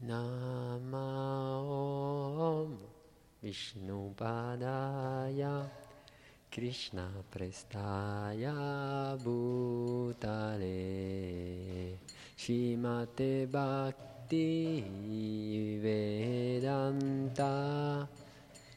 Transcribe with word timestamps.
No. 0.00 0.47
Vishnupadaya 3.48 5.64
Krishna 6.52 7.08
Prestaya 7.32 9.16
Bhutale 9.24 10.76
Shimate 12.36 13.48
Bhakti 13.50 14.84
Vedanta 15.80 17.56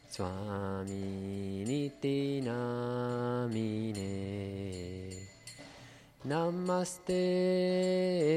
Swami 0.08 1.64
Niti 1.66 2.40
Namine 2.40 4.08
Namaste 6.24 7.20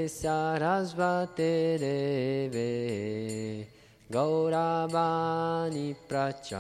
Sarasvate 0.10 1.78
Deve 1.80 3.75
Gauravani 4.12 5.96
Pracharine 6.08 6.54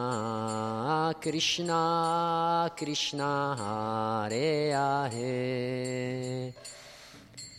Krishna 1.21 2.71
Krishna 2.75 3.55
Hare 3.57 4.71
Hare 4.73 6.53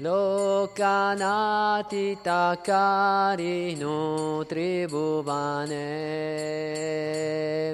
Nipuno 0.00 0.02
Sadharma 0.02 0.02
Samstapako 0.74 0.74
Lokanati 0.74 2.18
Takarino 2.22 4.44
Tribhuvane 4.44 5.76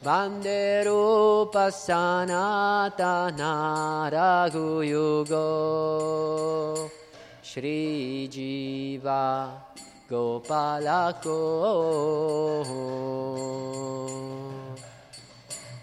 Banderupa 0.00 1.70
Sanatana 1.74 3.52
Raghuyugo 4.14 5.48
Shri 7.42 8.28
Jiva 8.30 9.50
Gopalako 10.08 11.40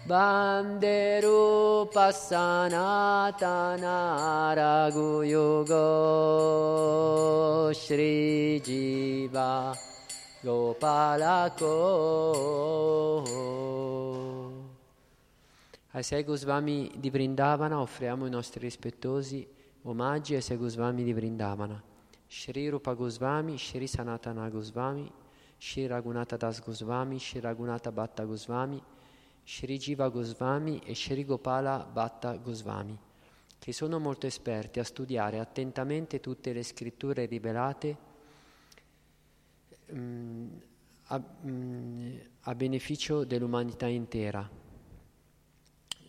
Banderupa 0.08 2.08
Sanatana 2.16 3.92
Raghuyogo 4.56 5.76
Shri 7.74 8.58
Jiva 8.64 9.76
Gopalako 10.40 11.76
Ai 15.92 16.02
sei 16.02 16.24
Goswami 16.24 16.90
di 16.96 17.10
Vrindavana 17.10 17.78
offriamo 17.78 18.24
i 18.24 18.30
nostri 18.30 18.60
rispettosi 18.60 19.46
omaggi 19.82 20.36
ai 20.36 20.40
sei 20.40 20.56
Goswami 20.56 21.04
di 21.04 21.12
Vrindavana. 21.12 21.82
Shri 22.26 22.70
Rupa 22.70 22.94
Goswami, 22.94 23.58
Shri 23.58 23.86
Sanatana 23.86 24.48
Goswami, 24.48 25.12
Shri 25.58 25.86
Raghunatha 25.86 26.38
Das 26.38 26.62
Goswami, 26.62 27.18
Shri 27.18 27.40
Raghunatha 27.40 27.92
Bhatta 27.92 28.24
Goswami, 28.24 28.82
Shri 29.48 29.78
Jiva 29.78 30.10
Goswami 30.10 30.78
e 30.84 30.94
Shri 30.94 31.24
Gopala 31.24 31.88
Bhatta 31.90 32.36
Goswami, 32.36 32.96
che 33.58 33.72
sono 33.72 33.98
molto 33.98 34.26
esperti 34.26 34.78
a 34.78 34.84
studiare 34.84 35.38
attentamente 35.38 36.20
tutte 36.20 36.52
le 36.52 36.62
scritture 36.62 37.24
rivelate 37.24 37.96
mm, 39.90 40.48
a, 41.04 41.24
mm, 41.46 42.16
a 42.40 42.54
beneficio 42.54 43.24
dell'umanità 43.24 43.86
intera 43.86 44.46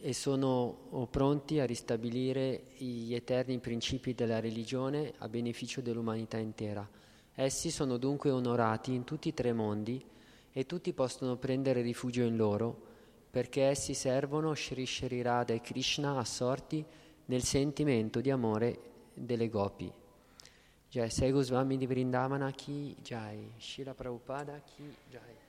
e 0.01 0.13
sono 0.13 1.07
pronti 1.09 1.61
a 1.61 1.65
ristabilire 1.65 2.63
gli 2.75 3.13
eterni 3.13 3.59
principi 3.59 4.13
della 4.13 4.41
religione 4.41 5.13
a 5.19 5.29
beneficio 5.29 5.79
dell'umanità 5.79 6.37
intera. 6.37 6.85
Essi 7.35 7.71
sono 7.71 7.95
dunque 7.95 8.31
onorati 8.31 8.93
in 8.93 9.05
tutti 9.05 9.29
i 9.29 9.33
tre 9.33 9.53
mondi 9.53 10.05
e 10.51 10.65
tutti 10.65 10.91
possono 10.91 11.37
prendere 11.37 11.81
rifugio 11.81 12.23
in 12.23 12.35
loro 12.35 12.88
perché 13.29 13.65
essi 13.65 13.93
servono 13.93 14.55
Sri 14.55 14.85
Sri 14.85 15.21
Radha 15.21 15.53
e 15.53 15.61
Krishna 15.61 16.17
assorti 16.17 16.83
nel 17.25 17.43
sentimento 17.43 18.21
di 18.21 18.31
amore 18.31 18.79
delle 19.13 19.49
gopi. 19.49 19.91
Jai 20.89 21.09
Segu 21.11 21.41
Swami 21.41 21.77
di 21.77 21.85
Vrindavana 21.85 22.49
Ki 22.51 22.95
Jai, 23.01 23.53
Shila 23.57 23.93
Prabhupada 23.93 24.59
Ki 24.65 24.95
Jai. 25.09 25.47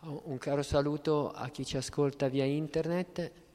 Un 0.00 0.38
caro 0.38 0.62
saluto 0.62 1.30
a 1.30 1.48
chi 1.48 1.64
ci 1.64 1.76
ascolta 1.76 2.28
via 2.28 2.44
internet 2.44 3.47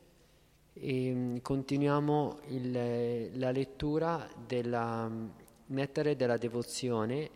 e 0.73 1.13
mm, 1.13 1.37
continuiamo 1.37 2.39
il, 2.47 3.39
la 3.39 3.51
lettura 3.51 4.27
della 4.45 5.07
mm, 5.07 5.29
Nettare 5.65 6.15
della 6.15 6.37
Devozione 6.37 7.29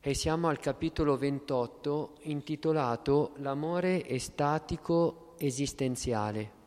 e 0.00 0.14
siamo 0.14 0.48
al 0.48 0.58
capitolo 0.58 1.16
28 1.16 2.18
intitolato 2.22 3.32
L'amore 3.36 4.06
estatico 4.06 5.34
esistenziale. 5.38 6.60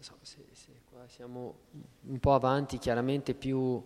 So, 0.00 0.16
se, 0.22 0.46
se 0.52 0.72
siamo 1.08 1.58
un 2.02 2.18
po' 2.18 2.32
avanti, 2.34 2.78
chiaramente 2.78 3.34
più, 3.34 3.82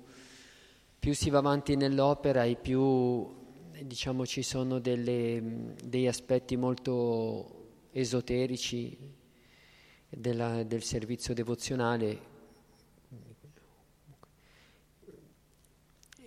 più 0.99 1.15
si 1.15 1.31
va 1.31 1.39
avanti 1.39 1.75
nell'opera 1.75 2.45
e 2.45 2.55
più 2.55 3.44
diciamo 3.87 4.25
ci 4.25 4.43
sono 4.43 4.79
delle, 4.79 5.75
degli 5.85 6.07
aspetti 6.07 6.57
molto 6.57 7.89
esoterici 7.91 8.97
della, 10.09 10.63
del 10.63 10.83
servizio 10.83 11.35
devozionale. 11.35 12.33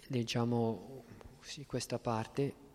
Leggiamo 0.10 1.04
sì, 1.42 1.66
questa 1.66 1.98
parte. 1.98 2.66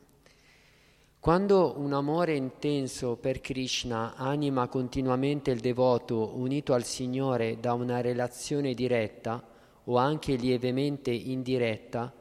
Quando 1.20 1.78
un 1.78 1.92
amore 1.92 2.34
intenso 2.34 3.14
per 3.14 3.40
Krishna 3.40 4.16
anima 4.16 4.66
continuamente 4.66 5.52
il 5.52 5.60
devoto 5.60 6.36
unito 6.36 6.74
al 6.74 6.82
Signore 6.82 7.60
da 7.60 7.74
una 7.74 8.00
relazione 8.00 8.74
diretta 8.74 9.48
o 9.84 9.96
anche 9.96 10.34
lievemente 10.34 11.12
indiretta, 11.12 12.12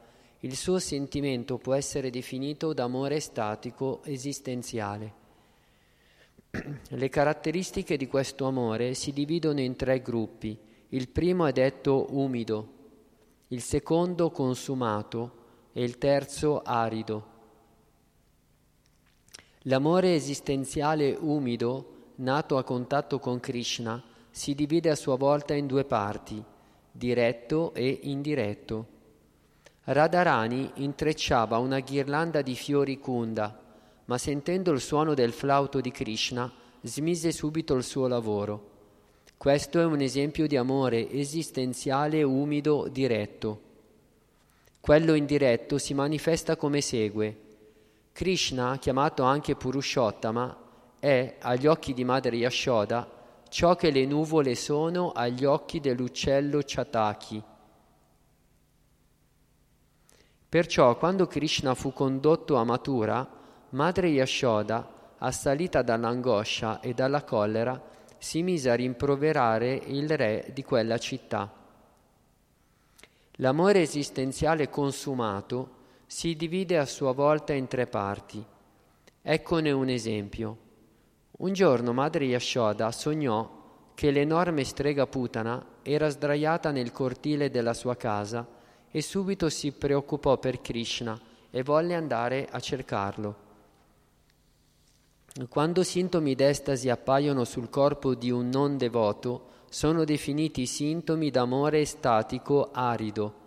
il 0.44 0.56
suo 0.56 0.80
sentimento 0.80 1.56
può 1.56 1.74
essere 1.74 2.10
definito 2.10 2.72
d'amore 2.72 3.20
statico 3.20 4.02
esistenziale. 4.04 5.20
Le 6.88 7.08
caratteristiche 7.08 7.96
di 7.96 8.08
questo 8.08 8.46
amore 8.46 8.94
si 8.94 9.12
dividono 9.12 9.60
in 9.60 9.76
tre 9.76 10.02
gruppi. 10.02 10.58
Il 10.88 11.08
primo 11.08 11.46
è 11.46 11.52
detto 11.52 12.08
umido, 12.10 12.72
il 13.48 13.62
secondo 13.62 14.30
consumato 14.30 15.40
e 15.72 15.84
il 15.84 15.96
terzo 15.98 16.62
arido. 16.62 17.30
L'amore 19.66 20.16
esistenziale 20.16 21.16
umido, 21.20 22.10
nato 22.16 22.58
a 22.58 22.64
contatto 22.64 23.20
con 23.20 23.38
Krishna, 23.38 24.02
si 24.28 24.56
divide 24.56 24.90
a 24.90 24.96
sua 24.96 25.14
volta 25.14 25.54
in 25.54 25.68
due 25.68 25.84
parti, 25.84 26.42
diretto 26.90 27.72
e 27.74 28.00
indiretto. 28.02 28.91
Radharani 29.84 30.70
intrecciava 30.74 31.58
una 31.58 31.80
ghirlanda 31.80 32.40
di 32.40 32.54
fiori 32.54 33.00
kunda, 33.00 33.58
ma 34.04 34.16
sentendo 34.16 34.70
il 34.70 34.80
suono 34.80 35.12
del 35.12 35.32
flauto 35.32 35.80
di 35.80 35.90
Krishna 35.90 36.50
smise 36.82 37.32
subito 37.32 37.74
il 37.74 37.82
suo 37.82 38.06
lavoro. 38.06 38.70
Questo 39.36 39.80
è 39.80 39.84
un 39.84 40.00
esempio 40.00 40.46
di 40.46 40.56
amore 40.56 41.10
esistenziale 41.10 42.22
umido 42.22 42.86
diretto. 42.86 43.60
Quello 44.80 45.14
indiretto 45.14 45.78
si 45.78 45.94
manifesta 45.94 46.54
come 46.54 46.80
segue. 46.80 47.36
Krishna, 48.12 48.78
chiamato 48.78 49.24
anche 49.24 49.56
Purushottama, 49.56 50.58
è, 51.00 51.38
agli 51.40 51.66
occhi 51.66 51.92
di 51.92 52.04
Madre 52.04 52.36
Yashoda, 52.36 53.10
ciò 53.48 53.74
che 53.74 53.90
le 53.90 54.06
nuvole 54.06 54.54
sono 54.54 55.10
agli 55.10 55.44
occhi 55.44 55.80
dell'uccello 55.80 56.60
Chataki 56.64 57.42
Perciò 60.52 60.98
quando 60.98 61.26
Krishna 61.26 61.74
fu 61.74 61.94
condotto 61.94 62.56
a 62.56 62.64
Mathura, 62.64 63.26
madre 63.70 64.08
Yashoda, 64.08 65.14
assalita 65.16 65.80
dall'angoscia 65.80 66.80
e 66.80 66.92
dalla 66.92 67.24
collera, 67.24 67.82
si 68.18 68.42
mise 68.42 68.68
a 68.68 68.74
rimproverare 68.74 69.72
il 69.72 70.14
re 70.14 70.50
di 70.52 70.62
quella 70.62 70.98
città. 70.98 71.50
L'amore 73.36 73.80
esistenziale 73.80 74.68
consumato 74.68 75.70
si 76.04 76.36
divide 76.36 76.76
a 76.76 76.84
sua 76.84 77.12
volta 77.12 77.54
in 77.54 77.66
tre 77.66 77.86
parti. 77.86 78.44
Eccone 79.22 79.70
un 79.70 79.88
esempio. 79.88 80.56
Un 81.38 81.54
giorno 81.54 81.94
madre 81.94 82.26
Yashoda 82.26 82.92
sognò 82.92 83.90
che 83.94 84.10
l'enorme 84.10 84.64
strega 84.64 85.06
Putana 85.06 85.64
era 85.80 86.10
sdraiata 86.10 86.70
nel 86.70 86.92
cortile 86.92 87.48
della 87.48 87.72
sua 87.72 87.96
casa 87.96 88.51
e 88.92 89.02
subito 89.02 89.48
si 89.48 89.72
preoccupò 89.72 90.38
per 90.38 90.60
Krishna 90.60 91.18
e 91.50 91.62
volle 91.62 91.94
andare 91.94 92.46
a 92.48 92.60
cercarlo. 92.60 93.36
Quando 95.48 95.82
sintomi 95.82 96.34
d'estasi 96.34 96.90
appaiono 96.90 97.44
sul 97.44 97.70
corpo 97.70 98.14
di 98.14 98.30
un 98.30 98.50
non 98.50 98.76
devoto, 98.76 99.48
sono 99.70 100.04
definiti 100.04 100.66
sintomi 100.66 101.30
d'amore 101.30 101.86
statico 101.86 102.68
arido. 102.70 103.40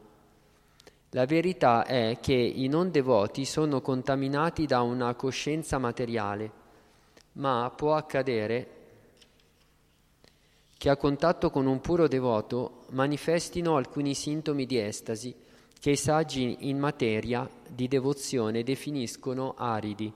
La 1.11 1.25
verità 1.25 1.85
è 1.85 2.17
che 2.19 2.33
i 2.33 2.67
non 2.67 2.89
devoti 2.89 3.45
sono 3.45 3.81
contaminati 3.81 4.65
da 4.65 4.81
una 4.81 5.13
coscienza 5.13 5.77
materiale, 5.77 6.51
ma 7.33 7.71
può 7.73 7.93
accadere 7.93 8.74
che 10.77 10.89
a 10.89 10.97
contatto 10.97 11.49
con 11.49 11.65
un 11.65 11.79
puro 11.79 12.07
devoto 12.07 12.85
manifestino 12.89 13.75
alcuni 13.75 14.13
sintomi 14.13 14.65
di 14.65 14.77
estasi 14.77 15.33
che 15.79 15.91
i 15.91 15.97
saggi 15.97 16.57
in 16.61 16.79
materia 16.79 17.47
di 17.69 17.87
devozione 17.87 18.63
definiscono 18.63 19.53
aridi. 19.55 20.11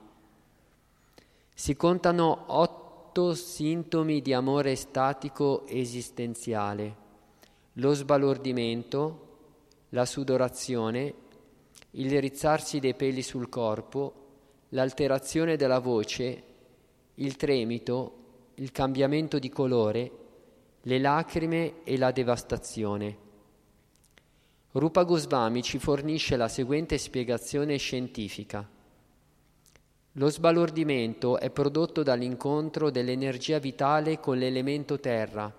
Si 1.54 1.76
contano 1.76 2.44
otto 2.48 3.34
sintomi 3.34 4.20
di 4.20 4.32
amore 4.32 4.74
statico 4.74 5.66
esistenziale, 5.66 6.96
lo 7.74 7.92
sbalordimento, 7.94 9.28
la 9.90 10.06
sudorazione, 10.06 11.14
il 11.92 12.20
rizzarsi 12.20 12.78
dei 12.78 12.94
peli 12.94 13.22
sul 13.22 13.48
corpo, 13.48 14.14
l'alterazione 14.70 15.56
della 15.56 15.78
voce, 15.78 16.42
il 17.14 17.36
tremito, 17.36 18.14
il 18.54 18.72
cambiamento 18.72 19.38
di 19.38 19.48
colore, 19.48 20.10
le 20.84 20.98
lacrime 20.98 21.82
e 21.84 21.98
la 21.98 22.10
devastazione. 22.10 23.28
Rupa 24.72 25.02
Goswami 25.02 25.62
ci 25.62 25.78
fornisce 25.78 26.36
la 26.36 26.48
seguente 26.48 26.96
spiegazione 26.96 27.76
scientifica. 27.76 28.66
Lo 30.12 30.30
sbalordimento 30.30 31.38
è 31.38 31.50
prodotto 31.50 32.02
dall'incontro 32.02 32.90
dell'energia 32.90 33.58
vitale 33.58 34.20
con 34.20 34.38
l'elemento 34.38 34.98
terra. 34.98 35.52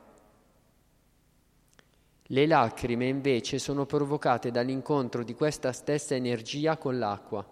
Le 2.24 2.48
lacrime 2.48 3.06
invece 3.06 3.60
sono 3.60 3.86
provocate 3.86 4.50
dall'incontro 4.50 5.24
di 5.24 5.36
questa 5.36 5.72
stessa 5.72 6.16
energia 6.16 6.78
con 6.78 6.98
l'acqua. 6.98 7.46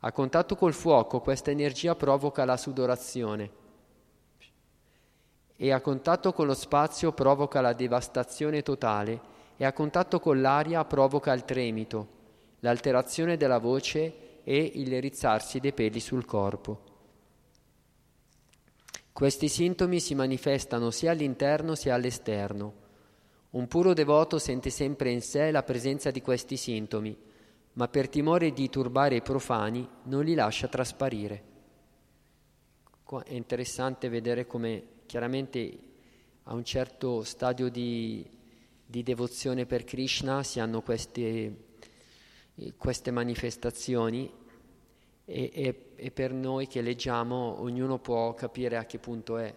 A 0.00 0.12
contatto 0.12 0.54
col 0.54 0.74
fuoco 0.74 1.20
questa 1.20 1.50
energia 1.50 1.94
provoca 1.94 2.44
la 2.44 2.58
sudorazione 2.58 3.64
e 5.56 5.72
a 5.72 5.80
contatto 5.80 6.32
con 6.32 6.46
lo 6.46 6.54
spazio 6.54 7.12
provoca 7.12 7.60
la 7.60 7.72
devastazione 7.72 8.62
totale 8.62 9.34
e 9.56 9.64
a 9.64 9.72
contatto 9.72 10.20
con 10.20 10.40
l'aria 10.40 10.84
provoca 10.84 11.32
il 11.32 11.44
tremito, 11.44 12.08
l'alterazione 12.60 13.36
della 13.36 13.58
voce 13.58 14.42
e 14.44 14.70
il 14.74 15.00
rizzarsi 15.00 15.58
dei 15.60 15.72
peli 15.72 16.00
sul 16.00 16.24
corpo. 16.24 16.94
Questi 19.12 19.48
sintomi 19.48 19.98
si 19.98 20.14
manifestano 20.14 20.90
sia 20.90 21.12
all'interno 21.12 21.74
sia 21.74 21.94
all'esterno. 21.94 22.84
Un 23.50 23.66
puro 23.66 23.94
devoto 23.94 24.38
sente 24.38 24.68
sempre 24.68 25.10
in 25.10 25.22
sé 25.22 25.50
la 25.50 25.62
presenza 25.62 26.10
di 26.10 26.20
questi 26.20 26.56
sintomi 26.56 27.16
ma 27.76 27.88
per 27.88 28.08
timore 28.08 28.52
di 28.52 28.68
turbare 28.70 29.16
i 29.16 29.22
profani 29.22 29.86
non 30.04 30.24
li 30.24 30.34
lascia 30.34 30.66
trasparire. 30.68 31.54
Qua 33.04 33.22
è 33.22 33.34
interessante 33.34 34.08
vedere 34.08 34.46
come 34.46 34.82
chiaramente 35.06 35.78
a 36.44 36.54
un 36.54 36.64
certo 36.64 37.22
stadio 37.24 37.68
di, 37.68 38.28
di 38.84 39.02
devozione 39.02 39.66
per 39.66 39.84
Krishna 39.84 40.42
si 40.42 40.60
hanno 40.60 40.82
queste, 40.82 41.64
queste 42.76 43.10
manifestazioni 43.10 44.30
e, 45.24 45.50
e, 45.52 45.92
e, 45.96 46.10
per 46.10 46.32
noi 46.32 46.66
che 46.66 46.82
leggiamo 46.82 47.60
ognuno 47.60 47.98
può 47.98 48.34
capire 48.34 48.76
a 48.76 48.84
che 48.84 48.98
punto 48.98 49.38
è. 49.38 49.54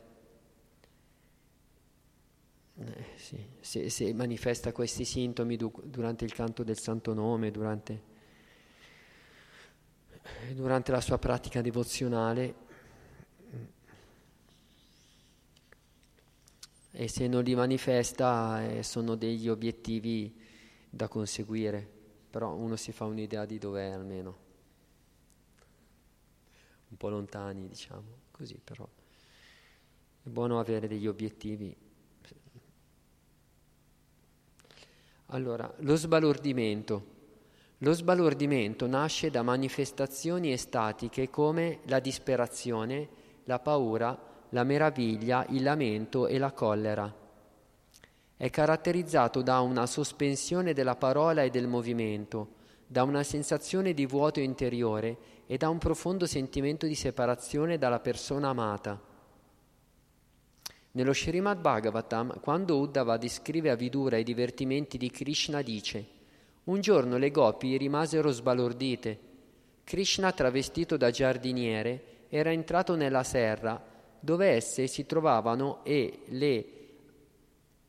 Eh, 2.81 3.05
sì, 3.15 3.45
se, 3.59 3.89
se, 3.89 4.13
manifesta 4.13 4.71
questi 4.71 5.03
sintomi 5.03 5.57
du, 5.57 5.71
durante 5.83 6.25
il 6.25 6.33
canto 6.33 6.63
del 6.63 6.79
santo 6.79 7.13
nome, 7.13 7.51
durante 7.51 8.07
durante 10.53 10.91
la 10.91 11.01
sua 11.01 11.17
pratica 11.17 11.61
devozionale 11.61 12.67
e 16.99 17.07
se 17.07 17.29
non 17.29 17.43
li 17.43 17.55
manifesta 17.55 18.61
eh, 18.61 18.83
sono 18.83 19.15
degli 19.15 19.47
obiettivi 19.47 20.37
da 20.89 21.07
conseguire, 21.07 21.89
però 22.29 22.53
uno 22.53 22.75
si 22.75 22.91
fa 22.91 23.05
un'idea 23.05 23.45
di 23.45 23.57
dov'è 23.57 23.85
almeno, 23.85 24.37
un 26.89 26.97
po' 26.97 27.07
lontani 27.07 27.69
diciamo, 27.69 28.03
così 28.31 28.59
però 28.61 28.85
è 30.23 30.27
buono 30.27 30.59
avere 30.59 30.89
degli 30.89 31.07
obiettivi. 31.07 31.73
Allora, 35.27 35.73
lo 35.77 35.95
sbalordimento. 35.95 37.17
Lo 37.77 37.93
sbalordimento 37.93 38.87
nasce 38.87 39.29
da 39.29 39.41
manifestazioni 39.41 40.51
estatiche 40.51 41.29
come 41.29 41.79
la 41.85 42.01
disperazione, 42.01 43.07
la 43.45 43.59
paura, 43.59 44.28
la 44.49 44.63
meraviglia, 44.63 45.45
il 45.49 45.63
lamento 45.63 46.27
e 46.27 46.37
la 46.37 46.51
collera. 46.51 47.13
È 48.35 48.49
caratterizzato 48.49 49.41
da 49.41 49.59
una 49.59 49.85
sospensione 49.85 50.73
della 50.73 50.95
parola 50.95 51.43
e 51.43 51.49
del 51.49 51.67
movimento, 51.67 52.55
da 52.87 53.03
una 53.03 53.21
sensazione 53.23 53.93
di 53.93 54.05
vuoto 54.05 54.39
interiore 54.39 55.17
e 55.45 55.57
da 55.57 55.69
un 55.69 55.77
profondo 55.77 56.25
sentimento 56.25 56.85
di 56.85 56.95
separazione 56.95 57.77
dalla 57.77 57.99
persona 57.99 58.49
amata. 58.49 58.99
Nello 60.91 61.13
Srimad 61.13 61.59
Bhagavatam, 61.59 62.39
quando 62.39 62.79
Uddhava 62.79 63.17
descrive 63.17 63.69
a 63.69 63.75
Vidura 63.75 64.17
i 64.17 64.23
divertimenti 64.23 64.97
di 64.97 65.11
Krishna, 65.11 65.61
dice 65.61 66.17
un 66.63 66.81
giorno 66.81 67.17
le 67.17 67.31
gopi 67.31 67.77
rimasero 67.77 68.31
sbalordite. 68.31 69.19
Krishna, 69.83 70.31
travestito 70.31 70.97
da 70.97 71.09
giardiniere, 71.09 72.27
era 72.29 72.51
entrato 72.51 72.95
nella 72.95 73.23
serra 73.23 73.81
dove 74.19 74.47
esse 74.47 74.87
si 74.87 75.05
trovavano 75.05 75.83
e 75.83 76.19
le 76.27 76.65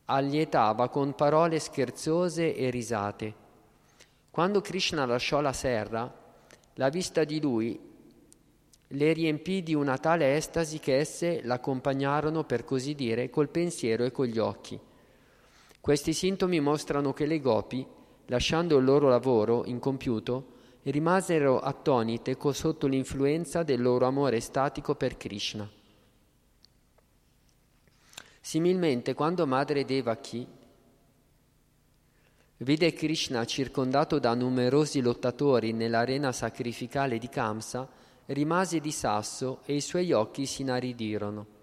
allietava 0.07 0.89
con 0.89 1.15
parole 1.15 1.59
scherzose 1.59 2.55
e 2.55 2.71
risate. 2.71 3.35
Quando 4.31 4.61
Krishna 4.61 5.05
lasciò 5.07 5.41
la 5.41 5.53
serra, 5.53 6.13
la 6.75 6.89
vista 6.89 7.25
di 7.25 7.41
lui 7.41 7.89
le 8.93 9.13
riempì 9.13 9.63
di 9.63 9.75
una 9.75 9.99
tale 9.99 10.35
estasi 10.35 10.81
che 10.81 10.97
esse 10.97 11.43
l'accompagnarono, 11.45 12.45
per 12.45 12.65
così 12.65 12.95
dire, 12.95 13.31
col 13.31 13.49
pensiero 13.49 14.05
e 14.05 14.11
con 14.11 14.27
gli 14.27 14.39
occhi. 14.39 14.79
Questi 15.81 16.13
sintomi 16.13 16.59
mostrano 16.59 17.13
che 17.13 17.27
le 17.27 17.41
gopi 17.41 17.87
lasciando 18.31 18.79
il 18.79 18.85
loro 18.85 19.09
lavoro 19.09 19.65
incompiuto, 19.67 20.59
rimasero 20.85 21.59
attonite 21.59 22.37
sotto 22.53 22.87
l'influenza 22.87 23.63
del 23.65 23.83
loro 23.83 24.07
amore 24.07 24.41
statico 24.41 24.95
per 24.95 25.17
Krishna. 25.17 25.69
Similmente, 28.41 29.15
quando 29.15 29.47
madre 29.47 29.85
Devaki 29.85 30.47
vide 32.59 32.93
Krishna 32.93 33.45
circondato 33.45 34.19
da 34.19 34.35
numerosi 34.35 35.01
lottatori 35.01 35.73
nell'arena 35.73 36.33
sacrificale 36.33 37.19
di 37.19 37.29
Kamsa, 37.29 37.89
rimase 38.27 38.81
di 38.81 38.93
sasso 38.93 39.61
e 39.65 39.75
i 39.75 39.81
suoi 39.81 40.13
occhi 40.13 40.47
si 40.47 40.63
inaridirono. 40.63 41.59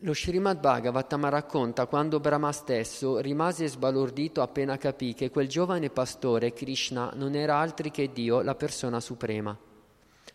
Lo 0.00 0.12
Srimad 0.12 0.60
Bhagavatam 0.60 1.28
racconta 1.30 1.86
quando 1.86 2.20
Brahma 2.20 2.52
stesso 2.52 3.18
rimase 3.18 3.68
sbalordito 3.68 4.42
appena 4.42 4.76
capì 4.76 5.14
che 5.14 5.30
quel 5.30 5.48
giovane 5.48 5.88
pastore, 5.88 6.52
Krishna, 6.52 7.10
non 7.14 7.34
era 7.34 7.56
altri 7.56 7.90
che 7.90 8.12
Dio, 8.12 8.42
la 8.42 8.54
persona 8.54 9.00
suprema. 9.00 9.56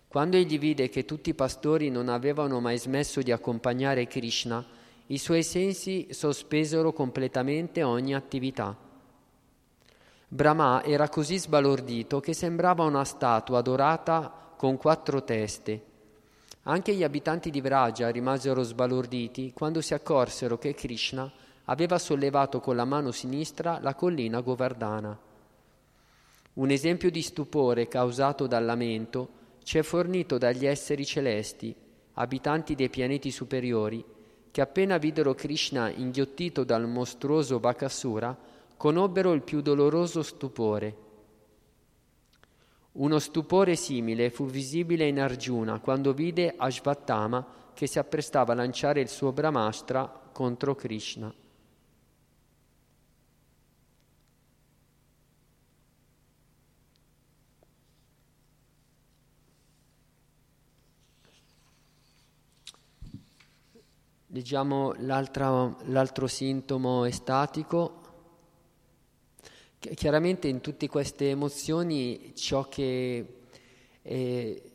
Quando 0.10 0.36
egli 0.36 0.60
vide 0.60 0.90
che 0.90 1.06
tutti 1.06 1.30
i 1.30 1.34
pastori 1.34 1.90
non 1.90 2.10
avevano 2.10 2.60
mai 2.60 2.78
smesso 2.78 3.22
di 3.22 3.32
accompagnare 3.32 4.08
Krishna, 4.08 4.66
i 5.08 5.18
suoi 5.18 5.44
sensi 5.44 6.08
sospesero 6.10 6.92
completamente 6.92 7.82
ogni 7.84 8.14
attività. 8.14 8.76
Brahma 10.28 10.84
era 10.84 11.08
così 11.08 11.40
sbalordito 11.40 12.20
che 12.20 12.34
sembrava 12.34 12.84
una 12.84 13.06
statua 13.06 13.62
dorata 13.62 14.54
con 14.58 14.76
quattro 14.76 15.24
teste 15.24 15.88
anche 16.64 16.94
gli 16.94 17.04
abitanti 17.04 17.50
di 17.50 17.62
Vraja 17.62 18.10
rimasero 18.10 18.62
sbalorditi 18.62 19.54
quando 19.54 19.82
si 19.82 19.96
accorsero 19.96 20.60
che 20.60 20.76
Krishna 20.76 21.32
aveva 21.66 21.98
sollevato 21.98 22.60
con 22.60 22.76
la 22.76 22.86
mano 22.86 23.12
sinistra 23.12 23.80
la 23.82 23.96
collina 23.96 24.42
Govardhana. 24.42 25.18
Un 26.54 26.70
esempio 26.70 27.10
di 27.10 27.22
stupore 27.22 27.88
causato 27.88 28.46
dal 28.46 28.66
lamento 28.66 29.30
ci 29.70 29.78
è 29.78 29.84
fornito 29.84 30.40
dagli 30.40 30.66
esseri 30.66 31.06
celesti, 31.06 31.76
abitanti 32.14 32.74
dei 32.74 32.90
pianeti 32.90 33.30
superiori, 33.30 34.04
che 34.50 34.62
appena 34.62 34.98
videro 34.98 35.36
Krishna 35.36 35.92
inghiottito 35.92 36.64
dal 36.64 36.88
mostruoso 36.88 37.60
Bakasura, 37.60 38.36
conobbero 38.76 39.32
il 39.32 39.44
più 39.44 39.62
doloroso 39.62 40.24
stupore 40.24 40.96
uno 42.94 43.20
stupore 43.20 43.76
simile 43.76 44.32
fu 44.32 44.48
visibile 44.48 45.06
in 45.06 45.20
Arjuna 45.20 45.80
quando 45.80 46.14
vide 46.14 46.56
Ashvattama 46.58 47.46
che 47.76 47.86
si 47.86 48.00
apprestava 48.00 48.54
a 48.54 48.56
lanciare 48.56 49.02
il 49.02 49.08
suo 49.08 49.32
Brahmastra 49.32 50.30
contro 50.32 50.74
Krishna. 50.74 51.32
Leggiamo 64.32 64.94
l'altro 64.98 66.28
sintomo 66.28 67.06
estatico, 67.06 68.00
Chiaramente 69.80 70.50
in 70.50 70.60
tutte 70.60 70.90
queste 70.90 71.30
emozioni 71.30 72.36
ciò 72.36 72.68
che, 72.68 73.44
eh, 74.02 74.72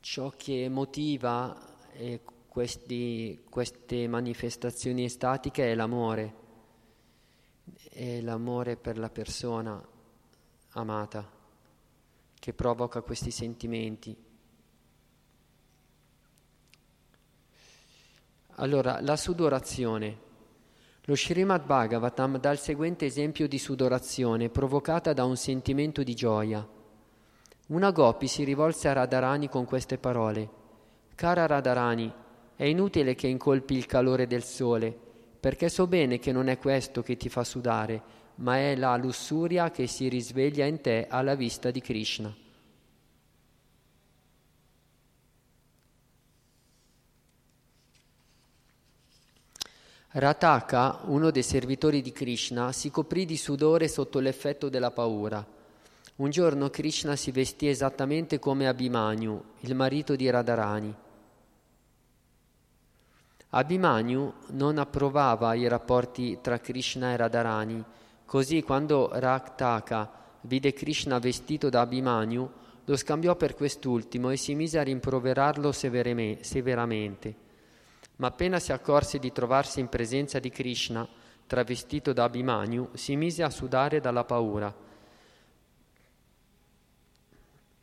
ciò 0.00 0.34
che 0.36 0.68
motiva 0.68 1.78
eh, 1.94 2.20
questi, 2.46 3.42
queste 3.48 4.06
manifestazioni 4.06 5.04
estatiche 5.04 5.72
è 5.72 5.74
l'amore, 5.74 6.34
è 7.88 8.20
l'amore 8.20 8.76
per 8.76 8.98
la 8.98 9.08
persona 9.08 9.82
amata 10.72 11.26
che 12.38 12.52
provoca 12.52 13.00
questi 13.00 13.30
sentimenti. 13.30 14.25
Allora, 18.58 19.00
la 19.02 19.16
sudorazione. 19.16 20.24
Lo 21.04 21.14
Srimad 21.14 21.66
Bhagavatam 21.66 22.38
dà 22.38 22.50
il 22.50 22.58
seguente 22.58 23.04
esempio 23.04 23.46
di 23.46 23.58
sudorazione 23.58 24.48
provocata 24.48 25.12
da 25.12 25.24
un 25.24 25.36
sentimento 25.36 26.02
di 26.02 26.14
gioia. 26.14 26.66
Una 27.68 27.90
Gopi 27.90 28.26
si 28.26 28.44
rivolse 28.44 28.88
a 28.88 28.94
Radharani 28.94 29.50
con 29.50 29.66
queste 29.66 29.98
parole. 29.98 30.48
Cara 31.14 31.44
Radharani, 31.44 32.10
è 32.56 32.64
inutile 32.64 33.14
che 33.14 33.26
incolpi 33.26 33.74
il 33.74 33.84
calore 33.84 34.26
del 34.26 34.42
sole, 34.42 34.96
perché 35.38 35.68
so 35.68 35.86
bene 35.86 36.18
che 36.18 36.32
non 36.32 36.48
è 36.48 36.56
questo 36.56 37.02
che 37.02 37.18
ti 37.18 37.28
fa 37.28 37.44
sudare, 37.44 38.02
ma 38.36 38.56
è 38.56 38.74
la 38.74 38.96
lussuria 38.96 39.70
che 39.70 39.86
si 39.86 40.08
risveglia 40.08 40.64
in 40.64 40.80
te 40.80 41.06
alla 41.10 41.34
vista 41.34 41.70
di 41.70 41.82
Krishna. 41.82 42.34
Rataka, 50.18 51.00
uno 51.08 51.30
dei 51.30 51.42
servitori 51.42 52.00
di 52.00 52.10
Krishna, 52.10 52.72
si 52.72 52.90
coprì 52.90 53.26
di 53.26 53.36
sudore 53.36 53.86
sotto 53.86 54.18
l'effetto 54.18 54.70
della 54.70 54.90
paura. 54.90 55.44
Un 56.16 56.30
giorno 56.30 56.70
Krishna 56.70 57.16
si 57.16 57.30
vestì 57.30 57.68
esattamente 57.68 58.38
come 58.38 58.66
Abhimanyu, 58.66 59.42
il 59.60 59.74
marito 59.74 60.16
di 60.16 60.30
Radharani. 60.30 60.94
Abhimanyu 63.50 64.32
non 64.52 64.78
approvava 64.78 65.52
i 65.52 65.68
rapporti 65.68 66.38
tra 66.40 66.60
Krishna 66.60 67.12
e 67.12 67.16
Radharani, 67.18 67.84
così 68.24 68.62
quando 68.62 69.10
Rataka 69.12 70.10
vide 70.40 70.72
Krishna 70.72 71.18
vestito 71.18 71.68
da 71.68 71.82
Abhimanyu, 71.82 72.50
lo 72.86 72.96
scambiò 72.96 73.36
per 73.36 73.54
quest'ultimo 73.54 74.30
e 74.30 74.38
si 74.38 74.54
mise 74.54 74.78
a 74.78 74.82
rimproverarlo 74.82 75.72
severamente 75.72 77.44
ma 78.16 78.28
appena 78.28 78.58
si 78.58 78.72
accorse 78.72 79.18
di 79.18 79.32
trovarsi 79.32 79.80
in 79.80 79.88
presenza 79.88 80.38
di 80.38 80.50
Krishna, 80.50 81.06
travestito 81.46 82.12
da 82.12 82.24
Abhimanyu, 82.24 82.90
si 82.94 83.16
mise 83.16 83.42
a 83.42 83.50
sudare 83.50 84.00
dalla 84.00 84.24
paura. 84.24 84.74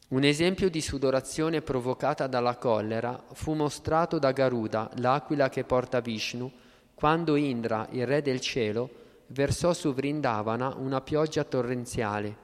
Un 0.10 0.24
esempio 0.24 0.70
di 0.70 0.82
sudorazione 0.82 1.62
provocata 1.62 2.28
dalla 2.28 2.58
collera 2.58 3.24
fu 3.34 3.54
mostrato 3.54 4.20
da 4.20 4.32
Garuda, 4.32 4.92
l'aquila 4.98 5.50
che 5.50 5.64
porta 5.64 6.02
Vishnu, 6.02 6.52
quando 6.94 7.36
Indra, 7.36 7.88
il 7.92 8.06
re 8.06 8.22
del 8.22 8.40
cielo, 8.40 8.90
versò 9.28 9.74
su 9.74 9.94
Vrindavana 9.94 10.76
una 10.78 11.02
pioggia 11.02 11.44
torrenziale. 11.44 12.38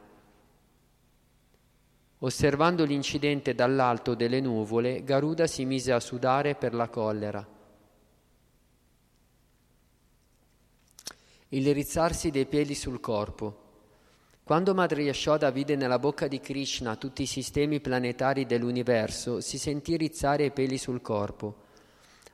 Osservando 2.19 2.85
l'incidente 2.85 3.53
dall'alto 3.53 4.15
delle 4.15 4.41
nuvole, 4.41 5.03
Garuda 5.03 5.45
si 5.45 5.63
mise 5.63 5.91
a 5.91 5.99
sudare 5.99 6.55
per 6.55 6.73
la 6.73 6.89
collera. 6.89 7.57
Il 11.49 11.73
rizzarsi 11.73 12.29
dei 12.29 12.45
peli 12.45 12.75
sul 12.75 12.99
corpo. 12.99 13.67
Quando 14.43 14.75
Madre 14.75 15.01
Yashoda 15.01 15.49
vide 15.49 15.75
nella 15.75 15.97
bocca 15.97 16.27
di 16.27 16.39
Krishna 16.39 16.95
tutti 16.95 17.23
i 17.23 17.27
sistemi 17.27 17.79
planetari 17.79 18.45
dell'universo, 18.45 19.41
si 19.41 19.57
sentì 19.57 19.97
rizzare 19.97 20.45
i 20.45 20.51
peli 20.51 20.77
sul 20.77 21.01
corpo. 21.01 21.67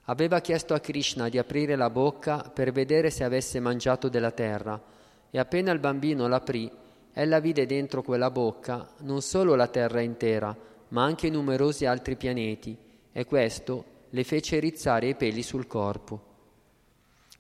Aveva 0.06 0.42
chiesto 0.42 0.74
a 0.74 0.82
Krishna 0.82 1.30
di 1.30 1.38
aprire 1.38 1.78
la 1.78 1.90
bocca 1.90 2.40
per 2.40 2.74
vedere 2.74 3.10
se 3.10 3.24
avesse 3.24 3.62
mangiato 3.62 4.10
della 4.10 4.32
terra 4.32 4.82
e 5.32 5.40
appena 5.40 5.72
il 5.72 5.80
bambino 5.80 6.28
l'aprì, 6.28 6.70
ella 7.14 7.40
vide 7.40 7.66
dentro 7.66 8.02
quella 8.02 8.30
bocca 8.30 8.86
non 9.00 9.22
solo 9.22 9.56
la 9.56 9.68
terra 9.68 10.02
intera, 10.02 10.54
ma 10.90 11.04
anche 11.06 11.30
numerosi 11.30 11.86
altri 11.86 12.18
pianeti 12.18 12.78
e 13.14 13.26
questo 13.26 13.86
le 14.10 14.24
fece 14.26 14.60
rizzare 14.60 15.08
i 15.08 15.16
peli 15.16 15.42
sul 15.42 15.68
corpo. 15.68 16.34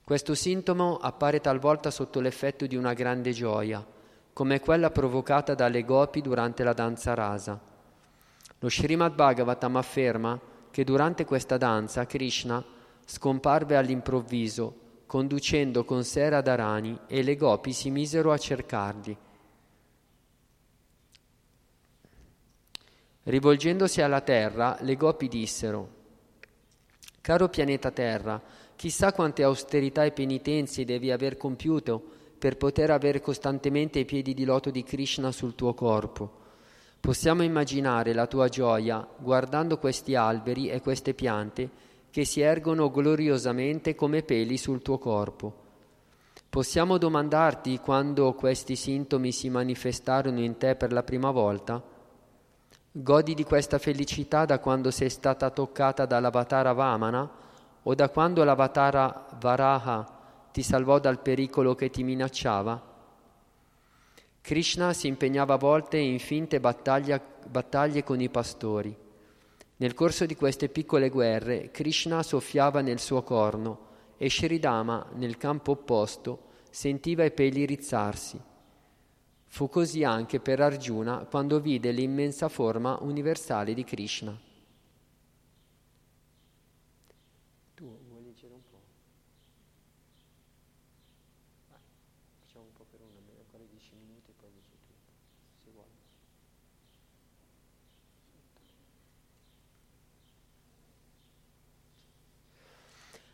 Questo 0.05 0.35
sintomo 0.35 0.97
appare 0.97 1.41
talvolta 1.41 1.89
sotto 1.89 2.19
l'effetto 2.19 2.67
di 2.67 2.75
una 2.75 2.93
grande 2.93 3.31
gioia, 3.31 3.83
come 4.33 4.59
quella 4.59 4.91
provocata 4.91 5.55
dalle 5.55 5.83
gopi 5.83 6.21
durante 6.21 6.63
la 6.63 6.73
danza 6.73 7.15
rasa. 7.15 7.59
Lo 8.59 8.69
Srimad 8.69 9.15
Bhagavatam 9.15 9.77
afferma 9.77 10.39
che 10.69 10.83
durante 10.83 11.25
questa 11.25 11.57
danza 11.57 12.05
Krishna 12.05 12.63
scomparve 13.03 13.77
all'improvviso, 13.77 14.81
conducendo 15.07 15.83
con 15.83 16.03
sé 16.03 16.29
Radharani 16.29 16.99
e 17.07 17.23
le 17.23 17.35
gopi 17.35 17.73
si 17.73 17.89
misero 17.89 18.31
a 18.31 18.37
cercarli. 18.37 19.17
Rivolgendosi 23.23 24.01
alla 24.03 24.21
terra, 24.21 24.77
le 24.81 24.95
gopi 24.95 25.27
dissero, 25.27 25.95
Caro 27.25 27.49
pianeta 27.49 27.89
Terra, 27.89 28.39
Chissà 28.75 29.13
quante 29.13 29.43
austerità 29.43 30.03
e 30.03 30.11
penitenze 30.11 30.85
devi 30.85 31.11
aver 31.11 31.37
compiuto 31.37 32.01
per 32.37 32.57
poter 32.57 32.91
avere 32.91 33.21
costantemente 33.21 33.99
i 33.99 34.05
piedi 34.05 34.33
di 34.33 34.43
loto 34.43 34.69
di 34.69 34.83
Krishna 34.83 35.31
sul 35.31 35.55
tuo 35.55 35.73
corpo. 35.73 36.43
Possiamo 36.99 37.43
immaginare 37.43 38.13
la 38.13 38.27
tua 38.27 38.49
gioia 38.49 39.07
guardando 39.17 39.77
questi 39.77 40.15
alberi 40.15 40.69
e 40.69 40.81
queste 40.81 41.13
piante 41.13 41.69
che 42.09 42.25
si 42.25 42.41
ergono 42.41 42.89
gloriosamente 42.89 43.95
come 43.95 44.23
peli 44.23 44.57
sul 44.57 44.81
tuo 44.81 44.97
corpo. 44.97 45.63
Possiamo 46.49 46.97
domandarti 46.97 47.79
quando 47.79 48.33
questi 48.33 48.75
sintomi 48.75 49.31
si 49.31 49.49
manifestarono 49.49 50.39
in 50.39 50.57
te 50.57 50.75
per 50.75 50.93
la 50.93 51.03
prima 51.03 51.31
volta? 51.31 51.83
Godi 52.91 53.33
di 53.33 53.43
questa 53.43 53.77
felicità 53.77 54.45
da 54.45 54.59
quando 54.59 54.89
sei 54.91 55.09
stata 55.09 55.49
toccata 55.49 56.05
dall'avatara 56.05 56.71
Vamana? 56.71 57.29
O 57.87 57.93
da 57.93 58.09
quando 58.09 58.43
l'avatara 58.43 59.27
Varaha 59.39 60.47
ti 60.51 60.63
salvò 60.63 60.99
dal 60.99 61.19
pericolo 61.19 61.75
che 61.75 61.89
ti 61.89 62.03
minacciava? 62.03 62.93
Krishna 64.41 64.93
si 64.93 65.07
impegnava 65.07 65.55
a 65.55 65.57
volte 65.57 65.97
in 65.97 66.19
finte 66.19 66.59
battaglie, 66.59 68.03
con 68.03 68.21
i 68.21 68.29
pastori. 68.29 68.95
Nel 69.77 69.93
corso 69.93 70.25
di 70.25 70.35
queste 70.35 70.69
piccole 70.69 71.09
guerre, 71.09 71.69
Krishna 71.71 72.23
soffiava 72.23 72.81
nel 72.81 72.99
suo 72.99 73.21
corno 73.23 73.79
e 74.17 74.29
Sridama, 74.29 75.07
nel 75.15 75.37
campo 75.37 75.71
opposto, 75.71 76.43
sentiva 76.69 77.23
i 77.23 77.31
peli 77.31 77.65
rizzarsi. 77.65 78.39
Fu 79.47 79.69
così 79.69 80.03
anche 80.03 80.39
per 80.39 80.59
Arjuna 80.59 81.25
quando 81.29 81.59
vide 81.59 81.91
l'immensa 81.91 82.49
forma 82.49 82.97
universale 83.01 83.73
di 83.73 83.83
Krishna. 83.83 84.44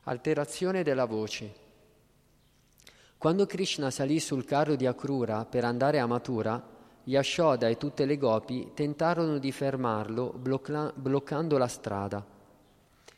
Alterazione 0.05 0.81
della 0.81 1.05
voce. 1.05 1.53
Quando 3.19 3.45
Krishna 3.45 3.91
salì 3.91 4.19
sul 4.19 4.45
carro 4.45 4.75
di 4.75 4.87
Akrura 4.87 5.45
per 5.45 5.63
andare 5.63 5.99
a 5.99 6.07
Mathura, 6.07 6.59
Yashoda 7.03 7.67
e 7.67 7.77
tutte 7.77 8.05
le 8.05 8.17
gopi 8.17 8.71
tentarono 8.73 9.37
di 9.37 9.51
fermarlo 9.51 10.33
blocca- 10.35 10.91
bloccando 10.95 11.59
la 11.59 11.67
strada. 11.67 12.25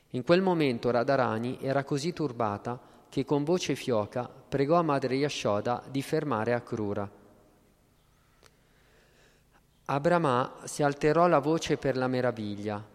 In 0.10 0.24
quel 0.26 0.41
momento 0.41 0.91
Radharani 0.91 1.58
era 1.62 1.86
così 1.86 2.12
turbata 2.12 2.78
che 3.08 3.24
con 3.24 3.46
voce 3.46 3.76
fioca 3.76 4.28
pregò 4.28 4.76
a 4.76 4.82
madre 4.82 5.15
Yashoda 5.15 5.84
di 5.89 6.02
fermare 6.02 6.52
Akrura. 6.52 7.10
A 9.86 10.00
Brahma 10.02 10.56
si 10.65 10.84
alterò 10.84 11.28
la 11.28 11.39
voce 11.39 11.78
per 11.78 11.96
la 11.96 12.08
meraviglia 12.08 12.91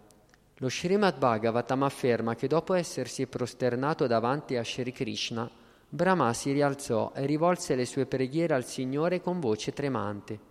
lo 0.60 0.68
Srimad 0.68 1.18
Bhagavatam 1.18 1.84
afferma 1.84 2.34
che 2.34 2.48
dopo 2.48 2.74
essersi 2.74 3.26
prosternato 3.28 4.08
davanti 4.08 4.56
a 4.56 4.64
Sri 4.64 4.90
Krishna, 4.90 5.48
Brahma 5.88 6.32
si 6.34 6.50
rialzò 6.50 7.12
e 7.14 7.26
rivolse 7.26 7.76
le 7.76 7.86
sue 7.86 8.06
preghiere 8.06 8.54
al 8.54 8.64
Signore 8.64 9.20
con 9.20 9.38
voce 9.38 9.72
tremante. 9.72 10.46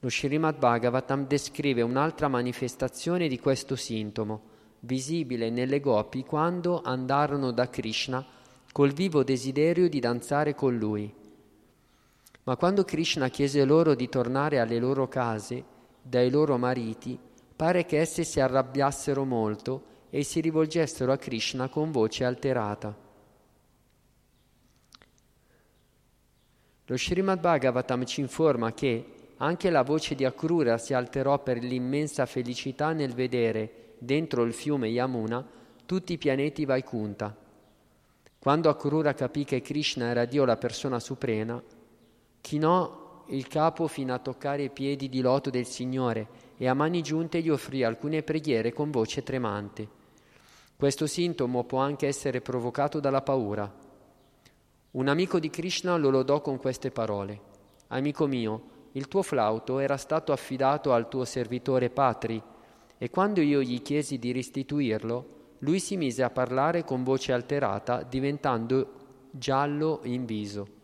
Lo 0.00 0.10
Srimad 0.10 0.58
Bhagavatam 0.58 1.26
descrive 1.26 1.80
un'altra 1.80 2.28
manifestazione 2.28 3.26
di 3.26 3.40
questo 3.40 3.74
sintomo, 3.74 4.54
visibile 4.80 5.48
nelle 5.48 5.80
gopi 5.80 6.22
quando 6.22 6.82
andarono 6.82 7.52
da 7.52 7.70
Krishna 7.70 8.24
col 8.70 8.92
vivo 8.92 9.24
desiderio 9.24 9.88
di 9.88 9.98
danzare 9.98 10.54
con 10.54 10.76
lui. 10.76 11.10
Ma 12.44 12.56
quando 12.56 12.84
Krishna 12.84 13.30
chiese 13.30 13.64
loro 13.64 13.94
di 13.94 14.10
tornare 14.10 14.60
alle 14.60 14.78
loro 14.78 15.08
case, 15.08 15.64
dai 16.02 16.30
loro 16.30 16.58
mariti, 16.58 17.18
pare 17.56 17.86
che 17.86 17.98
esse 17.98 18.22
si 18.22 18.38
arrabbiassero 18.38 19.24
molto 19.24 19.94
e 20.10 20.22
si 20.22 20.40
rivolgessero 20.40 21.10
a 21.10 21.16
Krishna 21.16 21.68
con 21.68 21.90
voce 21.90 22.24
alterata. 22.24 22.94
Lo 26.88 26.96
Srimad 26.96 27.40
Bhagavatam 27.40 28.04
ci 28.04 28.20
informa 28.20 28.72
che 28.72 29.12
anche 29.38 29.70
la 29.70 29.82
voce 29.82 30.14
di 30.14 30.24
Akrura 30.24 30.78
si 30.78 30.94
alterò 30.94 31.42
per 31.42 31.58
l'immensa 31.58 32.26
felicità 32.26 32.92
nel 32.92 33.12
vedere, 33.12 33.94
dentro 33.98 34.42
il 34.44 34.52
fiume 34.52 34.88
Yamuna, 34.88 35.44
tutti 35.84 36.12
i 36.12 36.18
pianeti 36.18 36.64
Vaikunta. 36.64 37.34
Quando 38.38 38.68
Akrura 38.68 39.14
capì 39.14 39.44
che 39.44 39.62
Krishna 39.62 40.06
era 40.06 40.24
Dio 40.26 40.44
la 40.44 40.56
persona 40.56 41.00
suprema, 41.00 41.60
chinò 42.40 43.24
il 43.28 43.48
capo 43.48 43.88
fino 43.88 44.14
a 44.14 44.18
toccare 44.18 44.64
i 44.64 44.70
piedi 44.70 45.08
di 45.08 45.20
loto 45.20 45.50
del 45.50 45.66
Signore 45.66 46.44
e 46.56 46.68
a 46.68 46.74
mani 46.74 47.02
giunte 47.02 47.40
gli 47.40 47.50
offrì 47.50 47.82
alcune 47.84 48.22
preghiere 48.22 48.72
con 48.72 48.90
voce 48.90 49.22
tremante. 49.22 49.88
Questo 50.76 51.06
sintomo 51.06 51.64
può 51.64 51.78
anche 51.78 52.06
essere 52.06 52.40
provocato 52.40 53.00
dalla 53.00 53.22
paura. 53.22 53.72
Un 54.92 55.08
amico 55.08 55.38
di 55.38 55.50
Krishna 55.50 55.96
lo 55.96 56.10
lodò 56.10 56.40
con 56.40 56.58
queste 56.58 56.90
parole. 56.90 57.40
Amico 57.88 58.26
mio, 58.26 58.62
il 58.92 59.08
tuo 59.08 59.22
flauto 59.22 59.78
era 59.78 59.96
stato 59.96 60.32
affidato 60.32 60.92
al 60.92 61.08
tuo 61.08 61.24
servitore 61.24 61.90
Patri 61.90 62.42
e 62.98 63.10
quando 63.10 63.40
io 63.40 63.60
gli 63.60 63.82
chiesi 63.82 64.18
di 64.18 64.32
restituirlo, 64.32 65.34
lui 65.60 65.80
si 65.80 65.96
mise 65.96 66.22
a 66.22 66.30
parlare 66.30 66.84
con 66.84 67.02
voce 67.02 67.32
alterata, 67.32 68.02
diventando 68.02 68.92
giallo 69.30 70.00
in 70.04 70.24
viso. 70.24 70.75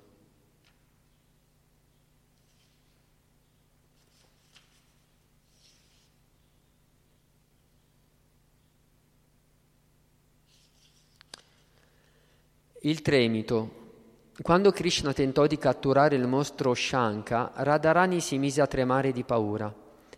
Il 12.84 13.00
tremito. 13.00 13.70
Quando 14.42 14.72
Krishna 14.72 15.12
tentò 15.12 15.46
di 15.46 15.56
catturare 15.56 16.16
il 16.16 16.26
mostro 16.26 16.74
Shanka, 16.74 17.52
Radharani 17.54 18.18
si 18.18 18.38
mise 18.38 18.60
a 18.60 18.66
tremare 18.66 19.12
di 19.12 19.22
paura. 19.22 19.72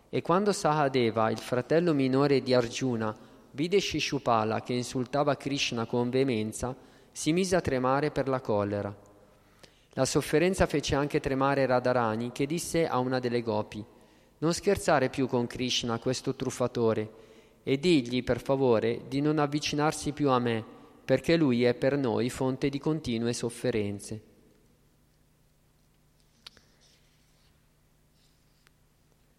E 0.09 0.21
quando 0.23 0.51
Sahadeva, 0.51 1.29
il 1.29 1.37
fratello 1.37 1.93
minore 1.93 2.41
di 2.41 2.55
Arjuna, 2.55 3.15
vide 3.51 3.79
Shishupala 3.79 4.63
che 4.63 4.73
insultava 4.73 5.35
Krishna 5.35 5.85
con 5.85 6.09
veemenza, 6.09 6.75
si 7.11 7.33
mise 7.33 7.55
a 7.55 7.61
tremare 7.61 8.09
per 8.09 8.27
la 8.27 8.41
collera. 8.41 8.91
La 9.91 10.05
sofferenza 10.05 10.65
fece 10.65 10.95
anche 10.95 11.19
tremare 11.19 11.67
Radharani, 11.67 12.31
che 12.31 12.47
disse 12.47 12.87
a 12.87 12.97
una 12.97 13.19
delle 13.19 13.43
gopi: 13.43 13.85
Non 14.39 14.53
scherzare 14.55 15.09
più 15.09 15.27
con 15.27 15.45
Krishna, 15.45 15.99
questo 15.99 16.33
truffatore, 16.33 17.11
e 17.61 17.77
digli, 17.77 18.23
per 18.23 18.41
favore, 18.41 19.01
di 19.07 19.21
non 19.21 19.37
avvicinarsi 19.37 20.13
più 20.13 20.31
a 20.31 20.39
me 20.39 20.74
perché 21.05 21.37
Lui 21.37 21.63
è 21.63 21.75
per 21.75 21.97
noi 21.97 22.29
fonte 22.31 22.67
di 22.67 22.79
continue 22.79 23.31
sofferenze. 23.31 24.21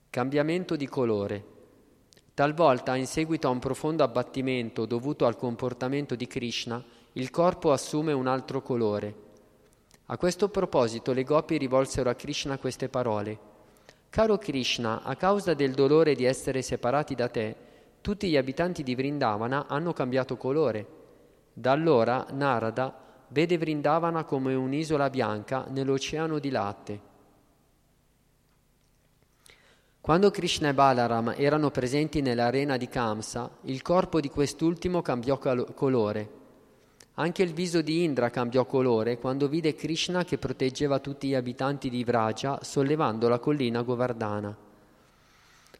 Cambiamento 0.08 0.76
di 0.76 0.86
colore. 0.86 1.44
Talvolta, 2.32 2.94
in 2.94 3.06
seguito 3.06 3.48
a 3.48 3.50
un 3.50 3.58
profondo 3.58 4.04
abbattimento 4.04 4.86
dovuto 4.86 5.26
al 5.26 5.36
comportamento 5.36 6.14
di 6.14 6.26
Krishna, 6.26 6.82
il 7.12 7.30
corpo 7.30 7.72
assume 7.72 8.12
un 8.12 8.26
altro 8.26 8.62
colore. 8.62 9.24
A 10.06 10.16
questo 10.16 10.48
proposito 10.48 11.12
le 11.12 11.24
gopi 11.24 11.58
rivolsero 11.58 12.08
a 12.08 12.14
Krishna 12.14 12.58
queste 12.58 12.88
parole. 12.88 13.38
Caro 14.08 14.38
Krishna, 14.38 15.02
a 15.02 15.16
causa 15.16 15.52
del 15.52 15.72
dolore 15.72 16.14
di 16.14 16.24
essere 16.24 16.62
separati 16.62 17.14
da 17.14 17.28
te, 17.28 17.56
tutti 18.00 18.28
gli 18.28 18.36
abitanti 18.36 18.82
di 18.82 18.94
Vrindavana 18.94 19.66
hanno 19.66 19.92
cambiato 19.92 20.36
colore. 20.36 20.95
Da 21.58 21.72
allora 21.72 22.26
Narada 22.32 22.94
vede 23.28 23.56
Vrindavana 23.56 24.24
come 24.24 24.52
un'isola 24.52 25.08
bianca 25.08 25.64
nell'oceano 25.70 26.38
di 26.38 26.50
latte. 26.50 27.00
Quando 29.98 30.30
Krishna 30.30 30.68
e 30.68 30.74
Balaram 30.74 31.32
erano 31.34 31.70
presenti 31.70 32.20
nell'arena 32.20 32.76
di 32.76 32.88
Kamsa, 32.88 33.50
il 33.62 33.80
corpo 33.80 34.20
di 34.20 34.28
quest'ultimo 34.28 35.00
cambiò 35.00 35.38
colore. 35.38 36.30
Anche 37.14 37.42
il 37.42 37.54
viso 37.54 37.80
di 37.80 38.04
Indra 38.04 38.28
cambiò 38.28 38.66
colore 38.66 39.16
quando 39.16 39.48
vide 39.48 39.74
Krishna 39.74 40.24
che 40.24 40.36
proteggeva 40.36 40.98
tutti 40.98 41.28
gli 41.28 41.34
abitanti 41.34 41.88
di 41.88 42.04
Vraja 42.04 42.58
sollevando 42.60 43.30
la 43.30 43.38
collina 43.38 43.80
Govardhana. 43.80 44.54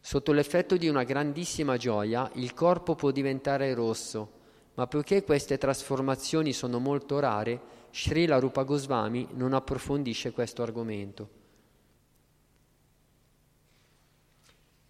Sotto 0.01 0.33
l'effetto 0.33 0.79
di 0.79 0.89
una 0.89 1.03
grandissima 1.03 1.77
gioia, 1.77 2.31
il 2.37 2.55
corpo 2.55 2.95
può 2.95 3.11
diventare 3.11 3.75
rosso 3.75 4.37
ma 4.77 4.87
poiché 4.87 5.25
queste 5.25 5.59
trasformazioni 5.59 6.53
sono 6.53 6.79
molto 6.79 7.19
rare, 7.19 7.61
Srila 7.93 8.39
Rupa 8.39 8.63
Goswami 8.63 9.29
non 9.33 9.55
approfondisce 9.55 10.33
questo 10.33 10.63
argomento. 10.63 11.29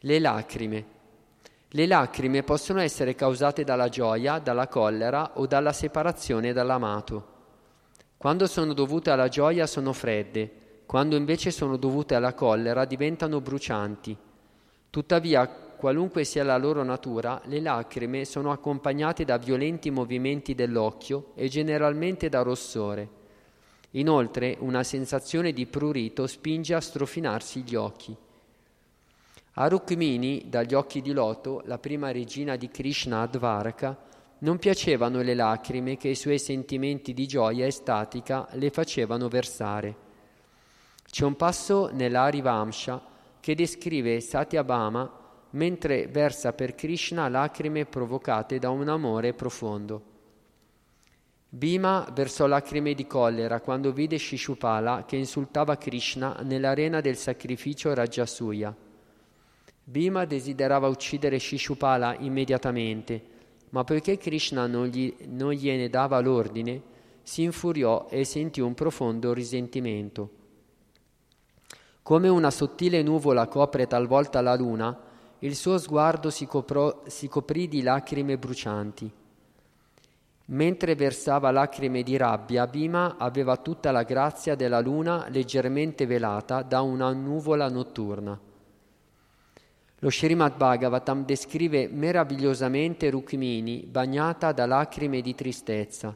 Le 0.00 0.18
lacrime. 0.18 0.94
Le 1.68 1.86
lacrime 1.86 2.42
possono 2.42 2.80
essere 2.80 3.14
causate 3.14 3.62
dalla 3.62 3.88
gioia, 3.88 4.40
dalla 4.40 4.66
collera 4.66 5.32
o 5.34 5.46
dalla 5.46 5.72
separazione 5.72 6.52
dall'amato. 6.52 7.34
Quando 8.16 8.48
sono 8.48 8.72
dovute 8.72 9.10
alla 9.10 9.28
gioia 9.28 9.66
sono 9.66 9.92
fredde, 9.92 10.80
quando 10.84 11.14
invece 11.16 11.52
sono 11.52 11.76
dovute 11.76 12.16
alla 12.16 12.34
collera 12.34 12.84
diventano 12.84 13.40
brucianti. 13.40 14.16
Tuttavia, 14.90 15.65
qualunque 15.76 16.24
sia 16.24 16.42
la 16.42 16.56
loro 16.56 16.82
natura, 16.82 17.40
le 17.44 17.60
lacrime 17.60 18.24
sono 18.24 18.50
accompagnate 18.50 19.24
da 19.24 19.36
violenti 19.36 19.90
movimenti 19.90 20.54
dell'occhio 20.54 21.32
e 21.34 21.48
generalmente 21.48 22.28
da 22.28 22.42
rossore. 22.42 23.08
Inoltre 23.92 24.56
una 24.60 24.82
sensazione 24.82 25.52
di 25.52 25.66
prurito 25.66 26.26
spinge 26.26 26.74
a 26.74 26.80
strofinarsi 26.80 27.60
gli 27.62 27.74
occhi. 27.74 28.16
A 29.58 29.68
Rukmini, 29.68 30.46
dagli 30.48 30.74
occhi 30.74 31.00
di 31.00 31.12
loto, 31.12 31.62
la 31.64 31.78
prima 31.78 32.10
regina 32.10 32.56
di 32.56 32.68
Krishna 32.68 33.22
Advaraka, 33.22 33.96
non 34.38 34.58
piacevano 34.58 35.22
le 35.22 35.34
lacrime 35.34 35.96
che 35.96 36.08
i 36.08 36.14
suoi 36.14 36.38
sentimenti 36.38 37.14
di 37.14 37.26
gioia 37.26 37.64
estatica 37.66 38.46
le 38.52 38.70
facevano 38.70 39.28
versare. 39.28 39.96
C'è 41.10 41.24
un 41.24 41.36
passo 41.36 41.88
nell'Arivamsha 41.92 43.02
che 43.40 43.54
descrive 43.54 44.20
Satyabhama 44.20 45.24
mentre 45.56 46.06
versa 46.06 46.52
per 46.52 46.74
Krishna 46.74 47.28
lacrime 47.28 47.86
provocate 47.86 48.58
da 48.58 48.70
un 48.70 48.88
amore 48.88 49.32
profondo. 49.32 50.14
Bhima 51.48 52.06
versò 52.12 52.46
lacrime 52.46 52.92
di 52.92 53.06
collera 53.06 53.60
quando 53.60 53.90
vide 53.90 54.18
Shishupala 54.18 55.04
che 55.06 55.16
insultava 55.16 55.76
Krishna 55.76 56.36
nell'arena 56.42 57.00
del 57.00 57.16
sacrificio 57.16 57.94
Rajasuya. 57.94 58.74
Bhima 59.82 60.26
desiderava 60.26 60.88
uccidere 60.88 61.38
Shishupala 61.38 62.16
immediatamente, 62.18 63.22
ma 63.70 63.82
poiché 63.84 64.18
Krishna 64.18 64.66
non, 64.66 64.86
gli, 64.86 65.14
non 65.28 65.52
gliene 65.52 65.88
dava 65.88 66.20
l'ordine, 66.20 66.94
si 67.22 67.42
infuriò 67.42 68.08
e 68.10 68.24
sentì 68.24 68.60
un 68.60 68.74
profondo 68.74 69.32
risentimento. 69.32 70.30
Come 72.02 72.28
una 72.28 72.50
sottile 72.50 73.02
nuvola 73.02 73.46
copre 73.46 73.86
talvolta 73.86 74.40
la 74.42 74.54
luna, 74.54 75.06
il 75.40 75.54
suo 75.54 75.78
sguardo 75.78 76.30
si, 76.30 76.46
coprò, 76.46 77.02
si 77.06 77.28
coprì 77.28 77.68
di 77.68 77.82
lacrime 77.82 78.38
brucianti. 78.38 79.12
Mentre 80.48 80.94
versava 80.94 81.50
lacrime 81.50 82.02
di 82.02 82.16
rabbia, 82.16 82.66
Bhima 82.66 83.16
aveva 83.18 83.56
tutta 83.56 83.90
la 83.90 84.04
grazia 84.04 84.54
della 84.54 84.80
luna 84.80 85.26
leggermente 85.28 86.06
velata 86.06 86.62
da 86.62 86.82
una 86.82 87.12
nuvola 87.12 87.68
notturna. 87.68 88.38
Lo 90.00 90.10
Srimad 90.10 90.56
Bhagavatam 90.56 91.24
descrive 91.24 91.88
meravigliosamente 91.88 93.10
Rukmini 93.10 93.86
bagnata 93.90 94.52
da 94.52 94.66
lacrime 94.66 95.20
di 95.20 95.34
tristezza. 95.34 96.14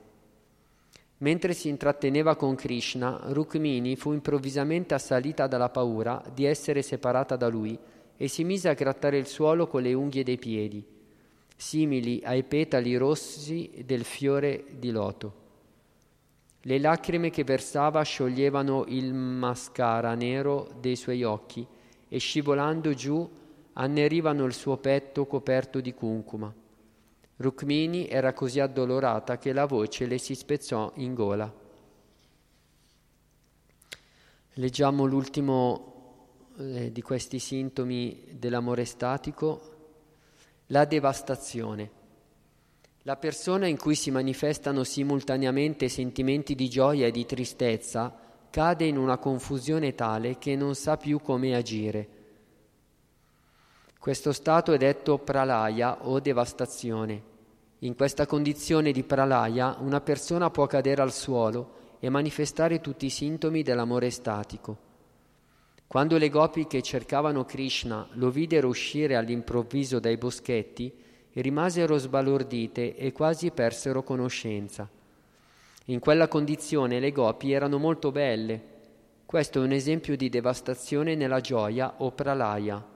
Mentre 1.19 1.53
si 1.53 1.69
intratteneva 1.69 2.37
con 2.37 2.55
Krishna, 2.55 3.21
Rukmini 3.25 3.97
fu 3.97 4.13
improvvisamente 4.13 4.95
assalita 4.95 5.47
dalla 5.47 5.71
paura 5.71 6.23
di 6.33 6.45
essere 6.45 6.83
separata 6.83 7.37
da 7.37 7.49
lui 7.49 7.79
e 8.23 8.29
si 8.29 8.45
mise 8.45 8.69
a 8.69 8.75
grattare 8.75 9.17
il 9.17 9.27
suolo 9.27 9.67
con 9.67 9.81
le 9.81 9.95
unghie 9.95 10.23
dei 10.23 10.37
piedi, 10.37 10.85
simili 11.57 12.21
ai 12.23 12.43
petali 12.43 12.95
rossi 12.97 13.83
del 13.87 14.05
fiore 14.05 14.67
di 14.79 14.91
loto. 14.91 15.35
Le 16.61 16.79
lacrime 16.79 17.31
che 17.31 17.45
versava 17.45 18.03
scioglievano 18.03 18.85
il 18.89 19.15
mascara 19.15 20.15
nero 20.15 20.69
dei 20.79 20.97
suoi 20.97 21.23
occhi 21.23 21.67
e 22.11 22.19
scivolando 22.19 22.93
giù 22.93 23.27
annerivano 23.73 24.45
il 24.45 24.53
suo 24.53 24.77
petto 24.77 25.25
coperto 25.25 25.81
di 25.81 25.95
cuncuma. 25.95 26.53
Rukmini 27.37 28.07
era 28.07 28.35
così 28.35 28.61
addolorata 28.61 29.39
che 29.39 29.55
la 29.55 29.65
voce 29.65 30.05
le 30.05 30.19
si 30.19 30.35
spezzò 30.35 30.93
in 30.97 31.15
gola. 31.15 31.51
Leggiamo 34.53 35.07
l'ultimo 35.07 35.90
eh, 36.61 36.93
di 36.93 37.01
questi 37.01 37.39
sintomi 37.39 38.23
dell'amore 38.33 38.85
statico, 38.85 39.61
la 40.67 40.85
devastazione. 40.85 41.99
La 43.05 43.17
persona 43.17 43.67
in 43.67 43.79
cui 43.79 43.95
si 43.95 44.11
manifestano 44.11 44.85
simultaneamente 44.85 45.89
sentimenti 45.89 46.55
di 46.55 46.69
gioia 46.69 47.07
e 47.07 47.11
di 47.11 47.25
tristezza 47.25 48.15
cade 48.51 48.85
in 48.85 48.99
una 48.99 49.17
confusione 49.17 49.95
tale 49.95 50.37
che 50.37 50.55
non 50.55 50.75
sa 50.75 50.99
più 50.99 51.21
come 51.21 51.55
agire. 51.55 52.09
Questo 53.99 54.33
stato 54.33 54.73
è 54.73 54.77
detto 54.77 55.19
pralaya 55.19 56.07
o 56.07 56.21
devastazione. 56.21 57.29
In 57.79 57.97
questa 57.97 58.27
condizione 58.27 58.93
di 58.93 59.03
pralaya 59.03 59.77
una 59.81 60.03
persona 60.03 60.51
può 60.51 60.67
cadere 60.67 61.01
al 61.01 61.13
suolo 61.13 61.79
e 62.01 62.11
manifestare 62.11 62.81
tutti 62.81 63.07
i 63.07 63.11
sintomi 63.11 63.63
dell'amore 63.63 64.11
statico. 64.11 64.90
Quando 65.91 66.19
le 66.19 66.29
gopi 66.29 66.69
che 66.69 66.83
cercavano 66.83 67.45
Krishna 67.45 68.07
lo 68.13 68.31
videro 68.31 68.69
uscire 68.69 69.17
all'improvviso 69.17 69.99
dai 69.99 70.17
boschetti, 70.17 70.95
rimasero 71.33 71.99
sbalordite 71.99 72.95
e 72.95 73.11
quasi 73.11 73.51
persero 73.51 74.05
conoscenza. 74.05 74.89
In 75.87 75.99
quella 75.99 76.29
condizione 76.29 77.01
le 77.01 77.11
gopi 77.11 77.51
erano 77.51 77.79
molto 77.79 78.13
belle. 78.13 78.63
Questo 79.27 79.61
è 79.61 79.65
un 79.65 79.73
esempio 79.73 80.17
di 80.17 80.29
devastazione 80.29 81.17
nella 81.17 81.41
gioia 81.41 81.95
o 81.97 82.13
pralaya. 82.13 82.87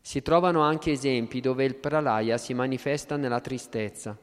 Si 0.00 0.22
trovano 0.22 0.62
anche 0.62 0.90
esempi 0.90 1.40
dove 1.40 1.62
il 1.62 1.76
pralaya 1.76 2.36
si 2.36 2.52
manifesta 2.52 3.16
nella 3.16 3.40
tristezza. 3.40 4.18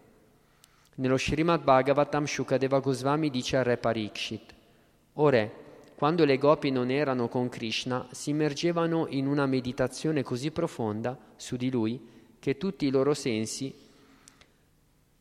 Nello 0.96 1.18
Srimad 1.18 1.64
Bhagavatam 1.64 2.26
Shukadeva 2.26 2.80
Goswami 2.80 3.30
dice 3.30 3.56
al 3.56 3.64
re 3.64 3.78
Parikshit, 3.78 4.54
O 5.14 5.30
re, 5.30 5.68
quando 6.00 6.24
le 6.24 6.38
gopi 6.38 6.72
non 6.72 6.92
erano 6.92 7.28
con 7.28 7.50
Krishna, 7.50 8.08
si 8.12 8.30
immergevano 8.30 9.08
in 9.10 9.28
una 9.28 9.46
meditazione 9.46 10.24
così 10.24 10.50
profonda 10.50 11.20
su 11.36 11.58
di 11.58 11.70
lui 11.70 12.00
che 12.40 12.56
tutti 12.56 12.86
i 12.86 12.90
loro 12.90 13.14
sensi 13.14 13.76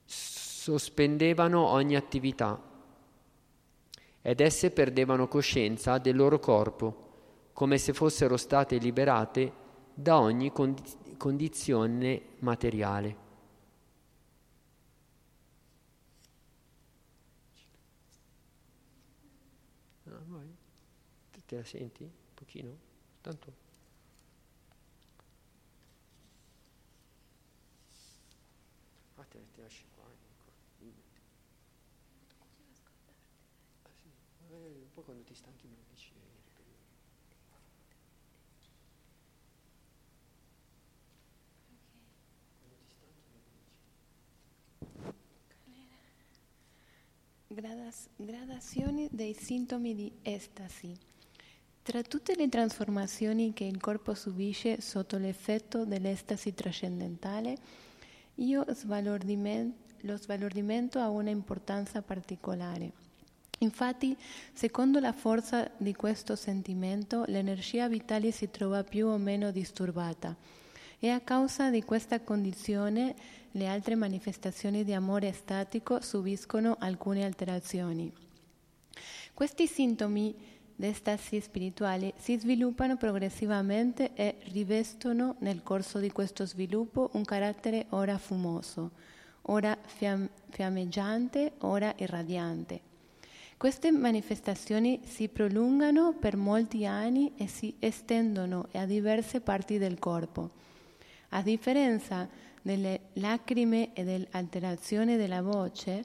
sospendevano 0.05 1.67
ogni 1.67 1.97
attività 1.97 2.63
ed 4.23 4.39
esse 4.39 4.71
perdevano 4.71 5.27
coscienza 5.27 5.99
del 5.99 6.15
loro 6.15 6.39
corpo, 6.39 7.09
come 7.53 7.77
se 7.77 7.93
fossero 7.93 8.37
state 8.37 8.77
liberate 8.77 9.53
da 9.93 10.21
ogni 10.21 10.53
condizione 11.17 12.23
materiale. 12.39 13.28
Te 21.49 21.57
la 21.57 21.65
senti? 21.65 22.05
Un 22.05 22.35
pochino? 22.35 22.77
Tanto. 23.23 23.53
Ah, 29.17 29.25
te, 29.25 29.39
te 29.55 29.63
lasci 29.63 29.87
qua. 29.95 30.05
Ecco. 30.05 30.53
Ah, 33.85 33.91
sì. 34.03 34.11
Un 34.51 34.93
po' 34.93 35.01
quando 35.01 35.23
ti 35.23 35.35
stanchi 35.35 35.67
me 35.67 35.77
lo 35.77 35.83
dici. 35.89 36.13
Gradazioni 48.17 49.09
dei 49.11 49.33
sintomi 49.33 49.95
di 49.95 50.13
estasi. 50.23 51.08
Tra 51.89 52.03
tutte 52.03 52.37
le 52.37 52.51
trasformazioni 52.51 53.55
che 53.55 53.65
il 53.65 53.81
corpo 53.81 54.13
subisce 54.13 54.83
sotto 54.83 55.17
l'effetto 55.17 55.87
dell'estasi 55.87 56.53
trascendentale, 56.53 57.57
io 58.35 58.63
lo 58.63 58.75
sbalordimento 60.19 60.99
ha 60.99 61.09
una 61.09 61.31
importanza 61.31 62.03
particolare. 62.03 62.93
Infatti, 63.61 64.15
secondo 64.53 65.01
la 65.01 65.15
forza 65.15 65.71
di 65.79 65.95
questo 65.95 66.37
sentimento, 66.37 67.25
l'energia 67.27 67.89
vitale 67.89 68.33
si 68.33 68.51
trova 68.51 68.85
più 68.85 69.07
o 69.07 69.17
meno 69.17 69.51
disturbata 69.51 70.37
e 70.99 71.09
a 71.09 71.21
causa 71.21 71.71
di 71.71 71.83
questa 71.85 72.21
condizione 72.21 73.15
le 73.53 73.67
altre 73.67 73.95
manifestazioni 73.95 74.85
di 74.85 74.93
amore 74.93 75.33
statico 75.33 76.03
subiscono 76.03 76.77
alcune 76.79 77.25
alterazioni. 77.25 78.13
Questi 79.33 79.67
sintomi 79.67 80.57
d'estasi 80.79 81.41
spirituali 81.41 82.13
si 82.17 82.39
sviluppano 82.39 82.97
progressivamente 82.97 84.13
e 84.15 84.37
rivestono 84.53 85.35
nel 85.41 85.65
corso 85.65 85.99
di 85.99 86.13
questo 86.13 86.47
sviluppo 86.47 87.11
un 87.15 87.25
carattere 87.25 87.87
ora 87.89 88.17
fumoso, 88.17 88.93
ora 89.43 89.77
fiam- 89.85 90.31
fiammeggiante, 90.51 91.55
ora 91.59 91.93
irradiante. 91.97 92.81
Queste 93.57 93.91
manifestazioni 93.91 95.01
si 95.05 95.27
prolungano 95.29 96.15
per 96.17 96.37
molti 96.37 96.87
anni 96.87 97.33
e 97.37 97.49
si 97.49 97.75
estendono 97.81 98.69
a 98.75 98.85
diverse 98.85 99.41
parti 99.41 99.79
del 99.79 99.99
corpo. 99.99 100.51
A 101.31 101.43
differenza 101.43 102.29
delle 102.63 103.01
lacrime 103.15 103.93
e 103.95 104.05
dell'alterazione 104.05 105.17
della 105.17 105.43
voce, 105.43 106.05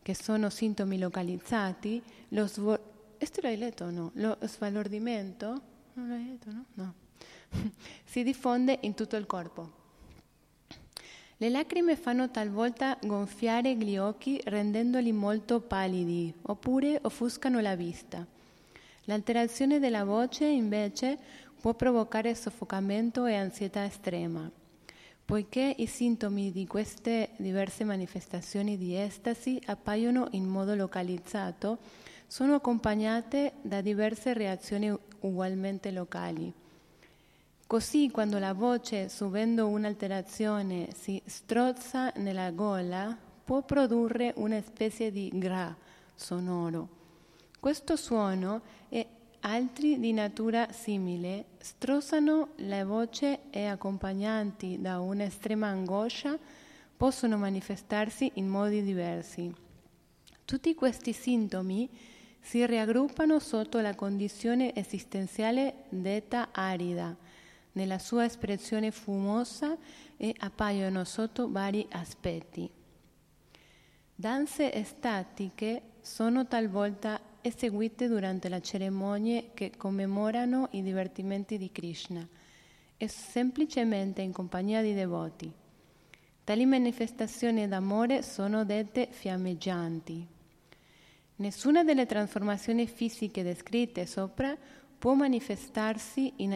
che 0.00 0.14
sono 0.14 0.48
sintomi 0.48 0.98
localizzati, 0.98 2.02
lo, 2.28 2.46
svol- 2.46 2.80
questo 3.20 3.42
l'hai 3.42 3.58
letto 3.58 3.84
o 3.84 3.90
no? 3.90 4.12
Lo 4.14 4.38
sbalordimento? 4.40 5.60
Non 5.92 6.08
l'hai 6.08 6.24
letto, 6.24 6.50
no? 6.50 6.64
No. 6.72 6.94
si 8.02 8.22
diffonde 8.22 8.78
in 8.80 8.94
tutto 8.94 9.16
il 9.16 9.26
corpo. 9.26 9.72
Le 11.36 11.48
lacrime 11.50 11.96
fanno 11.96 12.30
talvolta 12.30 12.96
gonfiare 13.02 13.76
gli 13.76 13.98
occhi 13.98 14.40
rendendoli 14.44 15.12
molto 15.12 15.60
pallidi, 15.60 16.32
oppure 16.42 16.98
offuscano 17.02 17.60
la 17.60 17.76
vista. 17.76 18.26
L'alterazione 19.04 19.78
della 19.78 20.04
voce, 20.04 20.46
invece, 20.46 21.18
può 21.60 21.74
provocare 21.74 22.34
soffocamento 22.34 23.26
e 23.26 23.34
ansietà 23.34 23.84
estrema. 23.84 24.50
Poiché 25.26 25.74
i 25.76 25.86
sintomi 25.86 26.52
di 26.52 26.66
queste 26.66 27.32
diverse 27.36 27.84
manifestazioni 27.84 28.78
di 28.78 28.96
estasi 28.96 29.60
appaiono 29.66 30.28
in 30.30 30.46
modo 30.46 30.74
localizzato, 30.74 31.78
sono 32.30 32.54
accompagnate 32.54 33.54
da 33.60 33.80
diverse 33.80 34.32
reazioni 34.34 34.96
ugualmente 35.22 35.90
locali. 35.90 36.52
Così 37.66 38.08
quando 38.12 38.38
la 38.38 38.52
voce, 38.52 39.08
subendo 39.08 39.66
un'alterazione, 39.66 40.90
si 40.94 41.20
strozza 41.24 42.12
nella 42.18 42.52
gola, 42.52 43.18
può 43.44 43.62
produrre 43.62 44.32
una 44.36 44.62
specie 44.62 45.10
di 45.10 45.28
gra 45.34 45.76
sonoro. 46.14 46.88
Questo 47.58 47.96
suono 47.96 48.62
e 48.88 49.08
altri 49.40 49.98
di 49.98 50.12
natura 50.12 50.70
simile 50.70 51.46
strozzano 51.58 52.50
la 52.58 52.84
voce 52.84 53.50
e 53.50 53.64
accompagnati 53.66 54.80
da 54.80 55.00
un'estrema 55.00 55.66
angoscia 55.66 56.38
possono 56.96 57.36
manifestarsi 57.38 58.30
in 58.34 58.46
modi 58.46 58.84
diversi. 58.84 59.52
Tutti 60.44 60.74
questi 60.74 61.12
sintomi 61.12 61.88
si 62.40 62.64
raggruppano 62.64 63.38
sotto 63.38 63.80
la 63.80 63.94
condizione 63.94 64.74
esistenziale 64.74 65.84
detta 65.88 66.48
arida, 66.52 67.14
nella 67.72 67.98
sua 67.98 68.24
espressione 68.24 68.90
fumosa 68.90 69.76
e 70.16 70.34
appaiono 70.38 71.04
sotto 71.04 71.50
vari 71.50 71.86
aspetti. 71.90 72.68
Danze 74.14 74.72
estatiche 74.72 75.82
sono 76.00 76.46
talvolta 76.46 77.20
eseguite 77.40 78.08
durante 78.08 78.48
le 78.48 78.60
cerimonie 78.60 79.50
che 79.54 79.72
commemorano 79.76 80.68
i 80.72 80.82
divertimenti 80.82 81.56
di 81.56 81.70
Krishna 81.72 82.26
e 82.96 83.08
semplicemente 83.08 84.20
in 84.20 84.32
compagnia 84.32 84.82
di 84.82 84.92
devoti. 84.92 85.50
Tali 86.44 86.66
manifestazioni 86.66 87.66
d'amore 87.68 88.22
sono 88.22 88.64
dette 88.64 89.08
fiammeggianti. 89.10 90.26
Nessuna 91.40 91.84
delle 91.84 92.04
trasformazioni 92.04 92.86
fisiche 92.86 93.42
descritte 93.42 94.04
sopra 94.04 94.54
può 94.98 95.14
manifestarsi 95.14 96.34
in 96.36 96.54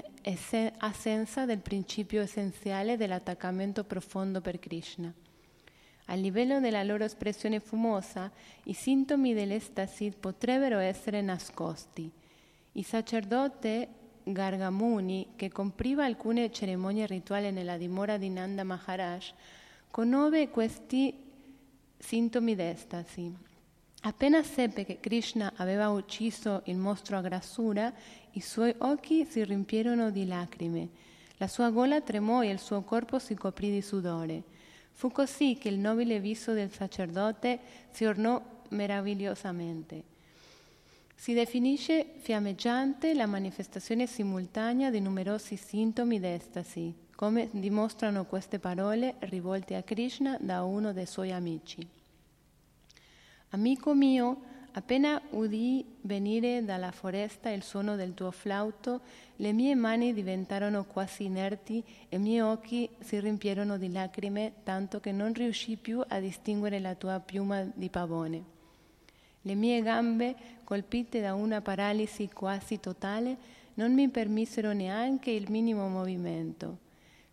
assenza 0.76 1.46
del 1.46 1.60
principio 1.60 2.20
essenziale 2.20 2.98
dell'attaccamento 2.98 3.84
profondo 3.84 4.42
per 4.42 4.58
Krishna. 4.58 5.10
A 6.04 6.14
livello 6.14 6.60
della 6.60 6.82
loro 6.82 7.02
espressione 7.02 7.60
fumosa, 7.60 8.30
i 8.64 8.74
sintomi 8.74 9.32
dell'estasi 9.32 10.12
potrebbero 10.20 10.76
essere 10.76 11.22
nascosti. 11.22 12.10
Il 12.72 12.84
sacerdote 12.84 13.88
Gargamuni, 14.22 15.28
che 15.34 15.48
compriva 15.48 16.04
alcune 16.04 16.52
cerimonie 16.52 17.06
rituali 17.06 17.50
nella 17.52 17.78
dimora 17.78 18.18
di 18.18 18.28
Nanda 18.28 18.64
Maharaj, 18.64 19.32
conobbe 19.90 20.50
questi 20.50 21.14
sintomi 21.96 22.54
d'estasi. 22.54 23.52
Appena 24.06 24.42
seppe 24.42 24.84
che 24.84 25.00
Krishna 25.00 25.54
aveva 25.56 25.88
ucciso 25.88 26.60
il 26.66 26.76
mostro 26.76 27.16
a 27.16 27.22
grassura, 27.22 27.90
i 28.32 28.40
suoi 28.42 28.74
occhi 28.78 29.24
si 29.24 29.42
riempirono 29.42 30.10
di 30.10 30.26
lacrime, 30.26 30.88
la 31.38 31.48
sua 31.48 31.70
gola 31.70 32.02
tremò 32.02 32.42
e 32.42 32.50
il 32.50 32.58
suo 32.58 32.82
corpo 32.82 33.18
si 33.18 33.34
coprì 33.34 33.70
di 33.70 33.80
sudore. 33.80 34.42
Fu 34.92 35.10
così 35.10 35.56
che 35.58 35.70
il 35.70 35.78
nobile 35.78 36.20
viso 36.20 36.52
del 36.52 36.70
sacerdote 36.70 37.58
si 37.92 38.04
ornò 38.04 38.42
meravigliosamente. 38.68 40.02
Si 41.14 41.32
definisce 41.32 42.04
fiammeggiante 42.18 43.14
la 43.14 43.24
manifestazione 43.24 44.06
simultanea 44.06 44.90
di 44.90 45.00
numerosi 45.00 45.56
sintomi 45.56 46.20
d'estasi, 46.20 46.94
come 47.16 47.48
dimostrano 47.52 48.26
queste 48.26 48.58
parole 48.58 49.14
rivolte 49.20 49.76
a 49.76 49.82
Krishna 49.82 50.36
da 50.38 50.62
uno 50.62 50.92
dei 50.92 51.06
suoi 51.06 51.32
amici. 51.32 52.02
Amico 53.54 53.94
mio, 53.94 54.40
appena 54.72 55.22
udì 55.30 55.84
venire 56.00 56.64
dalla 56.64 56.90
foresta 56.90 57.50
il 57.50 57.62
suono 57.62 57.94
del 57.94 58.12
tuo 58.12 58.32
flauto, 58.32 59.02
le 59.36 59.52
mie 59.52 59.76
mani 59.76 60.12
diventarono 60.12 60.84
quasi 60.86 61.26
inerti 61.26 61.80
e 62.08 62.16
i 62.16 62.18
miei 62.18 62.40
occhi 62.40 62.90
si 62.98 63.20
riempirono 63.20 63.78
di 63.78 63.92
lacrime, 63.92 64.54
tanto 64.64 64.98
che 64.98 65.12
non 65.12 65.32
riuscii 65.32 65.76
più 65.76 66.02
a 66.04 66.18
distinguere 66.18 66.80
la 66.80 66.96
tua 66.96 67.20
piuma 67.20 67.62
di 67.72 67.88
pavone. 67.88 68.42
Le 69.42 69.54
mie 69.54 69.82
gambe, 69.82 70.34
colpite 70.64 71.20
da 71.20 71.34
una 71.34 71.60
paralisi 71.60 72.28
quasi 72.32 72.80
totale, 72.80 73.36
non 73.74 73.94
mi 73.94 74.08
permisero 74.08 74.72
neanche 74.72 75.30
il 75.30 75.48
minimo 75.48 75.86
movimento. 75.86 76.83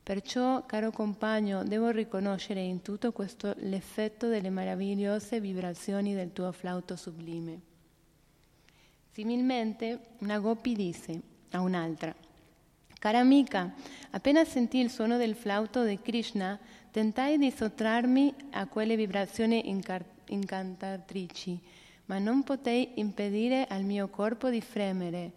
Perciò, 0.03 0.65
caro 0.65 0.91
compagno, 0.91 1.63
devo 1.63 1.89
riconoscere 1.89 2.61
in 2.61 2.81
tutto 2.81 3.11
questo 3.11 3.53
l'effetto 3.59 4.27
delle 4.27 4.49
meravigliose 4.49 5.39
vibrazioni 5.39 6.13
del 6.13 6.33
tuo 6.33 6.51
flauto 6.51 6.95
sublime. 6.95 7.59
Similmente, 9.11 9.99
una 10.19 10.39
Gopi 10.39 10.73
disse 10.73 11.21
a 11.51 11.61
un'altra, 11.61 12.13
Cara 12.99 13.19
amica, 13.19 13.73
appena 14.11 14.45
sentì 14.45 14.77
il 14.77 14.89
suono 14.89 15.17
del 15.17 15.35
flauto 15.35 15.83
di 15.83 15.99
Krishna, 15.99 16.59
tentai 16.91 17.37
di 17.37 17.49
sottrarmi 17.49 18.33
a 18.51 18.67
quelle 18.67 18.95
vibrazioni 18.95 19.69
incantatrici 20.25 21.59
ma 22.11 22.19
non 22.19 22.43
potei 22.43 22.91
impedire 22.95 23.65
al 23.67 23.83
mio 23.83 24.09
corpo 24.09 24.49
di 24.49 24.59
fremere. 24.59 25.31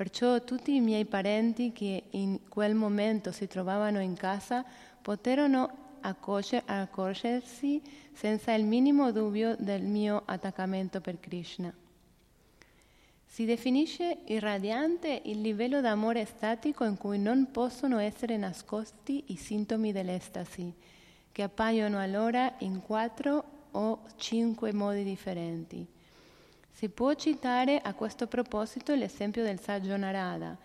Perciò 0.00 0.42
tutti 0.44 0.74
i 0.74 0.80
miei 0.80 1.04
parenti 1.04 1.72
che 1.72 2.04
in 2.12 2.48
quel 2.48 2.74
momento 2.74 3.32
si 3.32 3.46
trovavano 3.46 4.00
in 4.00 4.14
casa 4.14 4.64
poterono 5.02 5.98
accorgersi 6.00 7.82
senza 8.10 8.54
il 8.54 8.64
minimo 8.64 9.12
dubbio 9.12 9.56
del 9.58 9.82
mio 9.82 10.22
attaccamento 10.24 11.02
per 11.02 11.20
Krishna. 11.20 11.70
Si 13.26 13.44
definisce 13.44 14.20
irradiante 14.24 15.20
il 15.26 15.42
livello 15.42 15.82
d'amore 15.82 16.24
statico 16.24 16.84
in 16.84 16.96
cui 16.96 17.18
non 17.18 17.50
possono 17.50 17.98
essere 17.98 18.38
nascosti 18.38 19.24
i 19.26 19.36
sintomi 19.36 19.92
dell'estasi, 19.92 20.72
che 21.30 21.42
appaiono 21.42 21.98
allora 21.98 22.54
in 22.60 22.80
quattro 22.80 23.44
o 23.72 24.00
cinque 24.16 24.72
modi 24.72 25.04
differenti. 25.04 25.86
Si 26.72 26.88
può 26.88 27.14
citare 27.14 27.80
a 27.80 27.94
questo 27.94 28.26
proposito 28.26 28.94
l'esempio 28.94 29.42
del 29.42 29.60
saggio 29.60 29.96
Narada. 29.96 30.56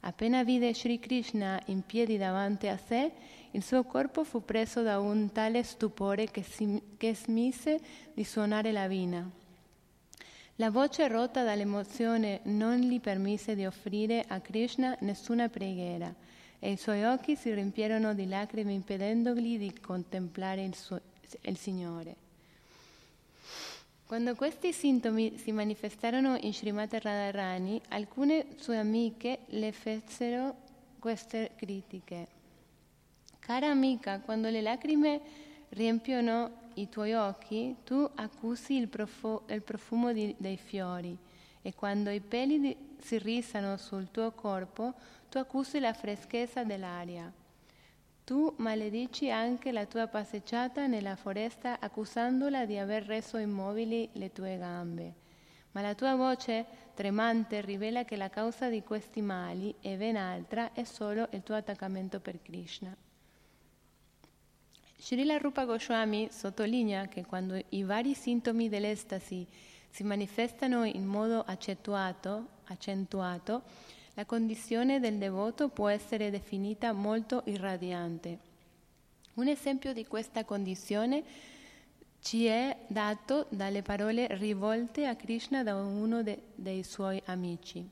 Appena 0.00 0.42
vide 0.42 0.74
Sri 0.74 0.98
Krishna 0.98 1.60
in 1.66 1.82
piedi 1.82 2.16
davanti 2.16 2.68
a 2.68 2.76
sé, 2.76 3.12
il 3.52 3.62
suo 3.62 3.84
corpo 3.84 4.24
fu 4.24 4.44
preso 4.44 4.82
da 4.82 4.98
un 4.98 5.30
tale 5.32 5.62
stupore 5.62 6.26
che, 6.30 6.42
si, 6.42 6.80
che 6.96 7.14
smise 7.14 7.80
di 8.14 8.24
suonare 8.24 8.72
la 8.72 8.86
vina. 8.86 9.28
La 10.56 10.70
voce 10.70 11.08
rotta 11.08 11.42
dall'emozione 11.42 12.40
non 12.44 12.76
gli 12.76 13.00
permise 13.00 13.54
di 13.54 13.64
offrire 13.64 14.24
a 14.28 14.40
Krishna 14.40 14.96
nessuna 15.00 15.48
preghiera 15.48 16.14
e 16.58 16.72
i 16.72 16.76
suoi 16.76 17.04
occhi 17.04 17.34
si 17.34 17.52
riempirono 17.52 18.12
di 18.12 18.28
lacrime 18.28 18.72
impedendogli 18.72 19.58
di 19.58 19.80
contemplare 19.80 20.62
il, 20.62 20.74
suo, 20.74 21.00
il 21.40 21.56
Signore. 21.56 22.28
Quando 24.10 24.34
questi 24.34 24.72
sintomi 24.72 25.38
si 25.38 25.52
manifestarono 25.52 26.36
in 26.40 26.52
Srimati 26.52 26.98
Radharani, 26.98 27.80
alcune 27.90 28.44
sue 28.56 28.76
amiche 28.76 29.42
le 29.50 29.70
fecero 29.70 30.56
queste 30.98 31.52
critiche. 31.54 32.26
Cara 33.38 33.70
amica, 33.70 34.18
quando 34.18 34.48
le 34.48 34.62
lacrime 34.62 35.20
riempiono 35.68 36.50
i 36.74 36.88
tuoi 36.88 37.12
occhi, 37.12 37.76
tu 37.84 38.10
accusi 38.16 38.74
il, 38.74 38.88
profu- 38.88 39.48
il 39.48 39.62
profumo 39.62 40.12
di- 40.12 40.34
dei 40.36 40.56
fiori 40.56 41.16
e 41.62 41.72
quando 41.72 42.10
i 42.10 42.18
peli 42.18 42.58
di- 42.58 42.76
si 42.98 43.16
risano 43.16 43.76
sul 43.76 44.10
tuo 44.10 44.32
corpo, 44.32 44.92
tu 45.28 45.38
accusi 45.38 45.78
la 45.78 45.92
freschezza 45.92 46.64
dell'aria. 46.64 47.32
Tu 48.30 48.54
maledici 48.58 49.28
anche 49.28 49.72
la 49.72 49.86
tua 49.86 50.06
passeggiata 50.06 50.86
nella 50.86 51.16
foresta 51.16 51.80
accusandola 51.80 52.64
di 52.64 52.78
aver 52.78 53.04
reso 53.04 53.38
immobili 53.38 54.08
le 54.12 54.30
tue 54.30 54.56
gambe. 54.56 55.14
Ma 55.72 55.80
la 55.80 55.96
tua 55.96 56.14
voce 56.14 56.64
tremante 56.94 57.60
rivela 57.60 58.04
che 58.04 58.14
la 58.14 58.30
causa 58.30 58.68
di 58.68 58.84
questi 58.84 59.20
mali 59.20 59.74
è 59.80 59.96
ben 59.96 60.14
altra, 60.14 60.72
è 60.72 60.84
solo 60.84 61.26
il 61.32 61.42
tuo 61.42 61.56
attaccamento 61.56 62.20
per 62.20 62.40
Krishna. 62.40 62.96
Srila 64.96 65.36
Rupa 65.38 65.64
Goswami 65.64 66.28
sottolinea 66.30 67.08
che 67.08 67.26
quando 67.26 67.60
i 67.70 67.82
vari 67.82 68.14
sintomi 68.14 68.68
dell'estasi 68.68 69.44
si 69.88 70.04
manifestano 70.04 70.84
in 70.84 71.04
modo 71.04 71.42
accentuato, 71.42 72.46
accentuato 72.66 73.62
la 74.14 74.24
condizione 74.24 74.98
del 74.98 75.18
devoto 75.18 75.68
può 75.68 75.88
essere 75.88 76.30
definita 76.30 76.92
molto 76.92 77.42
irradiante. 77.46 78.38
Un 79.34 79.46
esempio 79.46 79.92
di 79.92 80.06
questa 80.06 80.44
condizione 80.44 81.22
ci 82.20 82.46
è 82.46 82.76
dato 82.88 83.46
dalle 83.48 83.82
parole 83.82 84.26
rivolte 84.36 85.06
a 85.06 85.14
Krishna 85.14 85.62
da 85.62 85.76
uno 85.76 86.22
de, 86.22 86.42
dei 86.54 86.82
suoi 86.82 87.22
amici. 87.26 87.88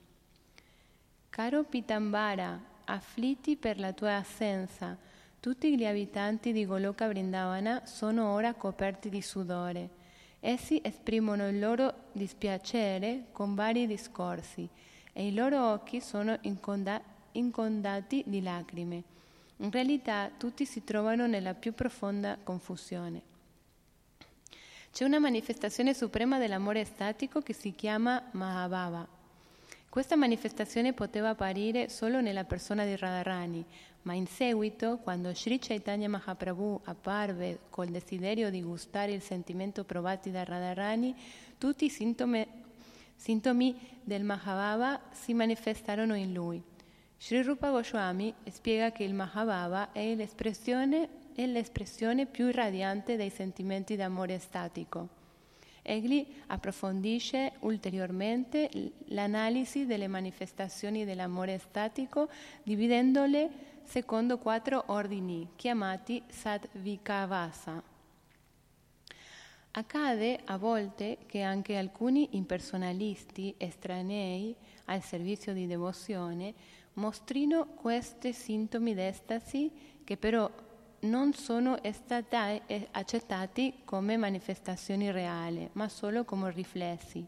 Caro 1.30 1.62
Pitambara, 1.62 2.60
afflitti 2.84 3.56
per 3.56 3.78
la 3.78 3.92
tua 3.92 4.16
assenza, 4.16 4.96
tutti 5.40 5.76
gli 5.78 5.86
abitanti 5.86 6.52
di 6.52 6.66
Goloka 6.66 7.06
Vrindavana 7.06 7.86
sono 7.86 8.32
ora 8.32 8.54
coperti 8.54 9.08
di 9.08 9.22
sudore. 9.22 9.96
Essi 10.40 10.80
esprimono 10.82 11.48
il 11.48 11.58
loro 11.58 12.08
dispiacere 12.12 13.26
con 13.32 13.54
vari 13.54 13.86
discorsi 13.86 14.68
e 15.18 15.26
i 15.26 15.34
loro 15.34 15.72
occhi 15.72 16.00
sono 16.00 16.38
inconda- 16.42 17.02
incondati 17.32 18.22
di 18.24 18.40
lacrime. 18.40 19.02
In 19.56 19.70
realtà 19.72 20.30
tutti 20.36 20.64
si 20.64 20.84
trovano 20.84 21.26
nella 21.26 21.54
più 21.54 21.74
profonda 21.74 22.38
confusione. 22.40 23.22
C'è 24.92 25.04
una 25.04 25.18
manifestazione 25.18 25.92
suprema 25.92 26.38
dell'amore 26.38 26.84
statico 26.84 27.40
che 27.40 27.52
si 27.52 27.74
chiama 27.74 28.28
Mahabhava. 28.30 29.04
Questa 29.88 30.14
manifestazione 30.14 30.92
poteva 30.92 31.30
apparire 31.30 31.88
solo 31.88 32.20
nella 32.20 32.44
persona 32.44 32.84
di 32.84 32.94
Radharani, 32.94 33.64
ma 34.02 34.14
in 34.14 34.28
seguito, 34.28 34.98
quando 34.98 35.34
Sri 35.34 35.58
Chaitanya 35.58 36.08
Mahaprabhu 36.08 36.82
apparve 36.84 37.58
col 37.70 37.88
desiderio 37.88 38.50
di 38.50 38.62
gustare 38.62 39.10
il 39.10 39.22
sentimento 39.22 39.82
provati 39.82 40.30
da 40.30 40.44
Radharani, 40.44 41.12
tutti 41.58 41.86
i 41.86 41.90
sintomi 41.90 42.66
Sintomi 43.18 43.76
del 44.04 44.22
Mahabhava 44.22 45.00
si 45.10 45.34
manifestarono 45.34 46.14
in 46.14 46.32
lui. 46.32 46.62
Sri 47.18 47.42
Rupa 47.42 47.70
Goswami 47.70 48.32
spiega 48.48 48.92
che 48.92 49.02
il 49.02 49.12
Mahabhava 49.12 49.90
è 49.90 50.14
l'espressione, 50.14 51.08
è 51.34 51.44
l'espressione 51.44 52.26
più 52.26 52.52
radiante 52.52 53.16
dei 53.16 53.30
sentimenti 53.30 53.96
d'amore 53.96 54.38
statico. 54.38 55.08
Egli 55.82 56.24
approfondisce 56.46 57.54
ulteriormente 57.60 58.70
l'analisi 59.06 59.84
delle 59.84 60.06
manifestazioni 60.06 61.04
dell'amore 61.04 61.58
statico 61.58 62.28
dividendole 62.62 63.80
secondo 63.82 64.38
quattro 64.38 64.84
ordini 64.86 65.48
chiamati 65.56 66.22
Sadvikavasa. 66.28 67.97
Accade 69.78 70.40
a 70.46 70.58
volte 70.58 71.18
che 71.26 71.40
anche 71.40 71.76
alcuni 71.76 72.30
impersonalisti 72.32 73.54
estranei 73.58 74.52
al 74.86 75.04
servizio 75.04 75.52
di 75.52 75.68
devozione 75.68 76.52
mostrino 76.94 77.64
questi 77.64 78.32
sintomi 78.32 78.92
d'estasi 78.92 79.70
che 80.02 80.16
però 80.16 80.50
non 81.02 81.32
sono 81.32 81.78
stati 81.92 82.60
eh, 82.66 82.88
accettati 82.90 83.82
come 83.84 84.16
manifestazioni 84.16 85.12
reali, 85.12 85.68
ma 85.74 85.88
solo 85.88 86.24
come 86.24 86.50
riflessi. 86.50 87.24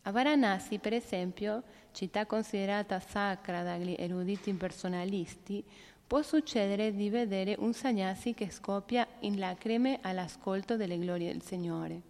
A 0.00 0.10
Varanasi, 0.10 0.78
per 0.78 0.94
esempio, 0.94 1.64
città 1.92 2.24
considerata 2.24 2.98
sacra 2.98 3.62
dagli 3.62 3.94
eruditi 3.98 4.48
impersonalisti, 4.48 5.62
Può 6.06 6.22
succedere 6.22 6.94
di 6.94 7.10
vedere 7.10 7.56
un 7.58 7.72
sannyasi 7.72 8.32
che 8.32 8.48
scoppia 8.50 9.04
in 9.20 9.40
lacrime 9.40 9.98
all'ascolto 10.02 10.76
delle 10.76 10.98
glorie 11.00 11.32
del 11.32 11.42
Signore. 11.42 12.00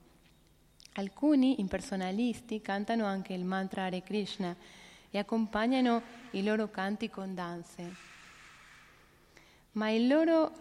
Alcuni 0.96 1.60
impersonalisti 1.60 2.60
cantano 2.60 3.06
anche 3.06 3.32
il 3.32 3.44
mantra 3.44 3.84
Hare 3.84 4.02
Krishna 4.02 4.54
e 5.10 5.16
accompagnano 5.16 6.02
i 6.32 6.42
loro 6.42 6.70
canti 6.70 7.08
con 7.08 7.34
danze. 7.34 7.94
Ma 9.72 9.88
il 9.88 10.06
loro 10.06 10.52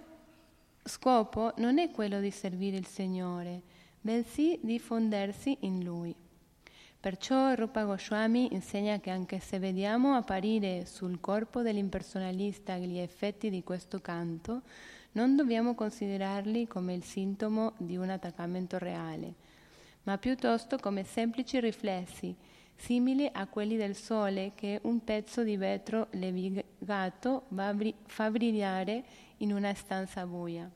scopo 0.82 1.52
non 1.58 1.78
è 1.78 1.92
quello 1.92 2.22
di 2.22 2.32
servire 2.32 2.78
il 2.78 2.88
Signore, 2.88 3.62
bensì 4.00 4.60
di 4.62 4.80
fondersi 4.80 5.58
in 5.62 5.84
Lui. 5.84 6.16
Perciò 7.06 7.54
Rupa 7.54 7.84
Goswami 7.84 8.52
insegna 8.54 9.00
che 9.00 9.12
anche 9.12 9.40
se 9.40 9.60
vediamo 9.60 10.16
apparire 10.16 10.88
sul 10.88 11.20
corpo 11.20 11.62
dell'impersonalista 11.62 12.78
gli 12.78 12.98
effetti 12.98 13.52
di 13.52 13.62
questo 13.62 14.02
canto, 14.02 14.64
non 15.12 15.36
dobbiamo 15.36 15.76
considerarli 15.76 16.66
come 16.66 16.96
il 16.96 17.04
sintomo 17.04 17.74
di 17.78 17.96
un 17.96 18.10
attaccamento 18.10 18.80
reale, 18.80 19.36
ma 20.06 20.18
piuttosto 20.18 20.78
come 20.80 21.04
semplici 21.04 21.60
riflessi, 21.60 22.36
simili 22.76 23.30
a 23.32 23.46
quelli 23.46 23.78
del 23.78 23.94
sole 23.94 24.54
che 24.56 24.80
un 24.82 25.04
pezzo 25.04 25.44
di 25.44 25.58
vetro 25.58 26.08
levigato 26.14 27.44
fa 28.06 28.32
brillare 28.32 29.04
in 29.38 29.54
una 29.54 29.76
stanza 29.76 30.26
buia. 30.26 30.68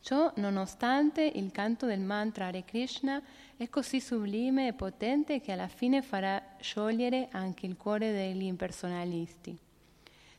Ciò 0.00 0.32
nonostante 0.36 1.22
il 1.34 1.50
canto 1.50 1.84
del 1.84 1.98
mantra 1.98 2.46
Hare 2.46 2.64
Krishna 2.64 3.20
è 3.58 3.70
così 3.70 4.00
sublime 4.00 4.68
e 4.68 4.72
potente 4.74 5.40
che 5.40 5.52
alla 5.52 5.68
fine 5.68 6.02
farà 6.02 6.42
sciogliere 6.60 7.28
anche 7.30 7.64
il 7.64 7.76
cuore 7.76 8.12
degli 8.12 8.42
impersonalisti. 8.42 9.56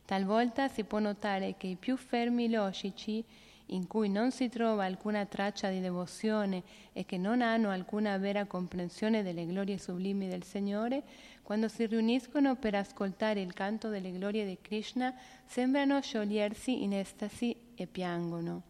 Talvolta 0.06 0.68
si 0.68 0.84
può 0.84 1.00
notare 1.00 1.56
che 1.58 1.66
i 1.66 1.76
più 1.76 1.98
fermi 1.98 2.48
logici, 2.50 3.24
in 3.72 3.88
cui 3.88 4.08
non 4.08 4.32
si 4.32 4.50
trova 4.50 4.86
alcuna 4.86 5.26
traccia 5.26 5.70
di 5.70 5.82
devozione 5.82 6.64
e 6.94 7.06
che 7.06 7.18
non 7.18 7.42
hanno 7.42 7.70
alcuna 7.70 8.18
vera 8.18 8.46
comprensione 8.46 9.24
delle 9.24 9.46
glorie 9.48 9.80
sublimi 9.80 10.30
del 10.30 10.44
Signore, 10.44 11.04
quando 11.42 11.68
si 11.68 11.86
riuniscono 11.88 12.56
per 12.56 12.76
ascoltare 12.76 13.42
il 13.42 13.54
canto 13.54 13.90
delle 13.90 14.12
glorie 14.12 14.46
di 14.46 14.60
Krishna, 14.62 15.14
sembrano 15.46 16.00
sciogliersi 16.02 16.84
in 16.84 16.94
estasi 16.94 17.56
e 17.74 17.88
piangono. 17.88 18.62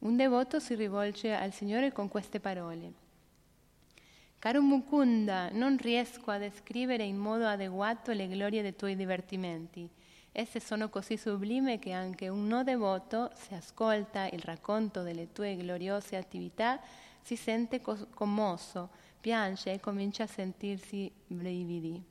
Un 0.00 0.16
devoto 0.16 0.58
si 0.58 0.74
rivolge 0.74 1.34
al 1.34 1.52
Signore 1.52 1.92
con 1.92 2.08
queste 2.08 2.40
parole. 2.40 2.99
Caro 4.40 4.62
Mukunda, 4.62 5.50
non 5.50 5.76
riesco 5.76 6.30
a 6.30 6.38
descrivere 6.38 7.04
in 7.04 7.18
modo 7.18 7.46
adeguato 7.46 8.12
le 8.12 8.26
glorie 8.26 8.62
dei 8.62 8.74
tuoi 8.74 8.96
divertimenti. 8.96 9.86
Esse 10.32 10.60
sono 10.60 10.88
così 10.88 11.18
sublime 11.18 11.78
che 11.78 11.92
anche 11.92 12.28
un 12.28 12.46
no 12.46 12.64
devoto, 12.64 13.30
se 13.34 13.54
ascolta 13.54 14.26
il 14.28 14.40
racconto 14.40 15.02
delle 15.02 15.30
tue 15.32 15.56
gloriose 15.56 16.16
attività, 16.16 16.80
si 17.20 17.36
sente 17.36 17.82
commosso, 17.82 18.88
piange 19.20 19.74
e 19.74 19.78
comincia 19.78 20.22
a 20.22 20.26
sentirsi 20.26 21.12
brividi, 21.26 22.02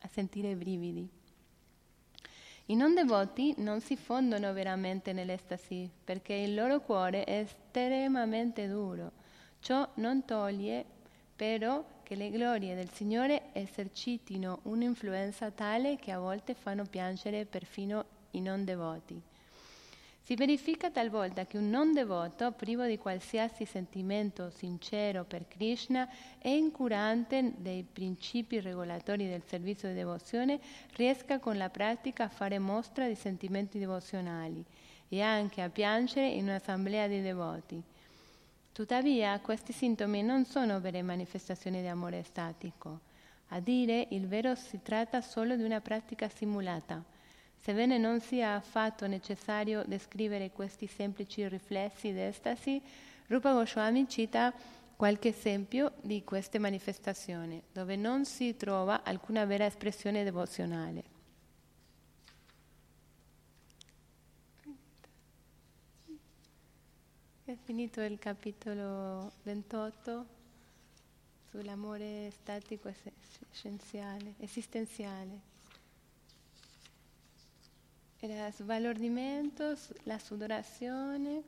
a 0.00 0.08
sentire 0.08 0.56
brividi. 0.56 1.08
I 2.64 2.74
non 2.74 2.94
devoti 2.94 3.54
non 3.58 3.80
si 3.80 3.96
fondono 3.96 4.52
veramente 4.52 5.12
nell'estasi 5.12 5.88
perché 6.02 6.34
il 6.34 6.56
loro 6.56 6.80
cuore 6.80 7.22
è 7.22 7.38
estremamente 7.38 8.66
duro. 8.66 9.12
Ciò 9.60 9.88
non 9.94 10.24
toglie 10.24 10.94
però 11.36 11.84
che 12.02 12.14
le 12.14 12.30
glorie 12.30 12.74
del 12.74 12.90
Signore 12.90 13.52
esercitino 13.52 14.60
un'influenza 14.62 15.50
tale 15.50 15.96
che 15.96 16.10
a 16.10 16.18
volte 16.18 16.54
fanno 16.54 16.84
piangere 16.84 17.44
perfino 17.44 18.04
i 18.32 18.40
non 18.40 18.64
devoti. 18.64 19.20
Si 20.26 20.34
verifica 20.34 20.90
talvolta 20.90 21.46
che 21.46 21.56
un 21.56 21.70
non 21.70 21.92
devoto, 21.92 22.50
privo 22.50 22.84
di 22.84 22.98
qualsiasi 22.98 23.64
sentimento 23.64 24.50
sincero 24.50 25.22
per 25.22 25.46
Krishna 25.46 26.08
e 26.40 26.56
incurante 26.56 27.52
dei 27.58 27.84
principi 27.84 28.58
regolatori 28.58 29.28
del 29.28 29.44
servizio 29.46 29.88
di 29.88 29.94
devozione, 29.94 30.58
riesca 30.96 31.38
con 31.38 31.56
la 31.56 31.68
pratica 31.68 32.24
a 32.24 32.28
fare 32.28 32.58
mostra 32.58 33.06
di 33.06 33.14
sentimenti 33.14 33.78
devozionali 33.78 34.64
e 35.08 35.20
anche 35.20 35.62
a 35.62 35.68
piangere 35.68 36.26
in 36.26 36.48
un'assemblea 36.48 37.06
di 37.06 37.20
devoti. 37.20 37.80
Tuttavia, 38.76 39.40
questi 39.40 39.72
sintomi 39.72 40.22
non 40.22 40.44
sono 40.44 40.80
vere 40.80 41.00
manifestazioni 41.00 41.80
di 41.80 41.86
amore 41.86 42.22
statico. 42.22 43.00
A 43.48 43.58
dire 43.58 44.08
il 44.10 44.28
vero 44.28 44.54
si 44.54 44.80
tratta 44.82 45.22
solo 45.22 45.56
di 45.56 45.62
una 45.62 45.80
pratica 45.80 46.28
simulata. 46.28 47.02
Sebbene 47.56 47.96
non 47.96 48.20
sia 48.20 48.56
affatto 48.56 49.06
necessario 49.06 49.82
descrivere 49.86 50.50
questi 50.50 50.86
semplici 50.86 51.48
riflessi 51.48 52.12
d'estasi, 52.12 52.82
Rupa 53.28 53.54
Goswami 53.54 54.06
cita 54.10 54.52
qualche 54.94 55.28
esempio 55.28 55.92
di 56.02 56.22
queste 56.22 56.58
manifestazioni, 56.58 57.62
dove 57.72 57.96
non 57.96 58.26
si 58.26 58.56
trova 58.56 59.04
alcuna 59.04 59.46
vera 59.46 59.64
espressione 59.64 60.22
devozionale. 60.22 61.15
È 67.46 67.56
finito 67.62 68.00
il 68.00 68.18
capitolo 68.18 69.30
28 69.44 70.26
sull'amore 71.48 72.32
statico 72.32 72.92
essenziale, 73.52 74.34
esistenziale. 74.38 75.38
Era 78.18 78.50
sbalordimento, 78.50 79.78
la 80.02 80.18
sudorazione, 80.18 81.42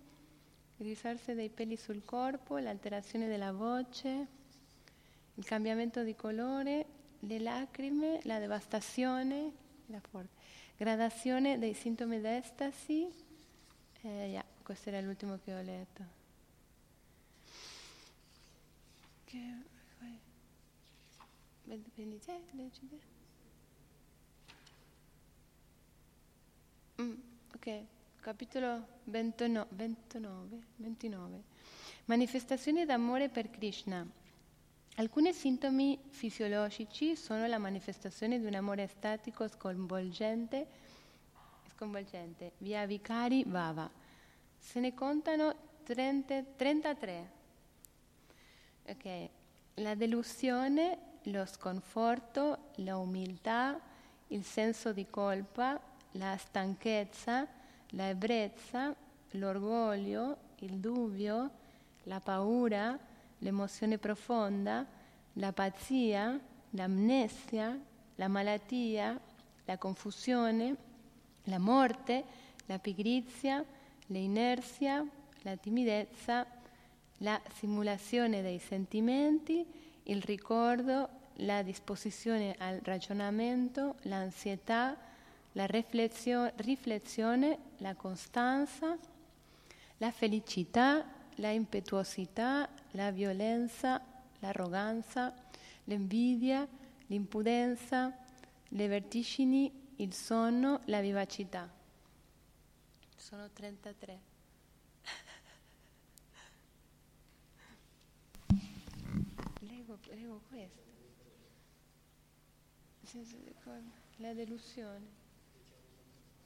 il 0.77 0.87
risalse 0.87 1.35
dei 1.35 1.49
peli 1.49 1.77
sul 1.77 2.05
corpo, 2.05 2.59
l'alterazione 2.59 3.27
della 3.27 3.51
voce, 3.51 4.27
il 5.35 5.45
cambiamento 5.45 6.05
di 6.05 6.15
colore, 6.15 6.87
le 7.19 7.41
lacrime, 7.41 8.21
la 8.23 8.39
devastazione, 8.39 9.53
la 9.87 10.01
gradazione 10.77 11.59
dei 11.59 11.75
sintomi 11.75 12.21
d'estasi. 12.21 13.05
Eh, 14.03 14.27
yeah 14.29 14.58
questo 14.69 14.91
era 14.91 15.01
l'ultimo 15.01 15.39
che 15.43 15.55
ho 15.55 15.63
letto. 15.63 16.05
Che. 19.25 19.39
Mm, 27.01 27.15
ok, 27.55 27.85
capitolo 28.21 28.87
29, 29.05 29.69
29, 29.71 30.59
29. 30.77 31.43
Manifestazioni 32.05 32.85
d'amore 32.85 33.31
per 33.31 33.49
Krishna. 33.49 34.07
Alcuni 34.97 35.33
sintomi 35.33 35.99
fisiologici 36.11 37.17
sono 37.17 37.47
la 37.47 37.57
manifestazione 37.57 38.39
di 38.39 38.45
un 38.45 38.55
amore 38.55 38.87
statico 38.87 39.49
sconvolgente, 39.49 40.67
sconvolgente 41.75 42.53
via 42.59 42.85
Vicari 42.85 43.45
Vava 43.47 44.08
Se 44.59 44.81
ne 44.81 44.95
contano 44.95 45.55
30, 45.85 46.43
33. 46.57 47.31
Okay. 48.87 49.31
La 49.75 49.95
delusione, 49.95 50.99
lo 51.25 51.47
sconforto, 51.47 52.71
la 52.77 52.97
umiltà, 52.99 53.81
il 54.29 54.45
senso 54.45 54.93
di 54.93 55.07
colpa, 55.09 55.81
la 56.13 56.37
stanchezza, 56.37 57.47
la 57.91 58.09
ebbrezza, 58.09 58.95
l'orgoglio, 59.33 60.37
il 60.61 60.79
dubbio, 60.79 61.51
la 62.05 62.21
paura, 62.21 62.99
l'emozione 63.39 63.99
profonda, 63.99 64.85
la 65.35 65.53
pazzia, 65.53 66.39
l'amnesia, 66.71 67.79
la 68.17 68.29
malattia, 68.29 69.19
la 69.65 69.79
confusione, 69.79 70.77
la 71.45 71.59
morte, 71.59 72.25
la 72.67 72.79
pigrizia, 72.79 73.65
l'inerzia, 74.09 75.07
la 75.43 75.57
timidezza, 75.57 76.47
la 77.19 77.41
simulazione 77.55 78.43
dei 78.43 78.59
sentimenti, 78.59 79.65
il 80.05 80.23
ricordo, 80.23 81.09
la 81.43 81.63
disposizione 81.63 82.55
al 82.59 82.81
ragionamento, 82.83 83.97
l'ansietà, 84.03 84.97
la 85.53 85.67
riflessione, 85.67 87.59
la 87.79 87.95
costanza, 87.95 88.97
la 89.99 90.11
felicità, 90.11 91.05
la 91.37 91.51
impetuosità, 91.51 92.69
la 92.93 93.11
violenza, 93.11 94.01
l'arroganza, 94.41 95.35
l'invidia, 95.85 96.67
l'impudenza, 97.07 98.17
le 98.69 98.89
vertigini, 98.89 99.71
il 99.97 100.13
sonno, 100.13 100.81
la 100.85 101.01
vivacità. 101.01 101.78
Sono 103.29 103.51
33. 103.53 104.21
leggo, 109.61 109.99
leggo 110.07 110.41
questo. 110.49 110.81
La 114.17 114.33
delusione. 114.33 115.07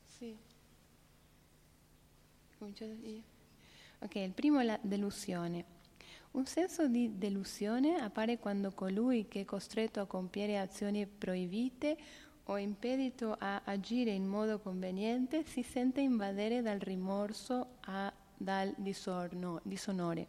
Sì. 0.07 0.37
Comincio 2.59 2.85
io. 2.85 3.23
Ok, 4.01 4.17
il 4.17 4.33
primo 4.33 4.59
è 4.59 4.65
la 4.65 4.81
delusione. 4.83 5.65
Un 6.33 6.47
senso 6.47 6.89
di 6.89 7.17
delusione 7.17 8.01
appare 8.01 8.39
quando 8.41 8.73
colui 8.73 9.29
che 9.29 9.43
è 9.43 9.45
costretto 9.45 10.01
a 10.01 10.07
compiere 10.07 10.59
azioni 10.59 11.07
proibite 11.07 11.97
o 12.53 12.59
impedito 12.59 13.35
a 13.39 13.63
agire 13.65 14.11
in 14.11 14.27
modo 14.27 14.59
conveniente 14.59 15.43
si 15.45 15.63
sente 15.63 16.03
invadere 16.03 16.61
dal 16.61 16.79
rimorso 16.79 17.79
e 17.89 18.13
dal 18.37 18.75
disorno, 18.77 19.61
disonore. 19.63 20.27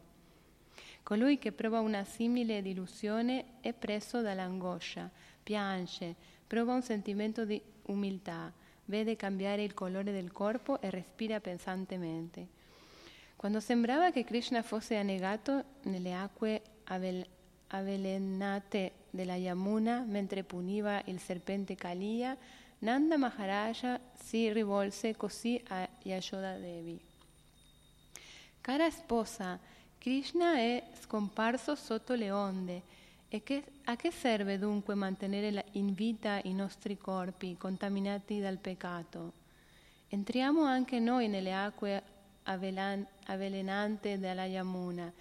Colui 1.04 1.38
che 1.38 1.52
prova 1.52 1.82
una 1.82 2.06
simile 2.06 2.62
delusione 2.62 3.60
è 3.60 3.74
preso 3.74 4.22
dall'angoscia, 4.22 5.10
piange, 5.44 6.16
prova 6.48 6.74
un 6.74 6.82
sentimento 6.82 7.44
di 7.44 7.62
umiltà, 7.88 8.50
vede 8.86 9.18
cambiare 9.18 9.64
il 9.64 9.74
colore 9.74 10.14
del 10.14 10.32
corpo 10.32 10.80
e 10.80 10.90
respira 10.90 11.42
pesantemente. 11.42 12.48
Quando 13.36 13.60
sembrava 13.60 14.12
che 14.12 14.24
Krishna 14.24 14.62
fosse 14.62 14.96
annegato 14.96 15.66
nelle 15.84 16.14
acque 16.14 16.62
avvelenate 17.68 18.92
della 19.14 19.36
Yamuna 19.36 20.04
mentre 20.08 20.44
puniva 20.44 21.00
il 21.06 21.20
serpente 21.20 21.76
Kaliya, 21.76 22.36
Nanda 22.80 23.16
Maharaja 23.16 24.00
si 24.16 24.52
rivolse 24.52 25.16
così 25.16 25.62
a 25.68 25.88
Yashoda 26.02 26.58
Devi. 26.58 27.00
Cara 28.60 28.90
sposa, 28.90 29.60
Krishna 30.00 30.56
è 30.56 30.84
scomparso 31.00 31.76
sotto 31.76 32.16
le 32.16 32.32
onde. 32.32 32.82
E 33.30 33.44
che, 33.44 33.64
a 33.86 33.96
che 33.96 34.12
serve 34.12 34.58
dunque 34.58 34.96
mantenere 34.96 35.66
in 35.74 35.94
vita 35.94 36.40
i 36.44 36.54
nostri 36.54 36.98
corpi 36.98 37.56
contaminati 37.56 38.40
dal 38.40 38.58
peccato? 38.58 39.34
Entriamo 40.10 40.64
anche 40.64 41.00
noi 41.00 41.28
nelle 41.28 41.54
acque 41.54 42.02
avvelenante 42.44 44.18
della 44.18 44.46
Yamuna 44.46 45.12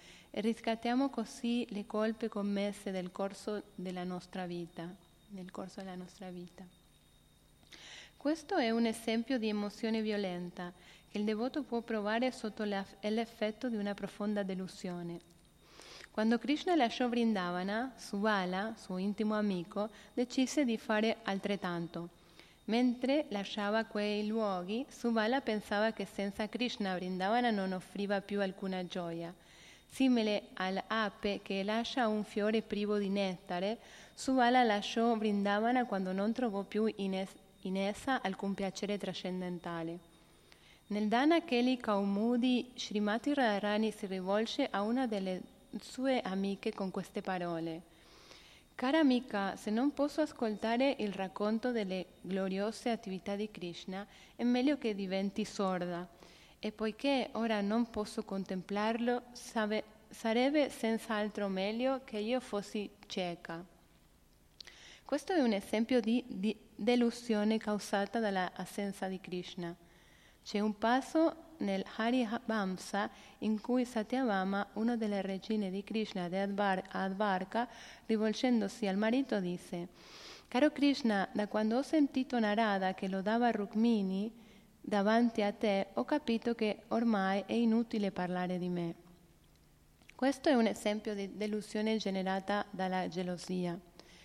riscattiamo 0.41 1.09
così 1.09 1.65
le 1.69 1.85
colpe 1.85 2.29
commesse 2.29 2.91
nel 2.91 3.11
corso 3.11 3.63
della 3.75 4.03
nostra 4.03 4.45
vita. 4.45 4.87
Corso 5.51 5.81
della 5.81 5.95
nostra 5.95 6.29
vita. 6.29 6.63
Questo 8.15 8.55
è 8.55 8.69
un 8.69 8.85
esempio 8.85 9.37
di 9.37 9.49
emozione 9.49 10.01
violenta 10.01 10.71
che 11.09 11.17
il 11.17 11.23
devoto 11.23 11.63
può 11.63 11.81
provare 11.81 12.31
sotto 12.31 12.63
l'effetto 12.63 13.67
di 13.67 13.75
una 13.75 13.93
profonda 13.93 14.43
delusione. 14.43 15.19
Quando 16.11 16.37
Krishna 16.37 16.75
lasciò 16.75 17.09
Vrindavana, 17.09 17.93
Subala, 17.97 18.75
suo 18.77 18.97
intimo 18.97 19.35
amico, 19.35 19.89
decise 20.13 20.63
di 20.63 20.77
fare 20.77 21.17
altrettanto. 21.23 22.09
Mentre 22.65 23.25
lasciava 23.29 23.83
quei 23.85 24.27
luoghi, 24.27 24.85
Subala 24.87 25.41
pensava 25.41 25.91
che 25.91 26.05
senza 26.05 26.47
Krishna 26.47 26.95
Vrindavana 26.95 27.49
non 27.49 27.73
offriva 27.73 28.21
più 28.21 28.39
alcuna 28.39 28.85
gioia. 28.85 29.33
Simile 29.93 30.45
all'ape 30.55 31.41
che 31.43 31.61
lascia 31.61 32.07
un 32.07 32.23
fiore 32.23 32.63
privo 32.63 32.97
di 32.97 33.09
nettare, 33.09 33.77
Subala 34.15 34.63
lasciò 34.63 35.15
Vrindavana 35.15 35.85
quando 35.85 36.11
non 36.11 36.33
trovò 36.33 36.63
più 36.63 36.91
in, 36.95 37.13
es- 37.13 37.35
in 37.61 37.77
essa 37.77 38.19
alcun 38.23 38.55
piacere 38.55 38.97
trascendentale. 38.97 39.99
Nel 40.87 41.07
Dana 41.07 41.43
Kelly 41.43 41.77
Kaumudi, 41.77 42.71
Srimati 42.75 43.35
Radharani 43.35 43.91
si 43.91 44.07
rivolge 44.07 44.67
a 44.67 44.81
una 44.81 45.05
delle 45.05 45.41
sue 45.79 46.21
amiche 46.21 46.73
con 46.73 46.89
queste 46.89 47.21
parole. 47.21 47.81
Cara 48.73 48.97
amica, 48.97 49.55
se 49.55 49.69
non 49.69 49.93
posso 49.93 50.21
ascoltare 50.21 50.95
il 50.97 51.13
racconto 51.13 51.71
delle 51.71 52.07
gloriose 52.19 52.89
attività 52.89 53.35
di 53.35 53.51
Krishna, 53.51 54.07
è 54.35 54.43
meglio 54.43 54.79
che 54.79 54.95
diventi 54.95 55.45
sorda. 55.45 56.07
E 56.65 56.71
poiché 56.71 57.27
ora 57.33 57.59
non 57.59 57.89
posso 57.89 58.23
contemplarlo, 58.23 59.23
sabe, 59.33 59.83
sarebbe 60.07 60.69
senz'altro 60.69 61.49
meglio 61.49 62.05
che 62.05 62.19
io 62.19 62.39
fossi 62.39 62.89
cieca. 63.05 63.61
Questo 65.03 65.33
è 65.33 65.41
un 65.41 65.51
esempio 65.51 65.99
di, 65.99 66.23
di 66.25 66.57
delusione 66.73 67.57
causata 67.57 68.21
dall'assenza 68.21 69.07
di 69.07 69.19
Krishna. 69.19 69.75
C'è 70.41 70.61
un 70.61 70.77
passo 70.77 71.35
nel 71.57 71.83
Hari 71.97 72.25
Vamsa 72.45 73.09
in 73.39 73.59
cui 73.59 73.83
Satyabhama, 73.83 74.69
una 74.75 74.95
delle 74.95 75.21
regine 75.21 75.69
di 75.69 75.83
Krishna 75.83 76.29
di 76.29 76.37
Advarka, 76.37 77.67
rivolgendosi 78.05 78.87
al 78.87 78.95
marito 78.95 79.41
disse 79.41 79.89
Caro 80.47 80.71
Krishna, 80.71 81.27
da 81.33 81.45
quando 81.49 81.79
ho 81.79 81.81
sentito 81.81 82.39
Narada 82.39 82.93
che 82.93 83.09
lodava 83.09 83.51
Rukmini 83.51 84.42
davanti 84.85 85.41
a 85.41 85.51
te, 85.51 85.87
ho 85.93 86.03
capito 86.03 86.53
che 86.53 86.83
ormai 86.89 87.43
è 87.47 87.53
inutile 87.53 88.11
parlare 88.11 88.59
di 88.59 88.69
me. 88.69 88.95
Questo 90.15 90.49
è 90.49 90.53
un 90.53 90.67
esempio 90.67 91.15
di 91.15 91.35
delusione 91.35 91.97
generata 91.97 92.65
dalla 92.69 93.07
gelosia, 93.07 93.79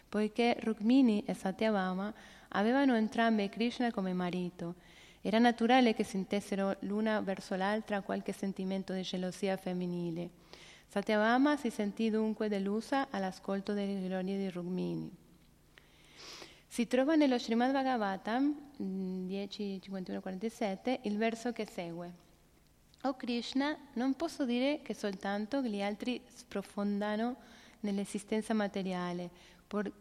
poiché 0.09 0.57
Rukmini 0.61 1.23
e 1.25 1.33
Satyabhama 1.33 2.13
avevano 2.49 2.95
entrambi 2.95 3.49
Krishna 3.49 3.91
come 3.91 4.13
marito 4.13 4.75
era 5.21 5.39
naturale 5.39 5.95
che 5.95 6.05
sentissero 6.05 6.77
l'una 6.81 7.21
verso 7.21 7.55
l'altra 7.57 8.03
qualche 8.03 8.33
sentimento 8.33 8.93
di 8.93 9.03
gelosia 9.03 9.57
femminile. 9.57 10.31
Satyabhama 10.87 11.57
si 11.57 11.71
sentì 11.71 12.09
dunque 12.09 12.49
delusa 12.49 13.09
all'ascolto 13.11 13.73
delle 13.73 14.01
glorie 14.07 14.39
di 14.39 14.49
Rukmini. 14.49 15.28
Si 16.79 16.87
trova 16.87 17.17
nello 17.17 17.41
Srimad 17.41 17.73
Bhagavatam 17.73 18.55
10.51.47 18.79 21.01
il 21.03 21.17
verso 21.17 21.51
che 21.51 21.67
segue. 21.67 22.13
O 23.03 23.17
Krishna, 23.17 23.77
non 23.95 24.15
posso 24.15 24.45
dire 24.45 24.81
che 24.83 24.95
soltanto 24.95 25.61
gli 25.61 25.83
altri 25.83 26.23
sprofondano 26.33 27.35
nell'esistenza 27.81 28.55
materiale, 28.55 29.29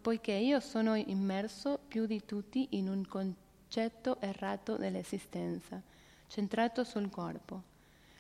poiché 0.04 0.34
io 0.34 0.60
sono 0.60 0.94
immerso 0.94 1.80
più 1.88 2.06
di 2.06 2.24
tutti 2.26 2.68
in 2.78 2.90
un 2.90 3.08
concetto 3.08 4.22
errato 4.22 4.76
dell'esistenza, 4.76 5.82
centrato 6.28 6.84
sul 6.84 7.10
corpo. 7.10 7.64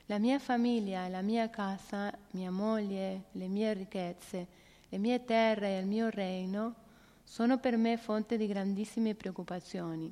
La 0.07 0.17
mia 0.17 0.39
famiglia, 0.39 1.07
la 1.09 1.21
mia 1.21 1.47
casa, 1.51 2.11
mia 2.31 2.49
moglie, 2.49 3.25
le 3.33 3.47
mie 3.47 3.73
ricchezze, 3.73 4.47
le 4.89 4.97
mie 4.97 5.23
terre 5.25 5.77
e 5.77 5.81
il 5.81 5.85
mio 5.85 6.09
regno 6.09 6.85
sono 7.29 7.59
per 7.59 7.75
me 7.75 7.97
fonte 7.97 8.37
di 8.37 8.47
grandissime 8.47 9.13
preoccupazioni. 9.13 10.11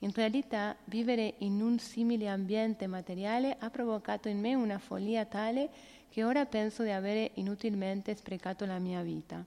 In 0.00 0.12
realtà 0.12 0.76
vivere 0.86 1.36
in 1.38 1.62
un 1.62 1.78
simile 1.78 2.28
ambiente 2.28 2.88
materiale 2.88 3.56
ha 3.60 3.70
provocato 3.70 4.28
in 4.28 4.40
me 4.40 4.54
una 4.54 4.78
follia 4.78 5.24
tale 5.24 5.70
che 6.08 6.24
ora 6.24 6.46
penso 6.46 6.82
di 6.82 6.90
avere 6.90 7.30
inutilmente 7.34 8.14
sprecato 8.16 8.66
la 8.66 8.80
mia 8.80 9.02
vita. 9.02 9.42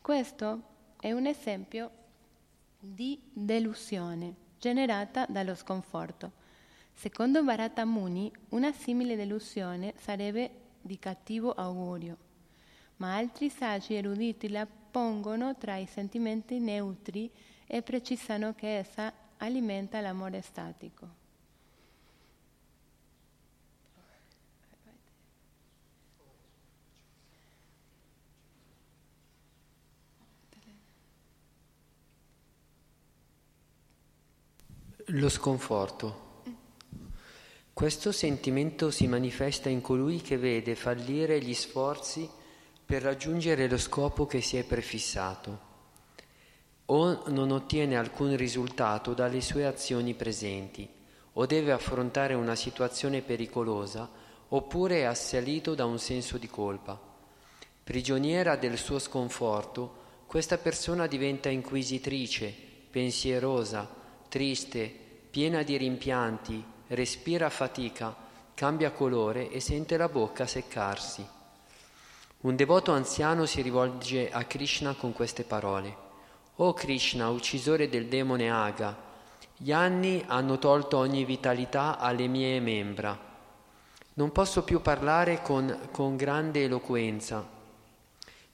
Questo 0.00 0.62
è 0.98 1.12
un 1.12 1.26
esempio 1.26 1.90
di 2.78 3.20
delusione 3.30 4.34
generata 4.58 5.26
dallo 5.28 5.54
sconforto. 5.54 6.32
Secondo 6.94 7.44
Bharata 7.44 7.84
Muni, 7.84 8.32
una 8.50 8.72
simile 8.72 9.16
delusione 9.16 9.92
sarebbe 9.98 10.50
di 10.80 10.98
cattivo 10.98 11.52
augurio, 11.52 12.16
ma 12.96 13.16
altri 13.16 13.50
saggi 13.50 13.94
eruditi 13.94 14.48
la 14.48 14.66
pongono 14.92 15.56
tra 15.56 15.76
i 15.78 15.86
sentimenti 15.86 16.60
neutri 16.60 17.28
e 17.66 17.80
precisano 17.80 18.54
che 18.54 18.76
essa 18.76 19.12
alimenta 19.38 20.00
l'amore 20.02 20.42
statico. 20.42 21.20
Lo 35.06 35.28
sconforto. 35.28 36.30
Questo 37.72 38.12
sentimento 38.12 38.90
si 38.90 39.06
manifesta 39.08 39.68
in 39.68 39.80
colui 39.80 40.20
che 40.20 40.36
vede 40.36 40.74
fallire 40.74 41.42
gli 41.42 41.54
sforzi 41.54 42.28
per 42.92 43.00
raggiungere 43.00 43.68
lo 43.68 43.78
scopo 43.78 44.26
che 44.26 44.42
si 44.42 44.58
è 44.58 44.64
prefissato 44.64 45.60
o 46.84 47.22
non 47.28 47.50
ottiene 47.50 47.96
alcun 47.96 48.36
risultato 48.36 49.14
dalle 49.14 49.40
sue 49.40 49.64
azioni 49.64 50.12
presenti 50.12 50.86
o 51.32 51.46
deve 51.46 51.72
affrontare 51.72 52.34
una 52.34 52.54
situazione 52.54 53.22
pericolosa 53.22 54.10
oppure 54.48 54.98
è 54.98 55.02
assalito 55.04 55.74
da 55.74 55.86
un 55.86 55.98
senso 55.98 56.36
di 56.36 56.48
colpa. 56.48 57.00
Prigioniera 57.82 58.56
del 58.56 58.76
suo 58.76 58.98
sconforto, 58.98 60.24
questa 60.26 60.58
persona 60.58 61.06
diventa 61.06 61.48
inquisitrice, 61.48 62.54
pensierosa, 62.90 63.88
triste, 64.28 64.94
piena 65.30 65.62
di 65.62 65.78
rimpianti, 65.78 66.62
respira 66.88 67.48
fatica, 67.48 68.14
cambia 68.52 68.90
colore 68.90 69.48
e 69.48 69.60
sente 69.60 69.96
la 69.96 70.10
bocca 70.10 70.46
seccarsi. 70.46 71.40
Un 72.42 72.56
devoto 72.56 72.90
anziano 72.90 73.46
si 73.46 73.62
rivolge 73.62 74.28
a 74.28 74.42
Krishna 74.42 74.94
con 74.94 75.12
queste 75.12 75.44
parole. 75.44 75.96
O 76.56 76.72
Krishna, 76.74 77.28
uccisore 77.28 77.88
del 77.88 78.08
demone 78.08 78.50
Aga, 78.50 78.96
gli 79.56 79.70
anni 79.70 80.24
hanno 80.26 80.58
tolto 80.58 80.96
ogni 80.96 81.24
vitalità 81.24 81.98
alle 81.98 82.26
mie 82.26 82.58
membra. 82.58 83.16
Non 84.14 84.32
posso 84.32 84.64
più 84.64 84.80
parlare 84.80 85.40
con, 85.40 85.86
con 85.92 86.16
grande 86.16 86.64
eloquenza. 86.64 87.48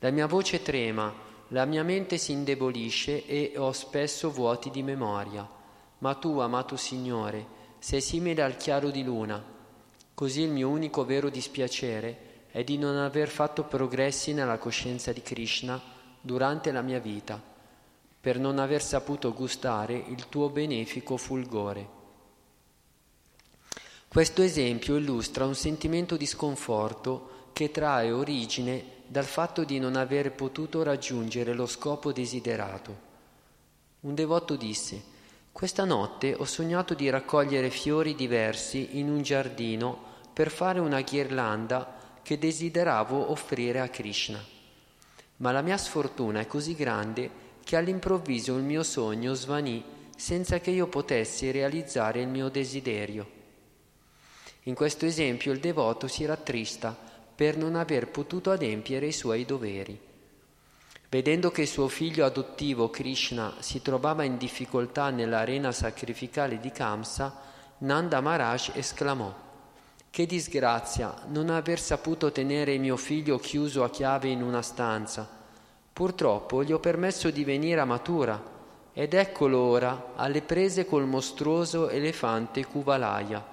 La 0.00 0.10
mia 0.10 0.26
voce 0.26 0.60
trema, 0.60 1.10
la 1.48 1.64
mia 1.64 1.82
mente 1.82 2.18
si 2.18 2.32
indebolisce 2.32 3.24
e 3.24 3.54
ho 3.56 3.72
spesso 3.72 4.30
vuoti 4.30 4.68
di 4.68 4.82
memoria. 4.82 5.48
Ma 6.00 6.14
tu, 6.16 6.40
amato 6.40 6.76
Signore, 6.76 7.46
sei 7.78 8.02
simile 8.02 8.42
al 8.42 8.58
chiaro 8.58 8.90
di 8.90 9.02
luna. 9.02 9.42
Così 10.12 10.42
il 10.42 10.50
mio 10.50 10.68
unico 10.68 11.06
vero 11.06 11.30
dispiacere 11.30 12.27
è 12.50 12.64
di 12.64 12.78
non 12.78 12.96
aver 12.96 13.28
fatto 13.28 13.64
progressi 13.64 14.32
nella 14.32 14.58
coscienza 14.58 15.12
di 15.12 15.22
Krishna 15.22 15.80
durante 16.20 16.72
la 16.72 16.82
mia 16.82 16.98
vita, 16.98 17.40
per 18.20 18.38
non 18.38 18.58
aver 18.58 18.82
saputo 18.82 19.32
gustare 19.32 19.94
il 19.94 20.28
tuo 20.28 20.48
benefico 20.48 21.16
fulgore. 21.16 21.96
Questo 24.08 24.42
esempio 24.42 24.96
illustra 24.96 25.44
un 25.44 25.54
sentimento 25.54 26.16
di 26.16 26.26
sconforto 26.26 27.50
che 27.52 27.70
trae 27.70 28.10
origine 28.10 28.96
dal 29.06 29.26
fatto 29.26 29.64
di 29.64 29.78
non 29.78 29.96
aver 29.96 30.32
potuto 30.32 30.82
raggiungere 30.82 31.52
lo 31.52 31.66
scopo 31.66 32.12
desiderato. 32.12 33.06
Un 34.00 34.14
devoto 34.14 34.56
disse, 34.56 35.02
questa 35.52 35.84
notte 35.84 36.34
ho 36.34 36.44
sognato 36.44 36.94
di 36.94 37.10
raccogliere 37.10 37.68
fiori 37.68 38.14
diversi 38.14 38.98
in 38.98 39.10
un 39.10 39.22
giardino 39.22 39.98
per 40.32 40.50
fare 40.50 40.78
una 40.78 41.00
ghirlanda 41.00 41.97
che 42.28 42.38
desideravo 42.38 43.30
offrire 43.30 43.80
a 43.80 43.88
Krishna. 43.88 44.38
Ma 45.36 45.50
la 45.50 45.62
mia 45.62 45.78
sfortuna 45.78 46.40
è 46.40 46.46
così 46.46 46.74
grande 46.74 47.30
che 47.64 47.74
all'improvviso 47.74 48.54
il 48.54 48.64
mio 48.64 48.82
sogno 48.82 49.32
svanì 49.32 49.82
senza 50.14 50.60
che 50.60 50.70
io 50.70 50.88
potessi 50.88 51.50
realizzare 51.50 52.20
il 52.20 52.28
mio 52.28 52.50
desiderio. 52.50 53.26
In 54.64 54.74
questo 54.74 55.06
esempio 55.06 55.52
il 55.52 55.58
devoto 55.58 56.06
si 56.06 56.26
rattrista 56.26 56.94
per 57.34 57.56
non 57.56 57.76
aver 57.76 58.08
potuto 58.08 58.50
adempiere 58.50 59.06
i 59.06 59.12
suoi 59.12 59.46
doveri. 59.46 59.98
Vedendo 61.08 61.50
che 61.50 61.64
suo 61.64 61.88
figlio 61.88 62.26
adottivo 62.26 62.90
Krishna 62.90 63.54
si 63.60 63.80
trovava 63.80 64.24
in 64.24 64.36
difficoltà 64.36 65.08
nell'arena 65.08 65.72
sacrificale 65.72 66.60
di 66.60 66.70
Kamsa, 66.72 67.40
Nanda 67.78 68.20
Maharaj 68.20 68.72
esclamò 68.74 69.46
Che 70.10 70.26
disgrazia 70.26 71.14
non 71.28 71.50
aver 71.50 71.78
saputo 71.78 72.32
tenere 72.32 72.78
mio 72.78 72.96
figlio 72.96 73.38
chiuso 73.38 73.84
a 73.84 73.90
chiave 73.90 74.28
in 74.28 74.42
una 74.42 74.62
stanza. 74.62 75.28
Purtroppo 75.92 76.64
gli 76.64 76.72
ho 76.72 76.78
permesso 76.78 77.30
di 77.30 77.44
venire 77.44 77.80
a 77.80 77.84
Matura 77.84 78.56
ed 78.92 79.14
eccolo 79.14 79.58
ora 79.58 80.12
alle 80.16 80.42
prese 80.42 80.86
col 80.86 81.06
mostruoso 81.06 81.88
elefante 81.88 82.64
Kuvalaya. 82.66 83.44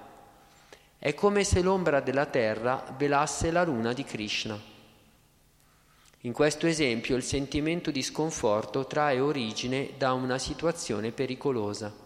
È 0.98 1.14
come 1.14 1.44
se 1.44 1.62
l'ombra 1.62 2.00
della 2.00 2.26
terra 2.26 2.82
velasse 2.96 3.50
la 3.52 3.62
luna 3.62 3.92
di 3.92 4.02
Krishna. 4.02 4.58
In 6.22 6.32
questo 6.32 6.66
esempio 6.66 7.14
il 7.14 7.22
sentimento 7.22 7.92
di 7.92 8.02
sconforto 8.02 8.86
trae 8.86 9.20
origine 9.20 9.90
da 9.96 10.12
una 10.14 10.38
situazione 10.38 11.12
pericolosa. 11.12 12.05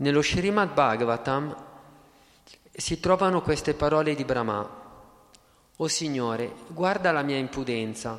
Nello 0.00 0.22
Srimad 0.22 0.72
Bhagavatam 0.72 1.54
si 2.72 2.98
trovano 3.00 3.42
queste 3.42 3.74
parole 3.74 4.14
di 4.14 4.24
Brahma. 4.24 4.66
O 5.76 5.88
Signore, 5.88 6.54
guarda 6.68 7.12
la 7.12 7.20
mia 7.20 7.36
impudenza. 7.36 8.18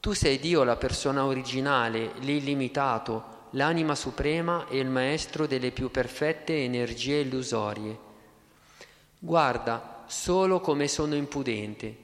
Tu 0.00 0.12
sei 0.12 0.40
Dio, 0.40 0.64
la 0.64 0.74
persona 0.74 1.24
originale, 1.24 2.14
l'illimitato, 2.18 3.46
l'anima 3.50 3.94
suprema 3.94 4.66
e 4.66 4.78
il 4.78 4.88
maestro 4.88 5.46
delle 5.46 5.70
più 5.70 5.88
perfette 5.88 6.64
energie 6.64 7.20
illusorie. 7.20 7.96
Guarda 9.16 10.02
solo 10.06 10.58
come 10.58 10.88
sono 10.88 11.14
impudente. 11.14 11.96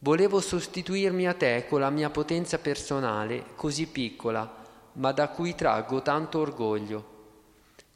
Volevo 0.00 0.40
sostituirmi 0.42 1.26
a 1.26 1.32
te 1.32 1.64
con 1.66 1.80
la 1.80 1.88
mia 1.88 2.10
potenza 2.10 2.58
personale, 2.58 3.46
così 3.56 3.86
piccola, 3.86 4.62
ma 4.94 5.10
da 5.12 5.28
cui 5.28 5.54
traggo 5.54 6.02
tanto 6.02 6.40
orgoglio. 6.40 7.11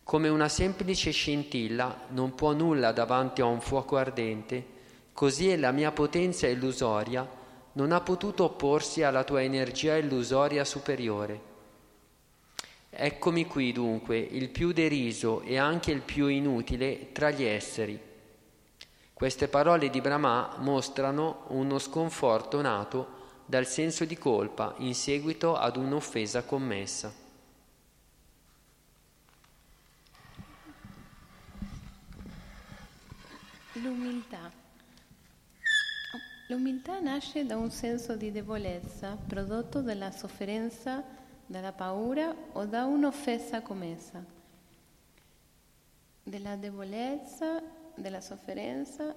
Come 0.07 0.29
una 0.29 0.49
semplice 0.49 1.11
scintilla 1.11 2.03
non 2.11 2.37
può 2.37 2.53
nulla 2.53 2.93
davanti 2.93 3.41
a 3.41 3.47
un 3.47 3.61
fuoco 3.61 3.97
ardente, 3.97 4.65
così 5.13 5.49
è 5.49 5.57
la 5.57 5.73
mia 5.73 5.91
potenza 5.91 6.47
illusoria 6.47 7.29
non 7.73 7.91
ha 7.91 8.01
potuto 8.01 8.45
opporsi 8.45 9.03
alla 9.03 9.25
tua 9.25 9.43
energia 9.43 9.97
illusoria 9.97 10.65
superiore. 10.65 11.41
Eccomi 12.89 13.47
qui 13.47 13.73
dunque, 13.73 14.17
il 14.19 14.49
più 14.51 14.71
deriso 14.71 15.41
e 15.41 15.59
anche 15.59 15.91
il 15.91 16.03
più 16.03 16.29
inutile 16.29 17.11
tra 17.11 17.33
gli 17.33 17.43
esseri. 17.43 18.01
Queste 19.13 19.49
parole 19.49 19.91
di 19.91 20.01
Brahma 20.01 20.55
mostrano 20.59 21.47
uno 21.49 21.81
sconforto 21.81 22.61
nato 22.61 23.09
dal 23.45 23.67
senso 23.67 24.05
di 24.05 24.17
colpa 24.17 24.73
in 24.79 24.95
seguito 24.95 25.57
ad 25.57 25.77
un'offesa 25.77 26.45
commessa. 26.45 27.25
L'umiltà. 33.87 34.51
L'umiltà 36.49 36.99
nasce 36.99 37.47
da 37.47 37.57
un 37.57 37.71
senso 37.71 38.17
di 38.17 38.33
debolezza 38.33 39.15
prodotto 39.15 39.81
dalla 39.81 40.11
sofferenza 40.11 41.05
dalla 41.47 41.71
paura 41.71 42.35
o 42.55 42.65
da 42.65 42.85
un'offesa 42.85 43.63
commessa, 43.63 44.25
della 46.21 46.57
debolezza, 46.57 47.63
della 47.95 48.21
sofferenza, 48.21 49.15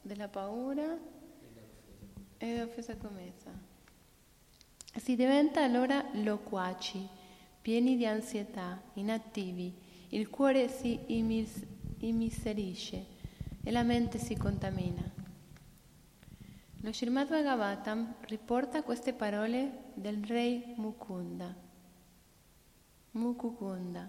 della 0.00 0.28
paura 0.28 0.96
e 2.38 2.46
dell'offesa 2.46 2.94
commessa. 2.94 3.50
Si 4.98 5.16
diventa 5.16 5.64
allora 5.64 6.04
loquaci, 6.12 7.08
pieni 7.60 7.96
di 7.96 8.06
ansietà, 8.06 8.80
inattivi, 8.92 9.74
il 10.10 10.30
cuore 10.30 10.68
si 10.68 11.00
immis- 11.06 11.66
immiserisce 11.98 13.18
e 13.62 13.70
la 13.70 13.82
mente 13.82 14.18
si 14.18 14.36
contamina. 14.36 15.02
Lo 16.80 16.92
Srimad 16.92 17.28
Bhagavatam 17.28 18.14
riporta 18.26 18.82
queste 18.82 19.12
parole 19.12 19.90
del 19.94 20.24
re 20.24 20.74
Mukunda. 20.76 21.54
Mukukunda. 23.12 24.08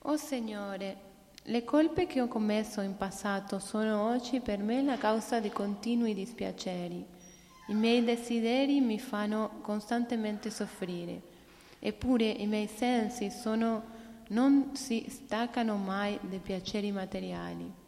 Oh 0.00 0.16
Signore, 0.16 0.96
le 1.42 1.64
colpe 1.64 2.06
che 2.06 2.20
ho 2.20 2.26
commesso 2.26 2.80
in 2.80 2.96
passato 2.96 3.60
sono 3.60 4.08
oggi 4.08 4.40
per 4.40 4.58
me 4.58 4.82
la 4.82 4.98
causa 4.98 5.38
di 5.38 5.50
continui 5.50 6.12
dispiaceri. 6.12 7.06
I 7.68 7.74
miei 7.74 8.02
desideri 8.02 8.80
mi 8.80 8.98
fanno 8.98 9.58
costantemente 9.60 10.50
soffrire, 10.50 11.22
eppure 11.78 12.24
i 12.24 12.46
miei 12.46 12.66
sensi 12.66 13.30
sono, 13.30 13.84
non 14.28 14.74
si 14.74 15.06
staccano 15.08 15.76
mai 15.76 16.18
dei 16.22 16.40
piaceri 16.40 16.90
materiali. 16.90 17.84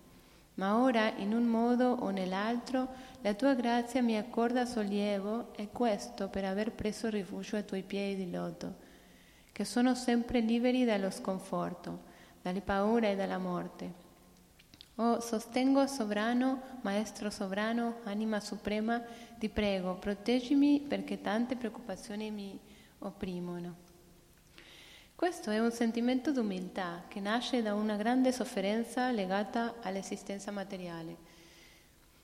Ma 0.58 0.78
ora, 0.78 1.12
in 1.16 1.32
un 1.32 1.44
modo 1.44 1.90
o 1.90 2.10
nell'altro, 2.10 2.88
la 3.22 3.34
tua 3.34 3.54
grazia 3.54 4.02
mi 4.02 4.16
accorda 4.16 4.64
sollievo 4.64 5.54
e 5.56 5.70
questo 5.72 6.28
per 6.28 6.44
aver 6.44 6.72
preso 6.72 7.08
rifugio 7.08 7.56
ai 7.56 7.64
tuoi 7.64 7.82
piedi 7.82 8.24
di 8.24 8.30
loto 8.30 8.86
che 9.58 9.64
sono 9.64 9.96
sempre 9.96 10.38
liberi 10.38 10.84
dallo 10.84 11.10
sconforto, 11.10 12.02
dalle 12.42 12.60
paure 12.60 13.10
e 13.10 13.16
dalla 13.16 13.38
morte. 13.38 13.92
Oh, 14.94 15.18
sostengo 15.18 15.84
sovrano, 15.88 16.60
maestro 16.82 17.28
sovrano, 17.28 17.96
anima 18.04 18.38
suprema, 18.38 19.02
ti 19.36 19.48
prego, 19.48 19.96
proteggimi 19.96 20.84
perché 20.86 21.20
tante 21.20 21.56
preoccupazioni 21.56 22.30
mi 22.30 22.56
opprimono. 23.00 23.87
Questo 25.18 25.50
è 25.50 25.58
un 25.58 25.72
sentimento 25.72 26.30
di 26.30 26.38
umiltà 26.38 27.02
che 27.08 27.18
nasce 27.18 27.60
da 27.60 27.74
una 27.74 27.96
grande 27.96 28.30
sofferenza 28.30 29.10
legata 29.10 29.74
all'esistenza 29.82 30.52
materiale. 30.52 31.16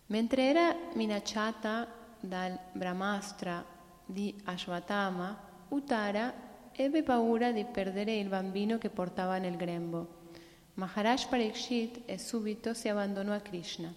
Mentre 0.06 0.42
era 0.44 0.76
minacciata 0.92 1.88
dal 2.20 2.56
Brahmastra 2.70 3.64
di 4.06 4.32
Ashwatthama, 4.44 5.36
Uttara 5.70 6.32
ebbe 6.70 7.02
paura 7.02 7.50
di 7.50 7.64
perdere 7.64 8.14
il 8.14 8.28
bambino 8.28 8.78
che 8.78 8.90
portava 8.90 9.38
nel 9.38 9.56
grembo. 9.56 10.28
Maharaj 10.74 11.26
Parikshit 11.26 12.02
e 12.04 12.16
subito 12.16 12.74
si 12.74 12.88
abbandonò 12.88 13.34
a 13.34 13.40
Krishna. 13.40 13.92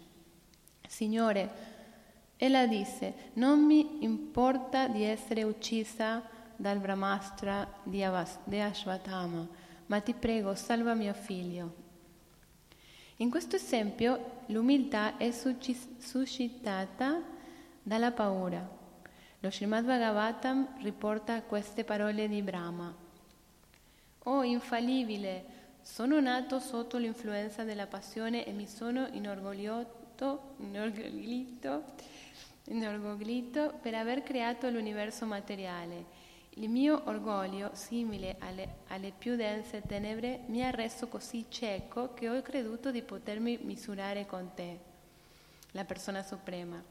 Signore, 0.87 1.49
ella 2.35 2.65
disse, 2.65 3.13
non 3.33 3.63
mi 3.63 4.03
importa 4.03 4.87
di 4.87 5.03
essere 5.03 5.43
uccisa 5.43 6.35
dal 6.57 6.79
Brahmastra 6.79 7.65
di 7.83 8.03
Ashwatthama, 8.03 9.47
ma 9.85 10.01
ti 10.01 10.13
prego, 10.13 10.53
salva 10.55 10.93
mio 10.93 11.13
figlio. 11.13 11.85
In 13.17 13.29
questo 13.29 13.55
esempio 13.55 14.43
l'umiltà 14.47 15.17
è 15.17 15.31
suscitata 15.31 17.21
dalla 17.81 18.11
paura. 18.11 18.75
Lo 19.39 19.51
Srimad 19.51 19.85
Bhagavatam 19.85 20.79
riporta 20.81 21.41
queste 21.43 21.83
parole 21.83 22.27
di 22.27 22.41
Brahma. 22.41 22.93
Oh 24.23 24.43
infallibile, 24.43 25.45
sono 25.81 26.19
nato 26.19 26.59
sotto 26.59 26.97
l'influenza 26.97 27.63
della 27.63 27.87
passione 27.87 28.45
e 28.45 28.51
mi 28.51 28.67
sono 28.67 29.07
inorgoglito, 29.13 30.55
inorgoglito, 30.57 31.83
inorgoglito 32.65 33.73
per 33.81 33.95
aver 33.95 34.23
creato 34.23 34.69
l'universo 34.69 35.25
materiale. 35.25 36.16
Il 36.59 36.69
mio 36.69 37.03
orgoglio, 37.05 37.69
simile 37.73 38.37
alle, 38.39 38.77
alle, 38.87 39.13
più 39.15 39.35
dense 39.35 39.83
tenebre, 39.85 40.39
mi 40.47 40.65
ha 40.65 40.71
reso 40.71 41.07
così 41.07 41.45
cieco 41.49 42.15
che 42.15 42.27
ho 42.27 42.41
creduto 42.41 42.89
di 42.89 43.03
potermi 43.03 43.59
misurare 43.61 44.25
con 44.25 44.49
te, 44.55 44.79
la 45.73 45.85
persona 45.85 46.23
suprema. 46.23 46.81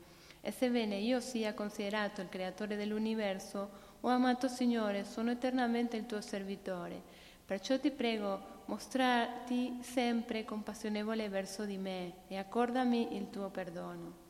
E 0.41 0.53
sebbene 0.53 0.99
io 0.99 1.19
sia 1.19 1.53
considerato 1.53 2.21
il 2.21 2.29
creatore 2.29 2.77
dell'universo, 2.77 3.69
o 4.03 4.09
amato 4.09 4.47
Signore, 4.47 5.05
sono 5.05 5.33
eternamente 5.33 5.97
il 5.97 6.07
tuo 6.07 6.21
servitore. 6.21 7.03
Perciò 7.45 7.77
ti 7.81 7.91
prego, 7.91 8.63
mostrarti 8.67 9.79
sempre 9.81 10.45
compassionevole 10.45 11.29
verso 11.29 11.65
di 11.65 11.77
me 11.77 12.13
e 12.29 12.37
accordami 12.37 13.17
il 13.17 13.31
tuo 13.31 13.49
perdono. 13.49 14.26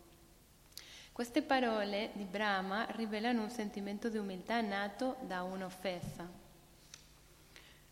Queste 1.17 1.41
parole 1.41 2.11
di 2.12 2.25
Brahma 2.25 2.87
rivelano 2.91 3.41
un 3.41 3.49
sentimento 3.49 4.11
di 4.11 4.19
umiltà 4.19 4.61
nato 4.61 5.17
da 5.23 5.45
un'offesa. 5.45 6.29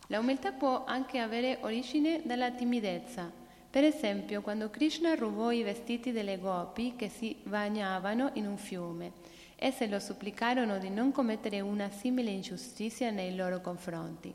La 0.08 0.18
umiltà 0.18 0.52
può 0.52 0.84
anche 0.84 1.20
avere 1.20 1.56
origine 1.62 2.20
dalla 2.22 2.50
timidezza. 2.50 3.32
Per 3.70 3.82
esempio, 3.82 4.42
quando 4.42 4.68
Krishna 4.68 5.14
rubò 5.14 5.50
i 5.52 5.62
vestiti 5.62 6.12
delle 6.12 6.38
gopi 6.38 6.96
che 6.96 7.08
si 7.08 7.34
bagnavano 7.44 8.32
in 8.34 8.46
un 8.46 8.58
fiume, 8.58 9.12
esse 9.56 9.86
lo 9.86 10.00
supplicarono 10.00 10.76
di 10.76 10.90
non 10.90 11.10
commettere 11.10 11.60
una 11.60 11.88
simile 11.88 12.30
ingiustizia 12.30 13.10
nei 13.10 13.34
loro 13.34 13.62
confronti. 13.62 14.34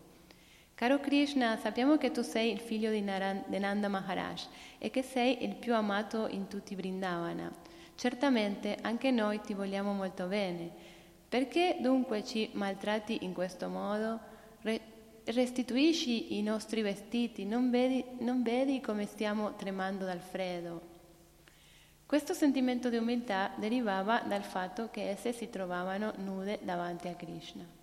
Caro 0.74 1.00
Krishna, 1.00 1.58
sappiamo 1.58 1.98
che 1.98 2.10
tu 2.10 2.24
sei 2.24 2.52
il 2.52 2.60
figlio 2.60 2.90
di 2.90 3.02
Nanda 3.02 3.88
Maharaj 3.88 4.48
e 4.80 4.90
che 4.90 5.04
sei 5.04 5.44
il 5.44 5.54
più 5.54 5.76
amato 5.76 6.26
in 6.28 6.48
tutti 6.48 6.74
Vrindavana. 6.74 7.78
Certamente 8.00 8.78
anche 8.82 9.12
noi 9.12 9.42
ti 9.42 9.54
vogliamo 9.54 9.92
molto 9.92 10.28
bene. 10.28 10.72
Perché 11.28 11.80
dunque 11.82 12.24
ci 12.24 12.50
maltratti 12.54 13.26
in 13.26 13.34
questo 13.34 13.68
modo? 13.68 14.38
restituisci 15.26 16.38
i 16.38 16.42
nostri 16.42 16.82
vestiti, 16.82 17.46
non 17.46 17.70
vedi, 17.70 18.04
non 18.20 18.42
vedi 18.42 18.80
come 18.80 19.06
stiamo 19.06 19.54
tremando 19.56 20.06
dal 20.06 20.22
freddo. 20.22 20.82
Questo 22.06 22.34
sentimento 22.34 22.90
di 22.90 22.96
umiltà 22.96 23.52
derivava 23.58 24.22
dal 24.22 24.44
fatto 24.44 24.90
che 24.90 25.10
esse 25.10 25.34
si 25.34 25.50
trovavano 25.50 26.14
nude 26.20 26.60
davanti 26.64 27.10
a 27.10 27.16
Krishna. 27.16 27.79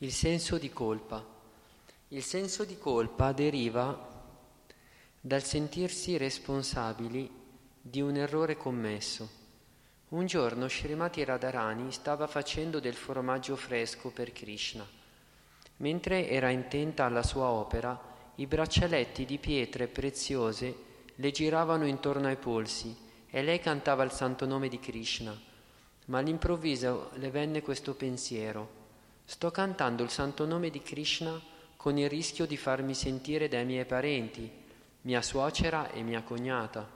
Il 0.00 0.12
senso 0.12 0.58
di 0.58 0.70
colpa. 0.70 1.26
Il 2.10 2.22
senso 2.22 2.64
di 2.64 2.78
colpa 2.78 3.32
deriva 3.32 4.24
dal 5.20 5.42
sentirsi 5.42 6.16
responsabili 6.16 7.28
di 7.80 8.00
un 8.00 8.14
errore 8.14 8.56
commesso. 8.56 9.28
Un 10.10 10.26
giorno 10.26 10.68
Srimati 10.68 11.24
Radharani 11.24 11.90
stava 11.90 12.28
facendo 12.28 12.78
del 12.78 12.94
formaggio 12.94 13.56
fresco 13.56 14.10
per 14.10 14.30
Krishna. 14.30 14.86
Mentre 15.78 16.28
era 16.28 16.50
intenta 16.50 17.04
alla 17.04 17.24
sua 17.24 17.48
opera, 17.48 18.00
i 18.36 18.46
braccialetti 18.46 19.24
di 19.24 19.38
pietre 19.38 19.88
preziose 19.88 20.76
le 21.16 21.30
giravano 21.32 21.88
intorno 21.88 22.28
ai 22.28 22.36
polsi 22.36 22.96
e 23.28 23.42
lei 23.42 23.58
cantava 23.58 24.04
il 24.04 24.12
santo 24.12 24.46
nome 24.46 24.68
di 24.68 24.78
Krishna. 24.78 25.36
Ma 26.04 26.18
all'improvviso 26.18 27.10
le 27.14 27.30
venne 27.30 27.62
questo 27.62 27.96
pensiero. 27.96 28.77
Sto 29.30 29.50
cantando 29.50 30.02
il 30.02 30.08
santo 30.08 30.46
nome 30.46 30.70
di 30.70 30.80
Krishna 30.80 31.38
con 31.76 31.98
il 31.98 32.08
rischio 32.08 32.46
di 32.46 32.56
farmi 32.56 32.94
sentire 32.94 33.46
dai 33.46 33.66
miei 33.66 33.84
parenti, 33.84 34.50
mia 35.02 35.20
suocera 35.20 35.90
e 35.90 36.00
mia 36.00 36.22
cognata. 36.22 36.88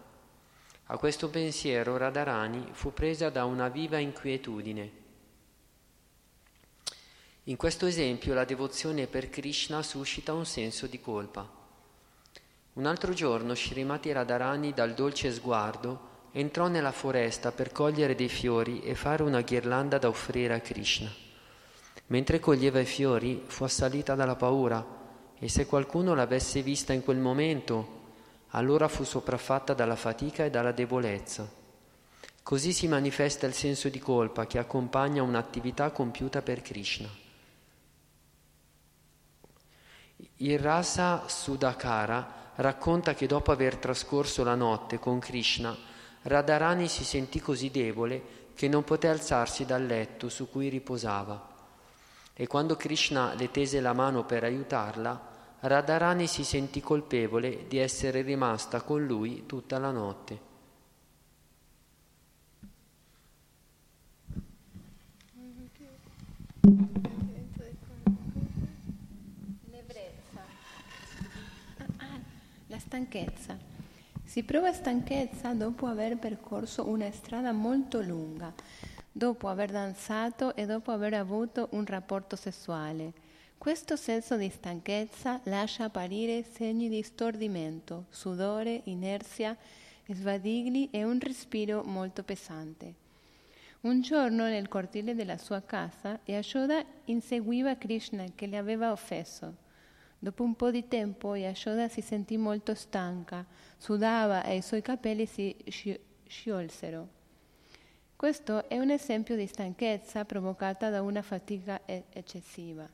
A 0.85 0.97
questo 0.97 1.29
pensiero 1.29 1.99
Radharani 1.99 2.71
fu 2.73 2.95
presa 2.95 3.29
da 3.29 3.45
una 3.45 3.69
viva 3.69 3.99
inquietudine. 3.99 4.93
In 7.45 7.57
questo 7.57 7.85
esempio 7.85 8.33
la 8.33 8.47
devozione 8.47 9.07
per 9.09 9.29
Krishna 9.29 9.83
suscita 9.83 10.33
un 10.33 10.47
senso 10.47 10.87
di 10.87 11.03
colpa. 11.03 11.47
Un 12.73 12.87
altro 12.87 13.13
giorno 13.13 13.55
Srimati 13.55 14.11
Radharani 14.11 14.73
dal 14.73 14.95
dolce 14.95 15.31
sguardo 15.31 16.29
entrò 16.33 16.69
nella 16.69 16.93
foresta 16.93 17.53
per 17.53 17.73
cogliere 17.73 18.15
dei 18.15 18.31
fiori 18.31 18.81
e 18.83 18.95
fare 18.95 19.23
una 19.23 19.43
ghirlanda 19.43 19.99
da 19.99 20.09
offrire 20.09 20.55
a 20.55 20.61
Krishna. 20.61 21.22
Mentre 22.07 22.41
coglieva 22.41 22.81
i 22.81 22.85
fiori 22.85 23.43
fu 23.47 23.65
assalita 23.65 24.15
dalla 24.15 24.37
paura 24.37 24.85
e 25.39 25.49
se 25.49 25.67
qualcuno 25.67 26.15
l'avesse 26.15 26.63
vista 26.63 26.93
in 26.93 27.03
quel 27.03 27.19
momento, 27.19 28.01
allora 28.49 28.89
fu 28.89 29.03
sopraffatta 29.05 29.75
dalla 29.75 29.97
fatica 29.97 30.45
e 30.45 30.51
dalla 30.51 30.73
debolezza. 30.73 31.49
Così 32.43 32.73
si 32.73 32.89
manifesta 32.89 33.47
il 33.47 33.55
senso 33.55 33.89
di 33.89 33.99
colpa 33.99 34.47
che 34.47 34.59
accompagna 34.59 35.23
un'attività 35.23 35.91
compiuta 35.91 36.43
per 36.43 36.61
Krishna. 36.61 37.09
Il 40.37 40.59
Rasa 40.59 41.29
Sudakara 41.29 42.51
racconta 42.57 43.15
che 43.15 43.27
dopo 43.27 43.53
aver 43.53 43.77
trascorso 43.77 44.45
la 44.45 44.55
notte 44.55 44.99
con 44.99 45.19
Krishna, 45.19 45.77
Radharani 46.23 46.89
si 46.89 47.05
sentì 47.05 47.41
così 47.41 47.71
debole 47.71 48.51
che 48.55 48.69
non 48.69 48.85
poté 48.85 49.09
alzarsi 49.09 49.65
dal 49.65 49.87
letto 49.87 50.29
su 50.29 50.51
cui 50.51 50.69
riposava. 50.69 51.52
E 52.43 52.49
quando 52.49 52.75
Krishna 52.75 53.35
le 53.35 53.53
tese 53.53 53.81
la 53.81 53.93
mano 53.93 54.25
per 54.25 54.43
aiutarla, 54.43 55.29
Radharani 55.61 56.27
si 56.27 56.43
sentì 56.43 56.81
colpevole 56.81 57.69
di 57.69 57.79
essere 57.79 58.23
rimasta 58.23 58.81
con 58.81 59.07
lui 59.07 59.47
tutta 59.47 59.79
la 59.79 59.93
notte. 59.93 60.41
La 72.67 72.79
stanchezza. 72.81 73.57
Si 74.25 74.43
prova 74.43 74.73
stanchezza 74.73 75.55
dopo 75.55 75.87
aver 75.87 76.19
percorso 76.19 76.89
una 76.89 77.09
strada 77.13 77.53
molto 77.53 78.03
lunga 78.03 78.53
dopo 79.13 79.49
aver 79.49 79.71
danzato 79.71 80.57
e 80.57 80.65
dopo 80.65 80.91
aver 80.91 81.15
avuto 81.15 81.69
un 81.73 81.85
rapporto 81.85 82.35
sessuale. 82.35 83.13
Questo 83.59 83.95
senso 83.95 84.37
di 84.37 84.49
stanchezza 84.49 85.41
lascia 85.45 85.85
apparire 85.85 86.43
segni 86.43 86.89
di 86.89 87.03
stordimento, 87.03 88.07
sudore, 88.09 88.81
inerzia, 88.85 89.57
sbadigli 90.09 90.89
e 90.91 91.05
un 91.05 91.21
respiro 91.21 91.85
molto 91.85 92.25
pesante. 92.25 92.95
Un 93.83 94.01
giorno 94.01 94.45
nel 94.45 94.69
cortile 94.69 95.15
della 95.15 95.39
sua 95.39 95.61
casa 95.61 96.19
Yashoda 96.25 96.85
inseguiva 97.05 97.77
Krishna 97.77 98.25
che 98.35 98.47
le 98.47 98.57
aveva 98.57 98.91
offeso. 98.91 99.57
Dopo 100.19 100.43
un 100.43 100.55
po' 100.55 100.71
di 100.71 100.89
tempo 100.89 101.35
Yashoda 101.35 101.89
si 101.89 102.01
sentì 102.01 102.37
molto 102.37 102.75
stanca, 102.75 103.45
sudava 103.77 104.45
e 104.45 104.57
i 104.57 104.63
suoi 104.63 104.83
capelli 104.83 105.27
si 105.27 105.57
sciolsero. 106.27 107.21
Questo 108.23 108.69
è 108.69 108.79
un 108.79 108.91
esempio 108.91 109.35
di 109.35 109.49
stanchezza 109.49 110.25
provocata 110.25 110.91
da 110.91 111.03
una 111.03 111.23
fatica 111.23 111.81
eccessiva. 111.85 112.89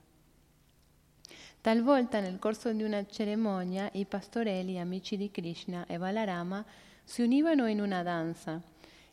Talvolta 1.61 2.21
nel 2.21 2.39
corso 2.39 2.73
di 2.73 2.83
una 2.83 3.05
cerimonia 3.05 3.91
i 3.93 4.07
pastorelli 4.07 4.81
amici 4.81 5.19
di 5.19 5.31
Krishna 5.31 5.85
e 5.87 5.99
Balarama 5.99 6.65
si 7.05 7.21
univano 7.21 7.67
in 7.67 7.83
una 7.83 8.03
danza. 8.03 8.59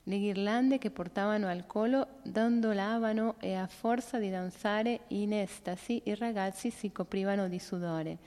Le 0.04 0.18
ghirlande 0.18 0.78
che 0.78 0.90
portavano 0.90 1.48
al 1.48 1.66
collo 1.68 2.08
dondolavano 2.24 3.36
e 3.42 3.56
a 3.56 3.68
forza 3.68 4.18
di 4.18 4.30
danzare 4.30 5.02
in 5.10 5.34
estasi 5.34 6.02
i 6.06 6.16
ragazzi 6.16 6.72
si 6.72 6.94
coprivano 6.94 7.50
di 7.50 7.60
sudore. 7.60 8.20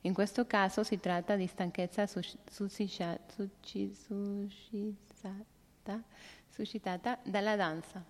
In 0.00 0.12
questo 0.12 0.44
caso 0.48 0.82
si 0.82 0.98
tratta 0.98 1.36
di 1.36 1.46
stanchezza 1.46 2.04
suscitata 2.08 3.06
suscitata 6.58 7.18
dalla 7.22 7.54
danza. 7.54 8.02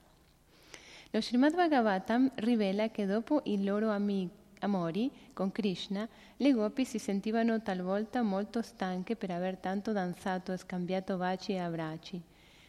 Lo 1.11 1.21
Srimad 1.21 1.55
Bhagavatam 1.55 2.31
rivela 2.37 2.89
che 2.89 3.05
dopo 3.05 3.43
i 3.45 3.63
loro 3.63 3.91
ami- 3.91 4.29
amori 4.61 5.11
con 5.35 5.53
Krishna, 5.53 6.09
le 6.37 6.53
gopi 6.53 6.87
si 6.87 6.99
sentivano 6.99 7.61
talvolta 7.61 8.23
molto 8.23 8.63
stanche 8.63 9.17
per 9.17 9.31
aver 9.31 9.59
tanto 9.59 9.93
danzato 9.93 10.53
e 10.53 10.57
scambiato 10.57 11.19
baci 11.19 11.53
e 11.53 11.59
abbracci. 11.59 12.21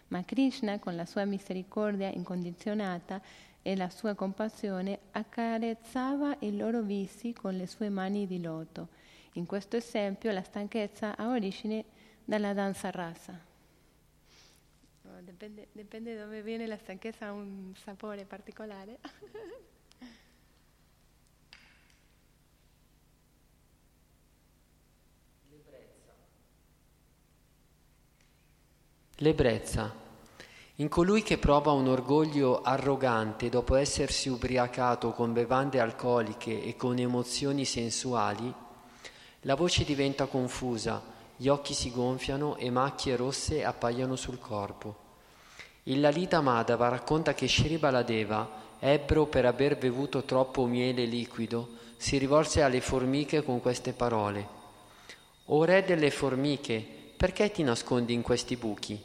Ma 0.10 0.24
Krishna, 0.26 0.80
con 0.80 0.98
la 0.98 1.06
sua 1.06 1.24
misericordia 1.24 2.10
incondizionata 2.10 3.22
e 3.62 3.76
la 3.78 3.90
sua 3.90 4.16
compassione, 4.16 5.00
accarezzava 5.12 6.36
i 6.40 6.58
loro 6.58 6.82
visi 6.82 7.32
con 7.32 7.56
le 7.56 7.68
sue 7.68 7.90
mani 7.90 8.28
di 8.28 8.42
loto. 8.42 8.90
In 9.34 9.46
questo 9.46 9.78
esempio 9.78 10.32
la 10.32 10.44
stanchezza 10.44 11.16
ha 11.16 11.30
origine 11.30 11.86
dalla 12.26 12.54
danza 12.54 12.90
rasa 12.92 13.48
depende, 15.30 15.68
depende 15.72 16.14
de 16.14 16.20
dove 16.22 16.42
viene 16.42 16.66
la 16.66 16.78
stanchezza, 16.78 17.28
ha 17.28 17.32
un 17.32 17.74
sapore 17.76 18.26
particolare. 18.26 18.98
L'ebbrezza. 29.22 30.08
In 30.76 30.88
colui 30.88 31.24
che 31.24 31.38
prova 31.38 31.74
un 31.74 31.88
orgoglio 31.90 32.62
arrogante 32.62 33.50
dopo 33.50 33.76
essersi 33.76 34.30
ubriacato 34.30 35.12
con 35.12 35.34
bevande 35.34 35.82
alcoliche 35.82 36.64
e 36.64 36.78
con 36.78 36.98
emozioni 36.98 37.66
sensuali, 37.66 38.54
la 39.42 39.56
voce 39.56 39.84
diventa 39.84 40.26
confusa 40.26 41.18
gli 41.36 41.48
occhi 41.48 41.74
si 41.74 41.90
gonfiano 41.92 42.58
e 42.58 42.70
macchie 42.70 43.16
rosse 43.16 43.64
appaiono 43.64 44.18
sul 44.18 44.40
corpo. 44.40 45.09
Il 45.84 46.02
Lalita 46.02 46.42
Madhava 46.42 46.90
racconta 46.90 47.34
che 47.34 47.48
Shri 47.48 47.78
Baladeva, 47.78 48.78
ebbro 48.80 49.26
per 49.26 49.46
aver 49.46 49.78
bevuto 49.78 50.24
troppo 50.24 50.66
miele 50.66 51.06
liquido, 51.06 51.70
si 51.98 52.18
rivolse 52.18 52.62
alle 52.62 52.82
formiche 52.82 53.44
con 53.44 53.60
queste 53.62 53.94
parole. 53.94 54.48
O 55.46 55.64
re 55.64 55.84
delle 55.84 56.12
formiche, 56.12 56.86
perché 57.18 57.52
ti 57.52 57.64
nascondi 57.64 58.14
in 58.14 58.22
questi 58.22 58.56
buchi? 58.56 59.02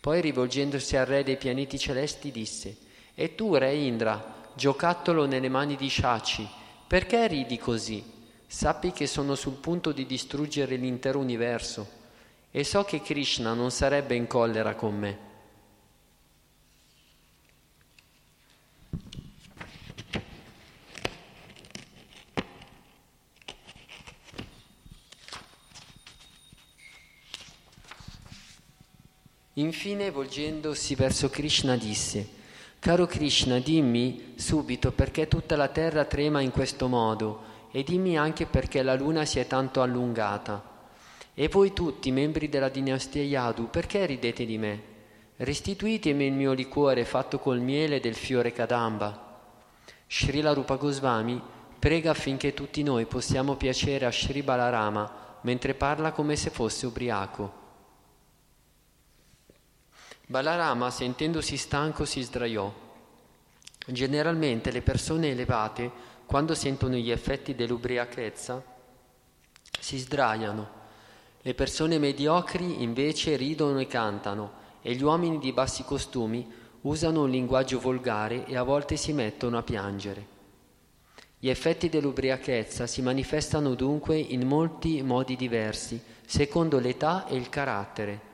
Poi 0.00 0.20
rivolgendosi 0.20 0.96
al 0.96 1.06
re 1.06 1.22
dei 1.22 1.36
pianeti 1.36 1.78
celesti 1.78 2.30
disse, 2.30 2.76
E 3.14 3.34
tu, 3.34 3.54
re 3.54 3.74
Indra, 3.74 4.50
giocattolo 4.54 5.26
nelle 5.26 5.48
mani 5.48 5.76
di 5.76 5.88
Shachi, 5.88 6.48
perché 6.86 7.26
ridi 7.26 7.58
così? 7.58 8.02
Sappi 8.46 8.92
che 8.92 9.06
sono 9.06 9.34
sul 9.34 9.54
punto 9.54 9.92
di 9.92 10.06
distruggere 10.06 10.76
l'intero 10.76 11.18
universo 11.18 11.96
e 12.50 12.64
so 12.64 12.82
che 12.84 13.02
Krishna 13.02 13.52
non 13.52 13.70
sarebbe 13.70 14.14
in 14.14 14.26
collera 14.26 14.74
con 14.74 14.96
me. 14.98 15.27
Infine, 29.58 30.12
volgendosi 30.12 30.94
verso 30.94 31.28
Krishna, 31.30 31.76
disse, 31.76 32.36
Caro 32.78 33.06
Krishna, 33.06 33.58
dimmi 33.58 34.34
subito 34.36 34.92
perché 34.92 35.26
tutta 35.26 35.56
la 35.56 35.66
terra 35.66 36.04
trema 36.04 36.40
in 36.40 36.52
questo 36.52 36.86
modo 36.86 37.42
e 37.72 37.82
dimmi 37.82 38.16
anche 38.16 38.46
perché 38.46 38.82
la 38.82 38.94
luna 38.94 39.24
si 39.24 39.40
è 39.40 39.48
tanto 39.48 39.82
allungata. 39.82 40.62
E 41.34 41.48
voi 41.48 41.72
tutti, 41.72 42.12
membri 42.12 42.48
della 42.48 42.68
dinastia 42.68 43.22
Yadu, 43.24 43.68
perché 43.68 44.06
ridete 44.06 44.46
di 44.46 44.58
me? 44.58 44.82
Restituitemi 45.38 46.24
il 46.24 46.34
mio 46.34 46.52
liquore 46.52 47.04
fatto 47.04 47.40
col 47.40 47.58
miele 47.58 47.98
del 47.98 48.14
fiore 48.14 48.52
Kadamba. 48.52 49.40
Srila 50.06 50.52
Rupa 50.52 50.76
Goswami 50.76 51.42
prega 51.76 52.12
affinché 52.12 52.54
tutti 52.54 52.84
noi 52.84 53.06
possiamo 53.06 53.56
piacere 53.56 54.06
a 54.06 54.12
Sri 54.12 54.40
Balarama 54.42 55.40
mentre 55.40 55.74
parla 55.74 56.12
come 56.12 56.36
se 56.36 56.50
fosse 56.50 56.86
ubriaco. 56.86 57.57
Balarama, 60.30 60.90
sentendosi 60.90 61.56
stanco, 61.56 62.04
si 62.04 62.20
sdraiò. 62.20 62.70
Generalmente 63.86 64.70
le 64.70 64.82
persone 64.82 65.30
elevate 65.30 65.90
quando 66.26 66.54
sentono 66.54 66.96
gli 66.96 67.10
effetti 67.10 67.54
dell'ubriachezza, 67.54 68.62
si 69.80 69.96
sdraiano. 69.96 70.68
Le 71.40 71.54
persone 71.54 71.98
mediocri 71.98 72.82
invece 72.82 73.36
ridono 73.36 73.78
e 73.78 73.86
cantano 73.86 74.52
e 74.82 74.94
gli 74.94 75.02
uomini 75.02 75.38
di 75.38 75.54
bassi 75.54 75.82
costumi 75.82 76.46
usano 76.82 77.22
un 77.22 77.30
linguaggio 77.30 77.80
volgare 77.80 78.44
e 78.44 78.54
a 78.54 78.62
volte 78.62 78.96
si 78.96 79.14
mettono 79.14 79.56
a 79.56 79.62
piangere. 79.62 80.26
Gli 81.38 81.48
effetti 81.48 81.88
dell'ubriachezza 81.88 82.86
si 82.86 83.00
manifestano 83.00 83.74
dunque 83.74 84.18
in 84.18 84.46
molti 84.46 85.00
modi 85.00 85.36
diversi, 85.36 85.98
secondo 86.26 86.78
l'età 86.78 87.26
e 87.26 87.34
il 87.34 87.48
carattere. 87.48 88.27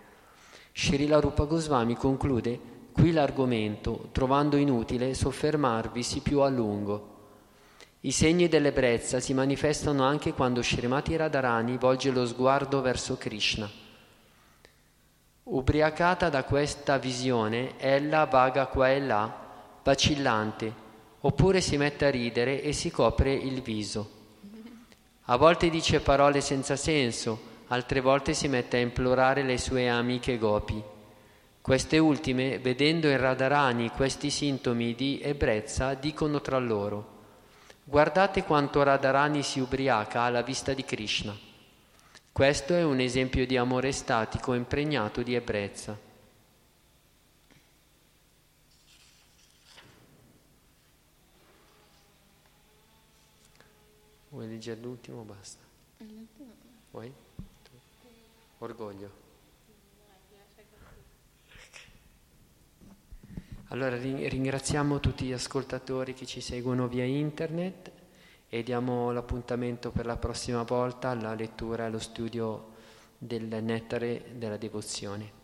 Srila 0.77 1.21
Rupa 1.21 1.45
Goswami 1.45 1.95
conclude 1.95 2.59
qui 2.91 3.13
l'argomento, 3.13 4.09
trovando 4.11 4.57
inutile 4.57 5.15
soffermarvisi 5.15 6.19
più 6.19 6.41
a 6.41 6.49
lungo. 6.49 7.13
I 8.01 8.11
segni 8.11 8.49
dell'ebbrezza 8.49 9.21
si 9.21 9.35
manifestano 9.35 10.03
anche 10.03 10.33
quando 10.33 10.65
Srimati 10.65 11.15
Radharani 11.15 11.77
volge 11.79 12.11
lo 12.11 12.27
sguardo 12.27 12.81
verso 12.81 13.17
Krishna. 13.17 13.71
Ubriacata 15.45 16.29
da 16.29 16.43
questa 16.43 16.99
visione, 16.99 17.79
ella 17.79 18.25
vaga 18.25 18.67
qua 18.67 18.91
e 18.91 19.01
là, 19.01 19.33
vacillante, 19.81 20.75
oppure 21.21 21.61
si 21.61 21.77
mette 21.77 22.07
a 22.07 22.11
ridere 22.11 22.61
e 22.61 22.73
si 22.73 22.91
copre 22.91 23.33
il 23.33 23.63
viso. 23.63 24.11
A 25.27 25.37
volte 25.37 25.71
dice 25.71 26.01
parole 26.01 26.41
senza 26.41 26.75
senso, 26.75 27.53
altre 27.69 28.01
volte 28.01 28.35
si 28.35 28.49
mette 28.49 28.77
a 28.77 28.81
implorare 28.81 29.43
le 29.43 29.59
sue 29.59 29.89
amiche 29.89 30.39
gopi. 30.39 30.83
Queste 31.61 31.99
ultime, 31.99 32.59
vedendo 32.59 33.09
in 33.09 33.19
Radharani 33.19 33.91
questi 33.91 34.31
sintomi 34.31 34.95
di 34.95 35.21
ebbrezza, 35.23 35.95
dicono 35.95 36.41
tra 36.41 36.59
loro 36.59 37.13
Guardate 37.87 38.45
quanto 38.45 38.83
Radharani 38.83 39.43
si 39.43 39.61
ubriaca 39.61 40.23
alla 40.23 40.41
vista 40.41 40.73
di 40.73 40.85
Krishna. 40.85 41.37
Questo 42.33 42.73
è 42.73 42.83
un 42.83 42.99
esempio 42.99 43.47
di 43.47 43.59
amore 43.59 43.93
statico 43.93 44.55
impregnato 44.55 45.23
di 45.23 45.35
ebbrezza. 45.35 45.97
Vuoi 54.31 54.49
leggere 54.49 54.81
l'ultimo 54.81 55.21
o 55.21 55.23
basta? 55.25 55.63
Vuoi? 56.91 57.24
Orgoglio. 58.65 59.23
Allora 63.69 63.97
ringraziamo 63.97 65.01
tutti 65.01 65.27
gli 65.27 65.33
ascoltatori 65.33 66.15
che 66.15 66.27
ci 66.27 66.41
seguono 66.41 66.87
via 66.87 67.05
internet 67.05 67.91
e 68.49 68.63
diamo 68.63 69.11
l'appuntamento 69.11 69.91
per 69.91 70.07
la 70.07 70.17
prossima 70.17 70.63
volta 70.63 71.11
alla 71.11 71.35
lettura 71.35 71.83
e 71.83 71.87
allo 71.87 71.99
studio 71.99 72.73
del 73.19 73.63
nettare 73.63 74.33
della 74.37 74.57
devozione. 74.57 75.43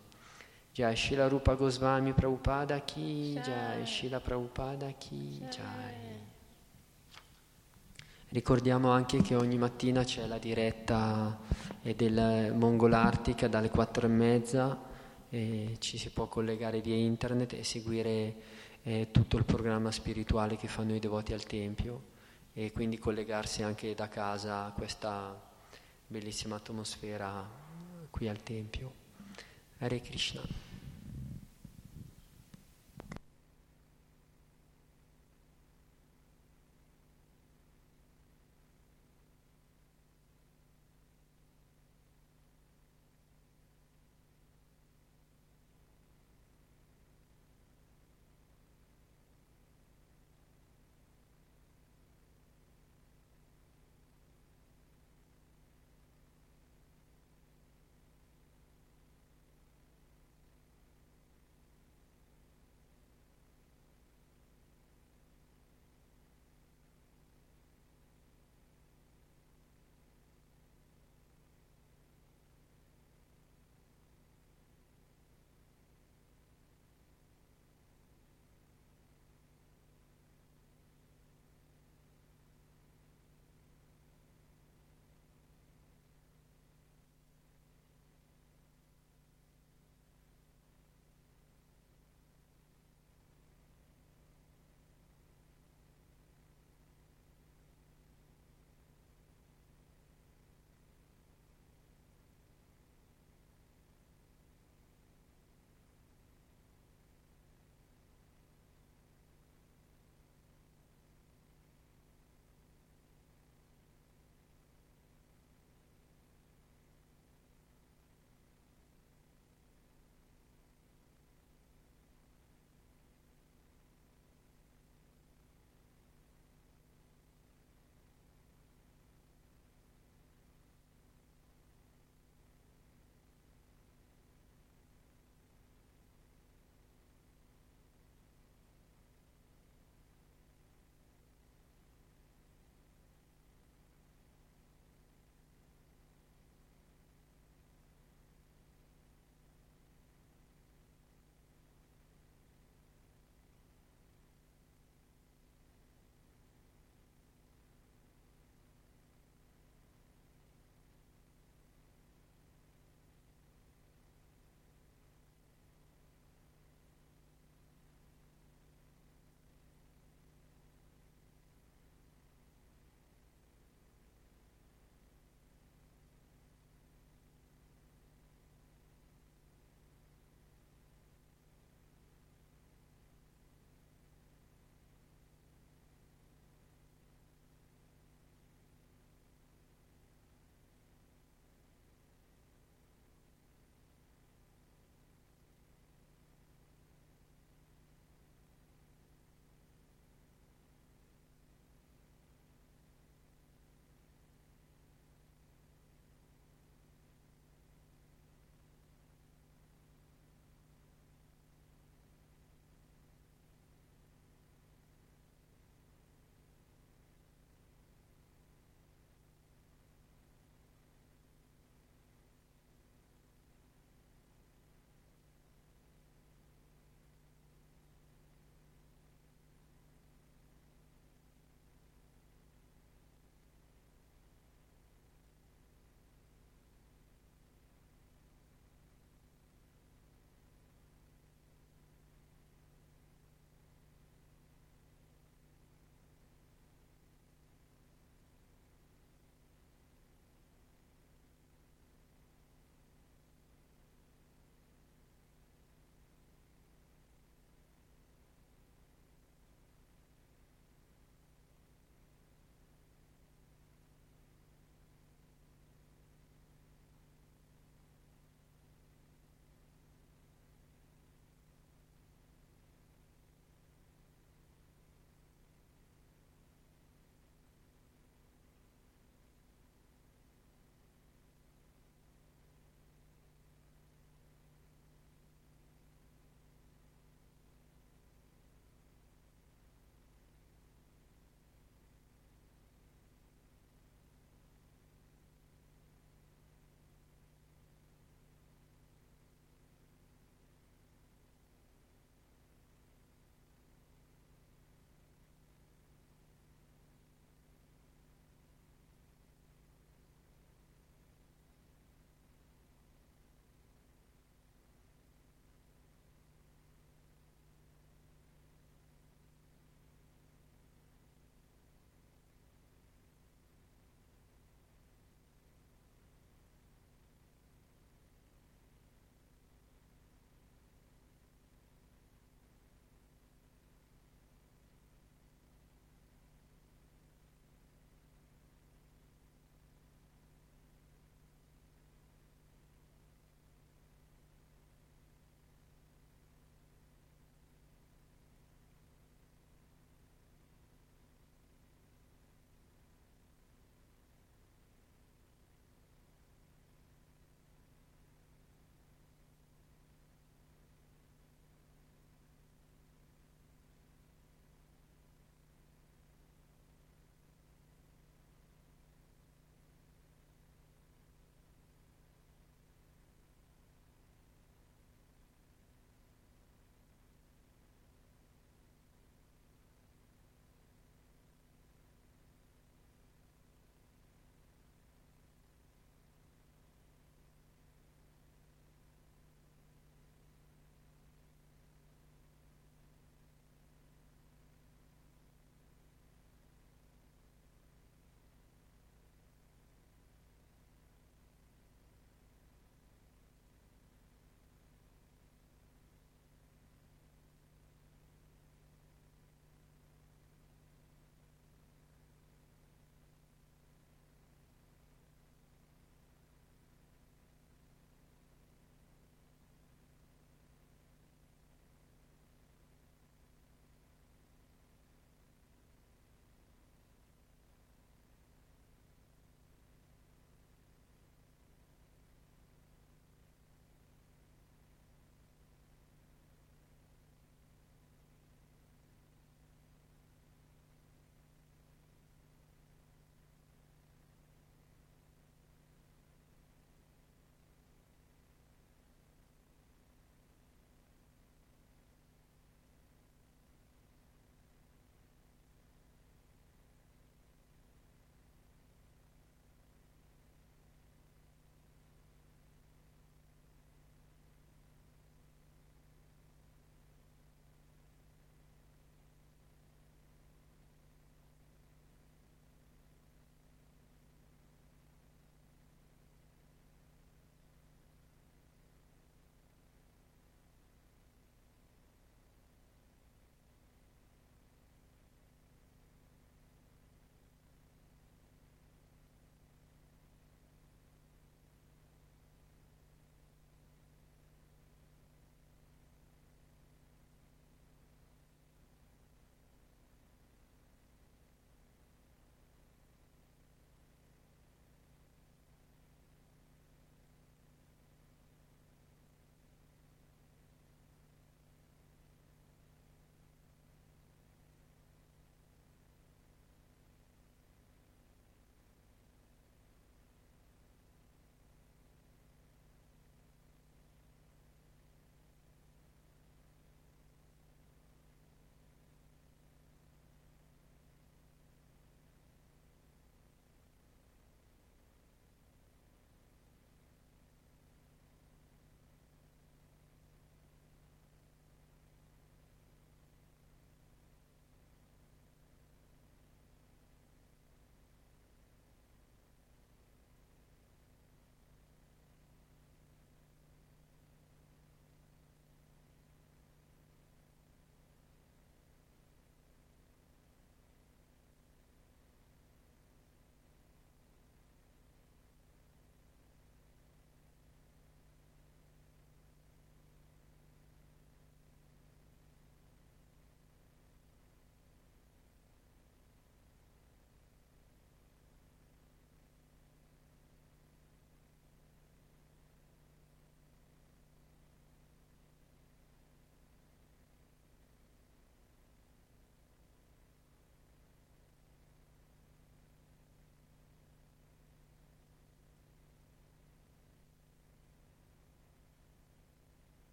Jai 0.73 0.95
Shila 0.95 1.27
Rupa 1.27 1.55
Goswami 1.55 2.13
Prabhupada 2.13 2.79
Ki 2.81 3.41
Jai 3.43 3.85
Shila 3.85 4.21
Prabhupada 4.21 4.93
Ki 4.93 5.43
Jai 5.51 6.10
Ricordiamo 8.33 8.93
anche 8.93 9.23
che 9.23 9.35
ogni 9.35 9.59
mattina 9.59 10.05
c'è 10.05 10.25
la 10.27 10.39
diretta 10.39 11.37
del 11.83 12.55
Mongolartica 12.55 13.49
dalle 13.49 13.71
quattro 13.71 14.07
e 14.07 14.09
mezza 14.09 14.81
e 15.29 15.75
ci 15.81 15.99
si 15.99 16.11
può 16.11 16.29
collegare 16.29 16.81
via 16.81 16.95
internet 16.95 17.55
e 17.55 17.65
seguire 17.65 18.35
eh, 18.85 19.09
tutto 19.11 19.37
il 19.37 19.45
programma 19.45 19.91
spirituale 19.91 20.55
che 20.55 20.69
fanno 20.69 20.95
i 20.95 21.01
devoti 21.01 21.33
al 21.33 21.43
Tempio 21.43 22.03
e 22.53 22.71
quindi 22.71 22.99
collegarsi 22.99 23.65
anche 23.65 23.97
da 23.97 24.09
casa 24.09 24.67
a 24.67 24.73
questa 24.73 25.37
bellissima 26.07 26.55
atmosfera 26.55 27.45
qui 28.11 28.29
al 28.29 28.45
Tempio. 28.45 28.93
Hare 29.79 30.01
Krishna. 30.01 30.70